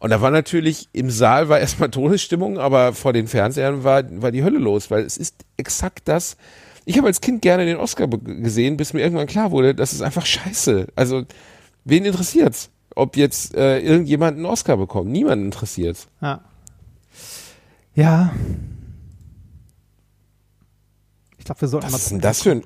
[0.01, 4.30] Und da war natürlich, im Saal war erstmal Todesstimmung, aber vor den Fernsehern war, war
[4.32, 6.36] die Hölle los, weil es ist exakt das.
[6.85, 10.01] Ich habe als Kind gerne den Oscar gesehen, bis mir irgendwann klar wurde, das ist
[10.02, 10.89] einfach scheiße.
[10.97, 11.24] Also,
[11.85, 12.70] wen interessiert's?
[12.94, 15.10] Ob jetzt äh, irgendjemand einen Oscar bekommt?
[15.10, 16.09] Niemand interessiert's.
[16.20, 16.40] Ja.
[17.94, 18.32] Ja.
[21.36, 21.98] Ich glaube, wir sollten Was mal.
[21.98, 22.62] ist denn das für ein.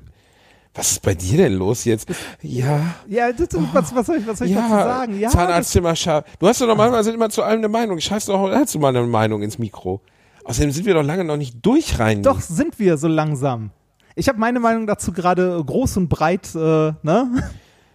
[0.75, 2.09] Was ist bei dir denn los jetzt?
[2.41, 2.95] Ja.
[3.07, 5.21] Ja, das, was, was soll ich, was soll ich dazu Ja, sagen?
[5.21, 6.25] Ja, Zahnarztzimmer scharf.
[6.39, 8.01] Du hast doch normalerweise immer zu allem eine Meinung.
[8.01, 10.01] Scheiß doch, hast du mal eine Meinung ins Mikro.
[10.45, 12.23] Außerdem sind wir doch lange noch nicht durch rein.
[12.23, 13.71] Doch sind wir so langsam.
[14.15, 16.59] Ich habe meine Meinung dazu gerade groß und breit, äh,
[17.03, 17.51] ne?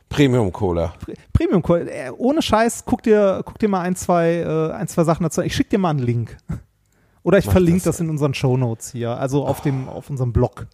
[0.09, 0.93] Premium Cola.
[1.33, 1.87] Premium Call.
[1.89, 5.41] Äh, ohne Scheiß, guck dir, guck dir mal ein, zwei, äh, ein, zwei Sachen dazu.
[5.41, 6.37] Ich schick dir mal einen Link.
[7.23, 7.97] Oder ich Mach verlinke das.
[7.97, 10.67] das, in unseren Shownotes hier, also auf dem, auf unserem Blog.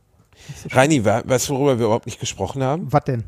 [0.69, 2.91] Reini, we- weißt du, worüber wir überhaupt nicht gesprochen haben?
[2.93, 3.23] Was denn?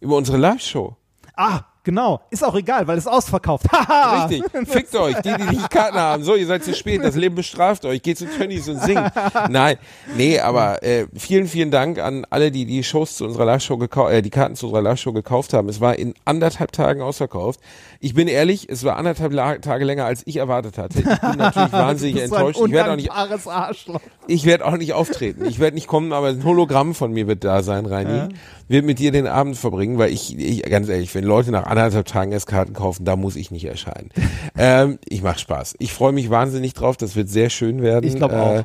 [0.00, 0.96] Über unsere Live-Show.
[1.36, 2.20] Ah, genau.
[2.30, 3.66] Ist auch egal, weil es ausverkauft.
[4.30, 4.44] Richtig.
[4.68, 6.24] Fickt euch, die, die nicht Karten haben.
[6.24, 7.02] So, ihr seid zu spät.
[7.04, 8.02] Das Leben bestraft euch.
[8.02, 9.10] Geht zu Tönnies und singt.
[9.48, 9.76] Nein,
[10.16, 14.12] nee, aber äh, vielen, vielen Dank an alle, die die Shows zu unserer Live-Show gekauft,
[14.12, 15.68] äh, die Karten zu unserer Live-Show gekauft haben.
[15.68, 17.60] Es war in anderthalb Tagen ausverkauft.
[18.00, 20.98] Ich bin ehrlich, es war anderthalb La Tage länger, als ich erwartet hatte.
[20.98, 22.60] Ich bin natürlich wahnsinnig enttäuscht.
[22.64, 24.00] Ich werde auch nicht Arschloch.
[24.26, 25.44] ich werde auch nicht auftreten.
[25.44, 28.34] Ich werde nicht kommen, aber ein Hologramm von mir wird da sein, Reini.
[28.68, 32.06] Wird mit dir den Abend verbringen, weil ich, ich ganz ehrlich, wenn Leute nach anderthalb
[32.06, 34.10] Tagen erst Karten kaufen, da muss ich nicht erscheinen.
[34.56, 35.74] ähm, ich mache Spaß.
[35.78, 36.96] Ich freue mich wahnsinnig drauf.
[36.96, 38.06] Das wird sehr schön werden.
[38.06, 38.64] Ich glaub auch.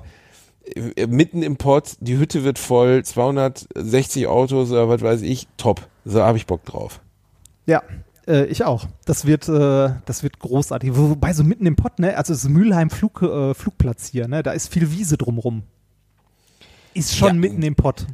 [0.95, 5.87] Äh, mitten im Pott, die Hütte wird voll, 260 Autos oder was weiß ich, top.
[6.03, 6.99] So habe ich Bock drauf.
[7.65, 7.83] Ja,
[8.27, 8.85] äh, ich auch.
[9.05, 10.91] Das wird, äh, das wird großartig.
[10.95, 14.43] Wo- Wobei so mitten im Pott, ne, also das Mülheim Flug, äh, Flugplatz hier, ne,
[14.43, 15.63] da ist viel Wiese drumrum.
[16.93, 17.33] Ist schon Ja.
[17.35, 18.05] mitten im Pott.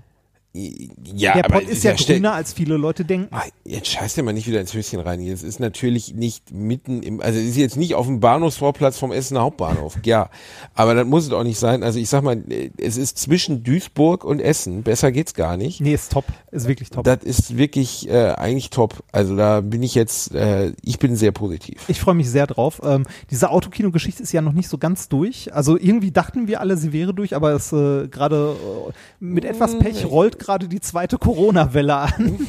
[0.56, 3.28] Ja, Der Pott ist ja grüner, als viele Leute denken.
[3.32, 5.20] Ah, Jetzt scheiß dir mal nicht wieder ins Höschen rein.
[5.26, 9.12] Es ist natürlich nicht mitten im, also es ist jetzt nicht auf dem Bahnhofsvorplatz vom
[9.12, 9.98] Essener Hauptbahnhof.
[10.04, 10.30] Ja,
[10.76, 11.82] aber das muss es auch nicht sein.
[11.82, 14.84] Also ich sag mal, äh, es ist zwischen Duisburg und Essen.
[14.84, 15.82] Besser geht's gar nicht.
[15.82, 16.26] Nee, ist top.
[16.52, 17.04] Ist wirklich top.
[17.06, 19.04] Das ist wirklich äh, eigentlich top.
[19.12, 21.82] Also da bin ich jetzt, äh, ich bin sehr positiv.
[21.88, 22.80] Ich freue mich sehr drauf.
[22.86, 25.52] Ähm, diese Autokino-Geschichte ist ja noch nicht so ganz durch.
[25.52, 28.56] Also irgendwie dachten wir alle, sie wäre durch, aber es äh, gerade
[28.90, 32.48] äh, mit etwas Pech rollt gerade die zweite Corona-Welle an.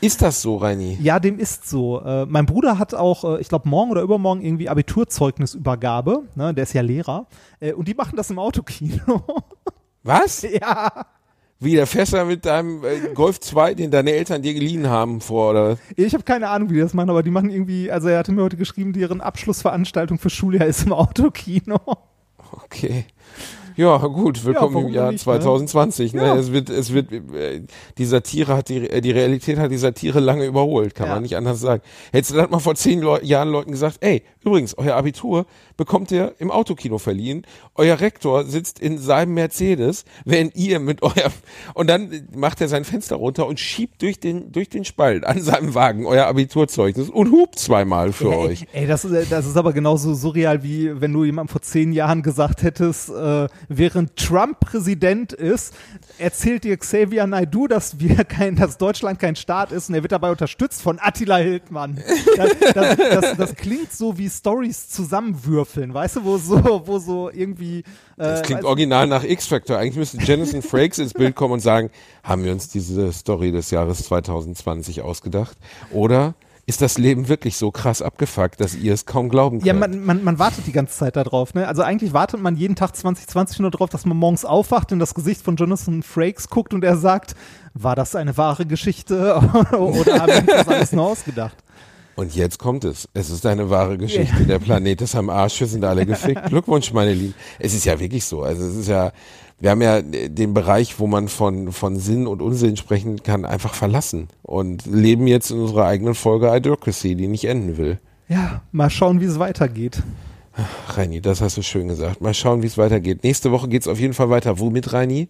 [0.00, 0.96] Ist das so, Reini?
[1.00, 2.00] Ja, dem ist so.
[2.00, 6.22] Äh, mein Bruder hat auch, äh, ich glaube, morgen oder übermorgen irgendwie Abiturzeugnisübergabe.
[6.36, 6.54] Ne?
[6.54, 7.26] Der ist ja Lehrer.
[7.58, 9.24] Äh, und die machen das im Autokino.
[10.04, 10.42] Was?
[10.60, 11.06] ja.
[11.58, 15.20] Wie, der fährst du mit deinem äh, Golf 2, den deine Eltern dir geliehen haben,
[15.20, 15.78] vor, oder?
[15.96, 18.30] Ich habe keine Ahnung, wie die das machen, aber die machen irgendwie, also er hatte
[18.30, 21.80] mir heute geschrieben, deren Abschlussveranstaltung für Schuljahr ist im Autokino.
[22.52, 23.04] Okay.
[23.78, 25.38] Ja, gut, willkommen warum im Jahr nicht, ne?
[25.38, 26.12] 2020.
[26.12, 26.22] Ne?
[26.26, 26.34] Ja.
[26.34, 27.62] Es wird, es wird, äh,
[27.96, 31.14] die Satire hat die, äh, die Realität hat die Satire lange überholt, kann Ja.
[31.14, 31.80] man nicht anders sagen.
[32.10, 35.46] Hättest du das mal vor zehn Leu Jahren Leuten gesagt, ey, übrigens, euer Abitur
[35.76, 37.42] bekommt ihr im Autokino verliehen,
[37.76, 41.30] euer Rektor sitzt in seinem Mercedes, während ihr mit eurem,
[41.74, 45.40] und dann macht er sein Fenster runter und schiebt durch den, durch den Spalt an
[45.40, 48.66] seinem Wagen euer Abiturzeugnis und hupt zweimal für Ey, euch.
[48.72, 52.22] ey das, ist- das ist aber genauso surreal, wie wenn du jemandem vor zehn Jahren
[52.24, 55.74] gesagt hättest, äh, während Trump Präsident ist,
[56.18, 60.12] erzählt dir Xavier Naidoo, dass wir kein, dass Deutschland kein Staat ist und er wird
[60.12, 62.02] dabei unterstützt von Attila Hildmann.
[62.36, 67.30] Das, das, das, das klingt so wie Stories zusammenwürfeln, weißt du, wo so, wo so
[67.30, 67.80] irgendwie.
[67.80, 67.84] Äh,
[68.16, 69.78] Das klingt original nach X-Factor.
[69.78, 71.90] Eigentlich müsste Jonathan Frakes ins Bild kommen und sagen,
[72.22, 75.56] haben wir uns diese Story des Jahres 2020 ausgedacht?
[75.92, 76.34] Oder
[76.68, 79.66] ist das Leben wirklich so krass abgefuckt, dass ihr es kaum glauben könnt?
[79.66, 81.54] Ja, man, man, man wartet die ganze Zeit darauf.
[81.54, 81.66] Ne?
[81.66, 85.14] Also eigentlich wartet man jeden Tag 2020 nur darauf, dass man morgens aufwacht und das
[85.14, 87.34] Gesicht von Jonathan Frakes guckt und er sagt,
[87.72, 89.14] war das eine wahre Geschichte
[89.54, 91.56] oder haben wir uns das alles nur ausgedacht?
[92.16, 93.08] und jetzt kommt es.
[93.14, 94.44] Es ist eine wahre Geschichte.
[94.44, 96.46] Der Planet ist am Arsch, wir sind alle gefickt.
[96.48, 97.34] Glückwunsch, meine Lieben.
[97.60, 98.42] Es ist ja wirklich so.
[98.42, 99.12] Also es ist ja,
[99.60, 103.74] wir haben ja den Bereich, wo man von, von Sinn und Unsinn sprechen kann, einfach
[103.74, 107.98] verlassen und leben jetzt in unserer eigenen Folge Idiocracy, die nicht enden will.
[108.28, 110.02] Ja, mal schauen, wie es weitergeht.
[110.88, 112.20] Reini, das hast du schön gesagt.
[112.20, 113.22] Mal schauen, wie es weitergeht.
[113.24, 114.58] Nächste Woche geht's auf jeden Fall weiter.
[114.58, 115.28] Womit, Reini?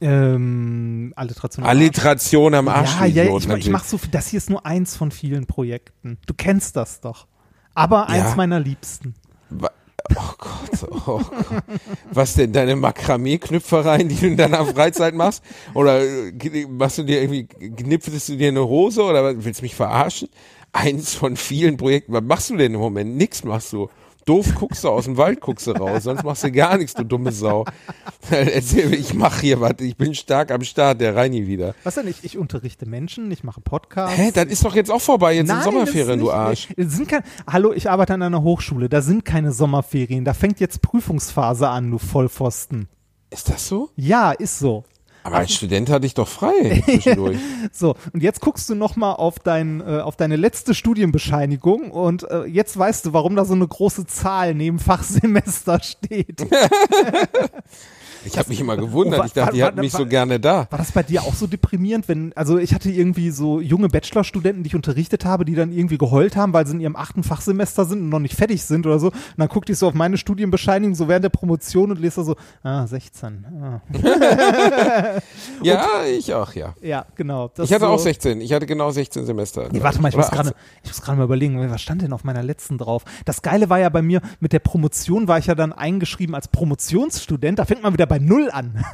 [0.00, 1.64] Ähm, Alliteration.
[1.64, 1.78] am Arsch.
[1.78, 2.96] Alliteration am Arsch.
[3.00, 4.10] Ja, ja, ich, ich mach so viel.
[4.10, 6.18] Das hier ist nur eins von vielen Projekten.
[6.26, 7.26] Du kennst das doch.
[7.74, 8.36] Aber eins Ja.
[8.36, 9.14] meiner Liebsten.
[10.90, 11.20] Oh.
[12.12, 15.42] Was denn, deine Makramee-Knüpfereien, die du in deiner Freizeit machst?
[15.74, 19.74] Oder äh, machst du dir irgendwie, knipfest du dir eine Hose oder willst du mich
[19.74, 20.28] verarschen?
[20.72, 22.12] Eins von vielen Projekten.
[22.12, 23.16] Was machst du denn im Moment?
[23.16, 23.88] Nix machst du.
[24.24, 27.04] Doof guckst du aus dem Wald, guckst du raus, sonst machst du gar nichts, du
[27.04, 27.64] dumme Sau.
[28.30, 31.74] Erzähl mir, ich mach hier was, ich bin stark am Start, der Reini wieder.
[31.84, 32.08] Was denn?
[32.08, 34.16] Ich, ich unterrichte Menschen, ich mache Podcasts.
[34.16, 36.68] Hä, das ist doch jetzt auch vorbei, jetzt sind Nein, Sommerferien, das du Arsch.
[36.70, 40.32] nicht- es Sind kein, hallo, ich arbeite an einer Hochschule, da sind keine Sommerferien, da
[40.32, 42.88] fängt jetzt Prüfungsphase an, du Vollpfosten.
[43.30, 43.90] Ist das so?
[43.96, 44.84] Ja, ist so.
[45.24, 47.38] Aber als Student hatte ich doch frei zwischendurch.
[47.72, 52.44] So, und jetzt guckst du nochmal auf, dein, äh, auf deine letzte Studienbescheinigung und äh,
[52.44, 56.42] jetzt weißt du, warum da so eine große Zahl neben Fachsemester steht.
[58.24, 60.40] Ich habe mich immer gewundert, Oh, ich dachte, die wa- hatten mich wa- so gerne
[60.40, 60.66] da.
[60.70, 64.62] War das bei dir auch so deprimierend, wenn, also ich hatte irgendwie so junge Bachelorstudenten,
[64.62, 67.84] die ich unterrichtet habe, die dann irgendwie geheult haben, weil sie in ihrem achten Fachsemester
[67.84, 69.08] sind und noch nicht fertig sind oder so.
[69.08, 72.24] Und dann guckte ich so auf meine Studienbescheinigung so während der Promotion und lese da
[72.24, 73.46] so, ah, 16.
[73.62, 73.80] Ah.
[75.62, 76.74] Ja, ich auch, ja.
[76.82, 77.50] Ja, genau.
[77.62, 79.68] Ich hatte so, auch 16, ich hatte genau 16 Semester.
[79.70, 80.60] Nee, warte mal, ich Oder muss gerade, 18.
[80.82, 83.04] ich muss gerade mal überlegen, was stand denn auf meiner letzten drauf?
[83.24, 86.48] Das Geile war ja bei mir, mit der Promotion war ich ja dann eingeschrieben als
[86.48, 88.84] Promotionsstudent, da fängt man wieder bei Null an.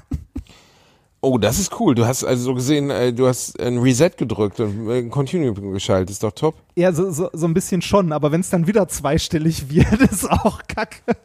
[1.22, 1.94] Oh, das ist cool.
[1.94, 5.72] Du hast also so gesehen, äh, du hast ein Reset gedrückt und äh, ein Continuum
[5.72, 6.10] geschaltet.
[6.10, 6.54] Ist doch top.
[6.76, 10.30] Ja, so, so, so ein bisschen schon, aber wenn es dann wieder zweistellig wird, ist
[10.30, 11.16] auch kacke.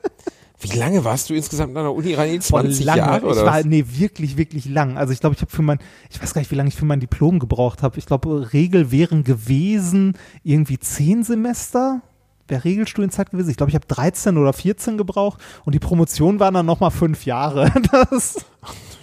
[0.60, 2.32] Wie lange warst du insgesamt an der Uni rein?
[2.50, 2.98] Boah, 20 lange.
[3.00, 3.66] Jahre ich oder war, was?
[3.66, 4.98] nee, wirklich, wirklich lang.
[4.98, 6.86] Also ich glaube, ich habe für mein, ich weiß gar nicht, wie lange ich für
[6.86, 7.98] mein Diplom gebraucht habe.
[7.98, 12.02] Ich glaube, Regel wären gewesen irgendwie zehn Semester.
[12.48, 13.50] Wäre Regelstudienzeit gewesen.
[13.50, 17.26] Ich glaube, ich habe 13 oder 14 gebraucht und die Promotion waren dann nochmal fünf
[17.26, 17.72] Jahre.
[17.92, 18.46] Das,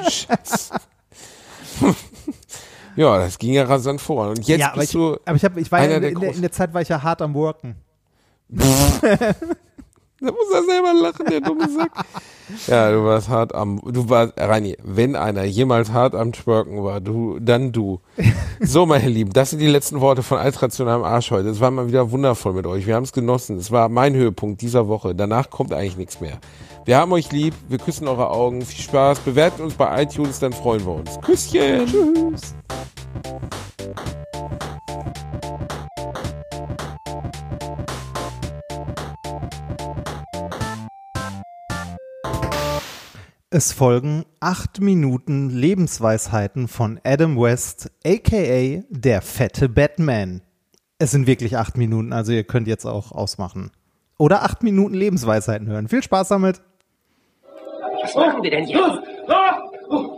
[0.08, 0.74] Scheiße.
[2.96, 4.28] ja, das ging ja rasant vor.
[4.28, 5.18] Und jetzt ja, aber bist ich, du.
[5.24, 6.88] aber ich, hab, ich war ja in, der in, der, in der Zeit war ich
[6.88, 7.76] ja hart am Worken.
[10.22, 11.90] Da muss er selber lachen, der dumme Sack.
[12.66, 17.00] Ja, du warst hart am, du warst, Reini, wenn einer jemals hart am Twerken war,
[17.00, 18.00] du, dann du.
[18.60, 21.48] So, meine Lieben, das sind die letzten Worte von Altrationalem Arsch heute.
[21.48, 22.86] Es war mal wieder wundervoll mit euch.
[22.86, 23.56] Wir haben es genossen.
[23.56, 25.14] Es war mein Höhepunkt dieser Woche.
[25.14, 26.38] Danach kommt eigentlich nichts mehr.
[26.84, 27.54] Wir haben euch lieb.
[27.68, 28.62] Wir küssen eure Augen.
[28.62, 29.20] Viel Spaß.
[29.20, 31.18] Bewertet uns bei iTunes, dann freuen wir uns.
[31.22, 31.86] Küsschen.
[31.86, 32.54] Tschüss.
[43.54, 50.40] Es folgen acht Minuten Lebensweisheiten von Adam West, aka der fette Batman.
[50.98, 53.70] Es sind wirklich acht Minuten, also ihr könnt jetzt auch ausmachen.
[54.16, 55.88] Oder acht Minuten Lebensweisheiten hören.
[55.88, 56.62] Viel Spaß damit.
[58.02, 58.80] Was machen wir denn jetzt?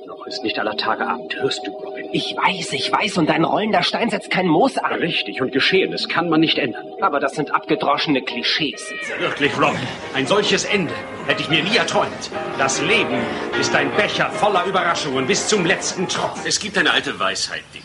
[0.06, 1.93] Noch ist nicht aller Tage Abend, hörst du, Robin?
[2.14, 4.92] Ich weiß, ich weiß, und dein rollender Stein setzt kein Moos an.
[4.92, 6.86] Richtig und Geschehenes kann man nicht ändern.
[7.00, 8.92] Aber das sind abgedroschene Klischees.
[9.18, 9.80] Wirklich, Robin.
[10.14, 10.94] Ein solches Ende
[11.26, 12.30] hätte ich mir nie erträumt.
[12.56, 13.18] Das Leben
[13.60, 16.44] ist ein Becher voller Überraschungen bis zum letzten Tropfen.
[16.46, 17.82] Es gibt eine alte Weisheit, Dick.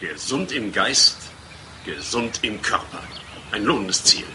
[0.00, 1.18] Gesund im Geist,
[1.84, 3.02] gesund im Körper.
[3.50, 4.26] Ein lohnendes Ziel.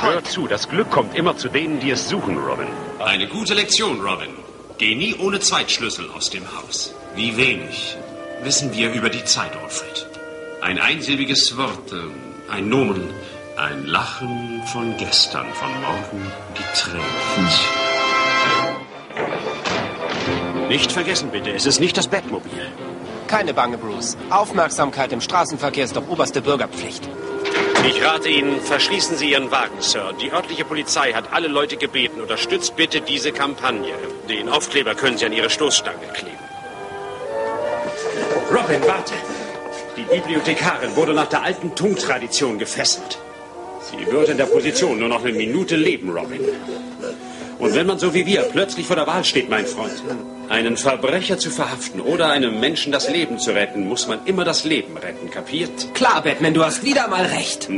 [0.00, 2.66] Hör zu, das Glück kommt immer zu denen, die es suchen, Robin.
[2.98, 4.30] Eine gute Lektion, Robin.
[4.78, 6.92] Geh nie ohne Zweitschlüssel aus dem Haus.
[7.14, 7.96] Wie wenig
[8.42, 10.06] wissen wir über die Zeit, Alfred.
[10.60, 13.10] Ein einsilbiges Wort, äh, ein Nomen,
[13.56, 17.04] ein Lachen von gestern, von morgen getrennt.
[20.68, 22.68] Nicht vergessen, bitte, es ist nicht das Bettmobil.
[23.26, 24.16] Keine Bange, Bruce.
[24.30, 27.08] Aufmerksamkeit im Straßenverkehr ist doch oberste Bürgerpflicht.
[27.88, 30.12] Ich rate Ihnen, verschließen Sie Ihren Wagen, Sir.
[30.20, 33.94] Die örtliche Polizei hat alle Leute gebeten, unterstützt bitte diese Kampagne.
[34.28, 36.47] Den Aufkleber können Sie an Ihre Stoßstange kleben.
[38.50, 39.14] Robin, warte!
[39.96, 43.18] Die Bibliothekarin wurde nach der alten Tung-Tradition gefesselt.
[43.82, 46.40] Sie wird in der Position nur noch eine Minute leben, Robin.
[47.58, 50.02] Und wenn man so wie wir plötzlich vor der Wahl steht, mein Freund,
[50.48, 54.64] einen Verbrecher zu verhaften oder einem Menschen das Leben zu retten, muss man immer das
[54.64, 55.92] Leben retten, kapiert?
[55.94, 57.68] Klar, Batman, du hast wieder mal recht.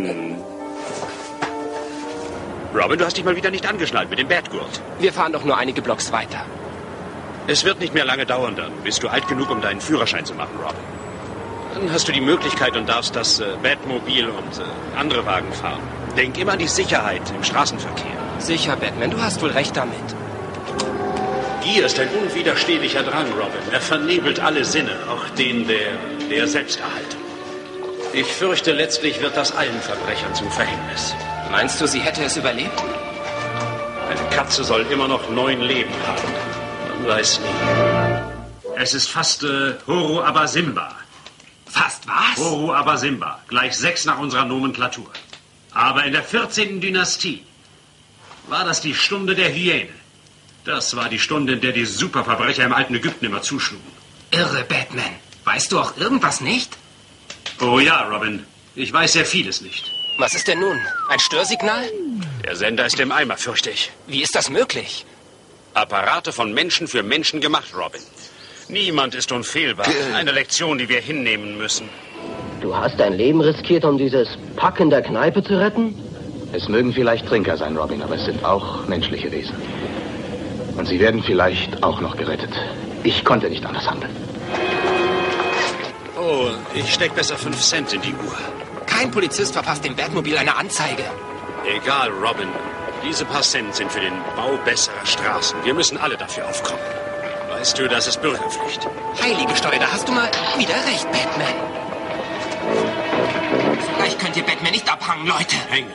[2.73, 4.81] Robin, du hast dich mal wieder nicht angeschnallt mit dem Batgurt.
[5.01, 6.45] Wir fahren doch nur einige Blocks weiter.
[7.51, 10.35] Es wird nicht mehr lange dauern, dann bist du alt genug, um deinen Führerschein zu
[10.35, 10.79] machen, Robin.
[11.75, 15.81] Dann hast du die Möglichkeit und darfst das äh, Batmobil und äh, andere Wagen fahren.
[16.17, 18.13] Denk immer an die Sicherheit im Straßenverkehr.
[18.39, 19.99] Sicher, Batman, du hast wohl recht damit.
[21.65, 23.73] Gier ist ein unwiderstehlicher Drang, Robin.
[23.73, 25.91] Er vernebelt alle Sinne, auch den der,
[26.31, 27.21] der Selbsterhaltung.
[28.13, 31.17] Ich fürchte, letztlich wird das allen Verbrechern zum Verhängnis.
[31.51, 32.81] Meinst du, sie hätte es überlebt?
[34.09, 36.40] Eine Katze soll immer noch neun Leben haben.
[37.07, 37.47] Weiß nie.
[38.77, 40.97] Es ist fast äh, Horo Abasimba.
[41.67, 42.39] Fast was?
[42.39, 43.41] Horo Abasimba.
[43.49, 45.11] Gleich sechs nach unserer Nomenklatur.
[45.73, 46.81] Aber in der 14.
[46.81, 47.45] Dynastie
[48.49, 49.91] war das die Stunde der Hyäne.
[50.65, 53.87] Das war die Stunde, in der die Superverbrecher im alten Ägypten immer zuschlugen.
[54.31, 55.15] Irre, Batman.
[55.45, 56.77] Weißt du auch irgendwas nicht?
[57.61, 58.45] Oh ja, Robin.
[58.75, 59.91] Ich weiß sehr vieles nicht.
[60.19, 60.79] Was ist denn nun?
[61.09, 61.91] Ein Störsignal?
[62.45, 63.91] Der Sender ist im Eimer, fürchte ich.
[64.07, 65.07] Wie ist das möglich?
[65.75, 68.01] Apparate von Menschen für Menschen gemacht, Robin.
[68.69, 69.87] Niemand ist unfehlbar.
[70.15, 71.89] Eine Lektion, die wir hinnehmen müssen.
[72.61, 75.95] Du hast dein Leben riskiert, um dieses Pack in der Kneipe zu retten?
[76.53, 79.55] Es mögen vielleicht Trinker sein, Robin, aber es sind auch menschliche Wesen.
[80.77, 82.51] Und sie werden vielleicht auch noch gerettet.
[83.03, 84.15] Ich konnte nicht anders handeln.
[86.19, 88.37] Oh, ich steck besser fünf Cent in die Uhr.
[88.87, 91.05] Kein Polizist verpasst dem Batmobil eine Anzeige.
[91.65, 92.49] Egal, Robin.
[93.03, 95.65] Diese paar Cent sind für den Bau besserer Straßen.
[95.65, 96.83] Wir müssen alle dafür aufkommen.
[97.49, 98.87] Weißt du, das ist Bürgerpflicht.
[99.23, 101.55] Heilige Steuer, da hast du mal wieder recht, Batman.
[103.97, 105.57] Vielleicht könnt ihr Batman nicht abhangen, Leute.
[105.69, 105.93] Hängen.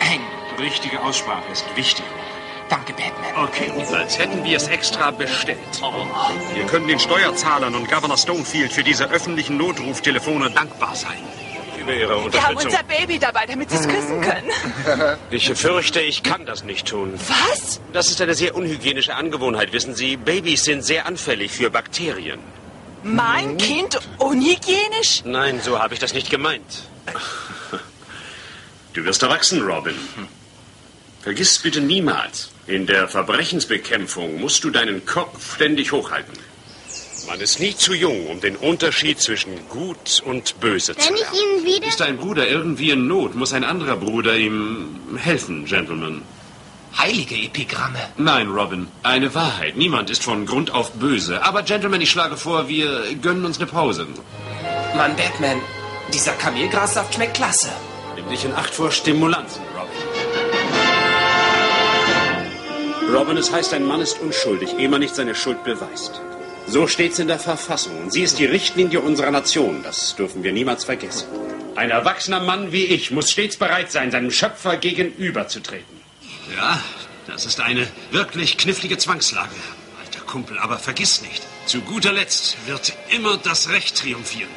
[0.00, 0.26] Hängen.
[0.58, 2.04] Richtige Aussprache ist wichtig.
[2.68, 3.48] Danke, Batman.
[3.48, 5.58] Okay, als hätten wir es extra bestellt.
[6.54, 11.18] Wir können den Steuerzahlern und Governor Stonefield für diese öffentlichen Notruftelefone dankbar sein.
[11.86, 12.24] Über ihre Wir haben
[12.56, 12.64] Unterstützung.
[12.66, 14.50] unser Baby dabei, damit sie es küssen können.
[15.30, 17.14] Ich fürchte, ich kann das nicht tun.
[17.28, 17.80] Was?
[17.92, 20.16] Das ist eine sehr unhygienische Angewohnheit, wissen Sie.
[20.16, 22.40] Babys sind sehr anfällig für Bakterien.
[23.04, 25.22] Mein Kind unhygienisch?
[25.24, 26.62] Nein, so habe ich das nicht gemeint.
[28.94, 29.94] Du wirst erwachsen, Robin.
[31.20, 36.32] Vergiss bitte niemals, in der Verbrechensbekämpfung musst du deinen Kopf ständig hochhalten.
[37.26, 41.22] Man ist nie zu jung, um den Unterschied zwischen gut und böse zu Wenn ich
[41.22, 41.36] lernen.
[41.36, 41.86] Ihnen wieder...
[41.88, 46.22] Ist ein Bruder irgendwie in Not, muss ein anderer Bruder ihm helfen, Gentlemen.
[46.96, 47.98] Heilige Epigramme.
[48.16, 49.76] Nein, Robin, eine Wahrheit.
[49.76, 51.42] Niemand ist von Grund auf böse.
[51.42, 54.06] Aber, Gentlemen, ich schlage vor, wir gönnen uns eine Pause.
[54.96, 55.60] Mann, Batman,
[56.14, 57.70] dieser Kamelgrassaft schmeckt klasse.
[58.14, 59.96] Nimm dich in Acht vor Stimulanzen, Robin.
[63.14, 66.20] Robin, es heißt, ein Mann ist unschuldig, ehe man nicht seine Schuld beweist.
[66.68, 67.96] So steht's in der Verfassung.
[68.02, 69.82] Und sie ist die Richtlinie unserer Nation.
[69.82, 71.28] Das dürfen wir niemals vergessen.
[71.76, 75.96] Ein erwachsener Mann wie ich muss stets bereit sein, seinem Schöpfer gegenüberzutreten.
[76.56, 76.82] Ja,
[77.26, 79.54] das ist eine wirklich knifflige Zwangslage,
[80.00, 80.58] alter Kumpel.
[80.58, 84.50] Aber vergiss nicht, zu guter Letzt wird immer das Recht triumphieren.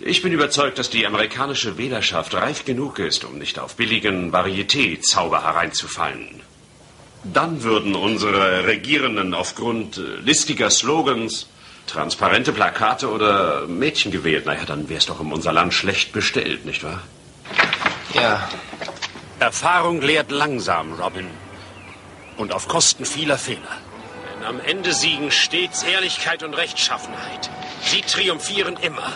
[0.00, 5.42] Ich bin überzeugt, dass die amerikanische Wählerschaft reif genug ist, um nicht auf billigen Varieté-Zauber
[5.42, 6.42] hereinzufallen.
[7.32, 11.46] Dann würden unsere Regierenden aufgrund äh, listiger Slogans,
[11.86, 14.46] transparente Plakate oder Mädchen gewählt.
[14.46, 17.02] Naja, dann wär's doch um unser Land schlecht bestellt, nicht wahr?
[18.14, 18.48] Ja.
[19.38, 21.26] Erfahrung lehrt langsam, Robin.
[22.36, 23.60] Und auf Kosten vieler Fehler.
[24.34, 27.50] Denn am Ende siegen stets Ehrlichkeit und Rechtschaffenheit.
[27.82, 29.12] Sie triumphieren immer.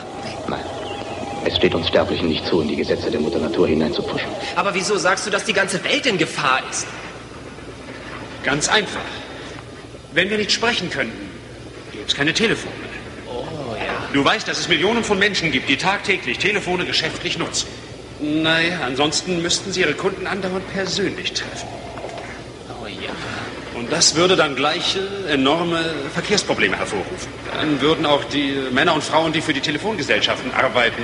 [0.49, 0.65] Nein.
[1.45, 4.29] Es steht uns Sterblichen nicht zu, in die Gesetze der Mutter Natur hineinzupfuschen.
[4.57, 6.87] Aber wieso sagst du, dass die ganze Welt in Gefahr ist?
[8.43, 9.01] Ganz einfach.
[10.13, 11.31] Wenn wir nicht sprechen könnten,
[11.93, 12.73] gäbe es keine Telefone.
[13.29, 14.09] Oh ja.
[14.13, 17.69] Du weißt, dass es Millionen von Menschen gibt, die tagtäglich Telefone geschäftlich nutzen.
[18.21, 21.69] Naja, ansonsten müssten sie ihre Kunden andauernd persönlich treffen.
[22.69, 23.11] Oh ja.
[23.79, 24.99] Und das würde dann gleich
[25.29, 27.33] enorme Verkehrsprobleme hervorrufen.
[27.55, 31.03] Dann würden auch die Männer und Frauen, die für die Telefongesellschaften arbeiten,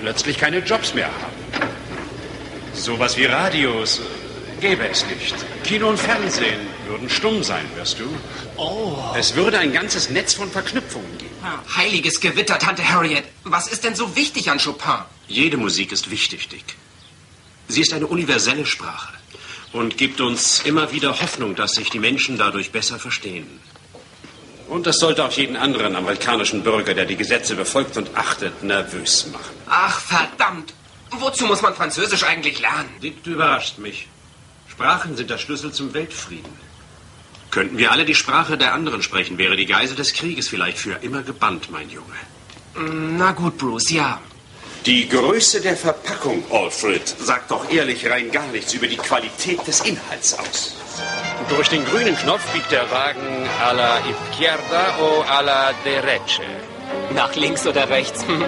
[0.00, 1.70] plötzlich keine Jobs mehr haben.
[2.72, 5.34] Sowas wie Radios äh, gäbe es nicht.
[5.64, 8.04] Kino und Fernsehen würden stumm sein, wirst du.
[8.56, 8.96] Oh.
[9.16, 11.34] Es würde ein ganzes Netz von Verknüpfungen geben.
[11.76, 13.24] Heiliges Gewitter, Tante Harriet.
[13.44, 15.04] Was ist denn so wichtig an Chopin?
[15.28, 16.76] Jede Musik ist wichtig, Dick.
[17.68, 19.14] Sie ist eine universelle Sprache
[19.72, 23.60] und gibt uns immer wieder Hoffnung, dass sich die Menschen dadurch besser verstehen.
[24.68, 29.26] Und das sollte auch jeden anderen amerikanischen Bürger, der die Gesetze befolgt und achtet, nervös
[29.32, 29.54] machen.
[29.68, 30.74] Ach, verdammt.
[31.10, 32.88] Wozu muss man Französisch eigentlich lernen?
[33.00, 34.08] Dick, du überrascht mich.
[34.68, 36.65] Sprachen sind der Schlüssel zum Weltfrieden.
[37.56, 40.98] Könnten wir alle die Sprache der anderen sprechen, wäre die Geisel des Krieges vielleicht für
[41.00, 42.18] immer gebannt, mein Junge.
[43.18, 44.20] Na gut, Bruce, ja.
[44.84, 49.80] Die Größe der Verpackung, Alfred, sagt doch ehrlich rein gar nichts über die Qualität des
[49.80, 50.76] Inhalts aus.
[51.48, 56.42] Durch den grünen Knopf biegt der Wagen a la izquierda o a la derecha.
[57.14, 58.22] Nach links oder rechts?
[58.26, 58.44] Hm.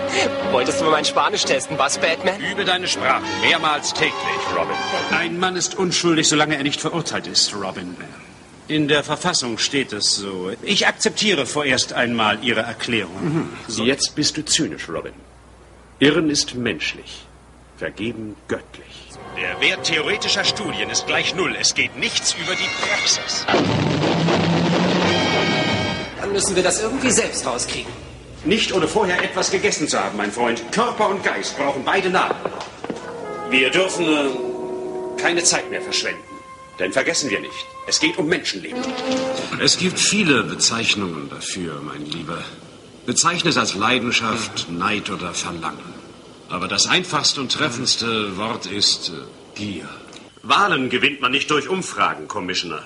[0.51, 2.39] Wolltest du mal mein Spanisch testen, was, Batman?
[2.43, 4.13] Übe deine Sprachen mehrmals täglich,
[4.55, 4.77] Robin.
[5.13, 7.97] Ein Mann ist unschuldig, solange er nicht verurteilt ist, Robin.
[8.69, 10.53] In der Verfassung steht es so.
[10.63, 13.49] Ich akzeptiere vorerst einmal Ihre Erklärung.
[13.67, 15.15] Jetzt bist du zynisch, Robin.
[16.01, 17.27] Irren ist menschlich,
[17.79, 19.09] vergeben göttlich.
[19.37, 21.57] Der Wert theoretischer Studien ist gleich null.
[21.59, 23.47] Es geht nichts über die Praxis.
[26.21, 27.91] Dann müssen wir das irgendwie selbst rauskriegen.
[28.45, 30.63] Nicht ohne vorher etwas gegessen zu haben, mein Freund.
[30.73, 32.53] Körper und Geist brauchen beide Nahrung.
[33.49, 36.28] Wir dürfen äh, keine Zeit mehr verschwenden.
[36.79, 38.81] Denn vergessen wir nicht, es geht um Menschenleben.
[39.61, 42.45] Es gibt viele Bezeichnungen dafür, mein Lieber.
[43.07, 45.95] Bezeichne es als Leidenschaft, Neid oder Verlangen.
[46.49, 49.13] Aber das einfachste und treffendste Wort ist äh,
[49.55, 49.89] Gier.
[50.43, 52.83] Wahlen gewinnt man nicht durch Umfragen, Commissioner.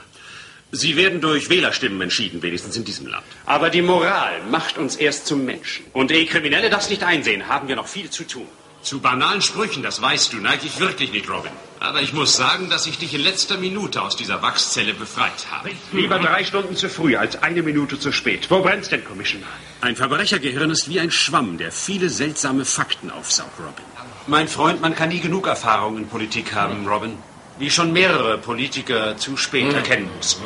[0.72, 3.26] Sie werden durch Wählerstimmen entschieden, wenigstens in diesem Land.
[3.44, 5.84] Aber die Moral macht uns erst zum Menschen.
[5.92, 8.48] Und ehe Kriminelle das nicht einsehen, haben wir noch viel zu tun.
[8.82, 11.52] Zu banalen Sprüchen, das weißt du, neige ich wirklich nicht, Robin.
[11.78, 15.70] Aber ich muss sagen, dass ich dich in letzter Minute aus dieser Wachszelle befreit habe.
[15.92, 18.50] Lieber drei Stunden zu früh als eine Minute zu spät.
[18.50, 19.46] Wo brennt's denn, Commissioner?
[19.80, 23.84] Ein Verbrechergehirn ist wie ein Schwamm, der viele seltsame Fakten aufsaugt, Robin.
[24.26, 27.18] Mein Freund, man kann nie genug Erfahrung in Politik haben, Robin.
[27.58, 30.42] Wie schon mehrere Politiker zu spät erkennen mussten.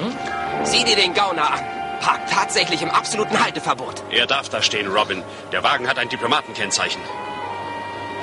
[0.65, 1.61] Sieh dir den Gauner an.
[2.01, 4.03] Parkt tatsächlich im absoluten Halteverbot.
[4.11, 5.23] Er darf da stehen, Robin.
[5.53, 7.01] Der Wagen hat ein Diplomatenkennzeichen.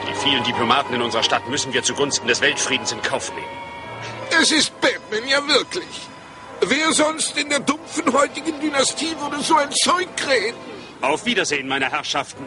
[0.07, 3.47] Die vielen Diplomaten in unserer Stadt müssen wir zugunsten des Weltfriedens in Kauf nehmen.
[4.41, 6.07] Es ist Batman, ja wirklich.
[6.61, 10.57] Wer sonst in der dumpfen heutigen Dynastie würde so ein Zeug reden?
[11.01, 12.45] Auf Wiedersehen, meine Herrschaften.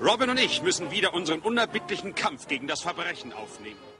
[0.00, 3.91] Robin und ich müssen wieder unseren unerbittlichen Kampf gegen das Verbrechen aufnehmen.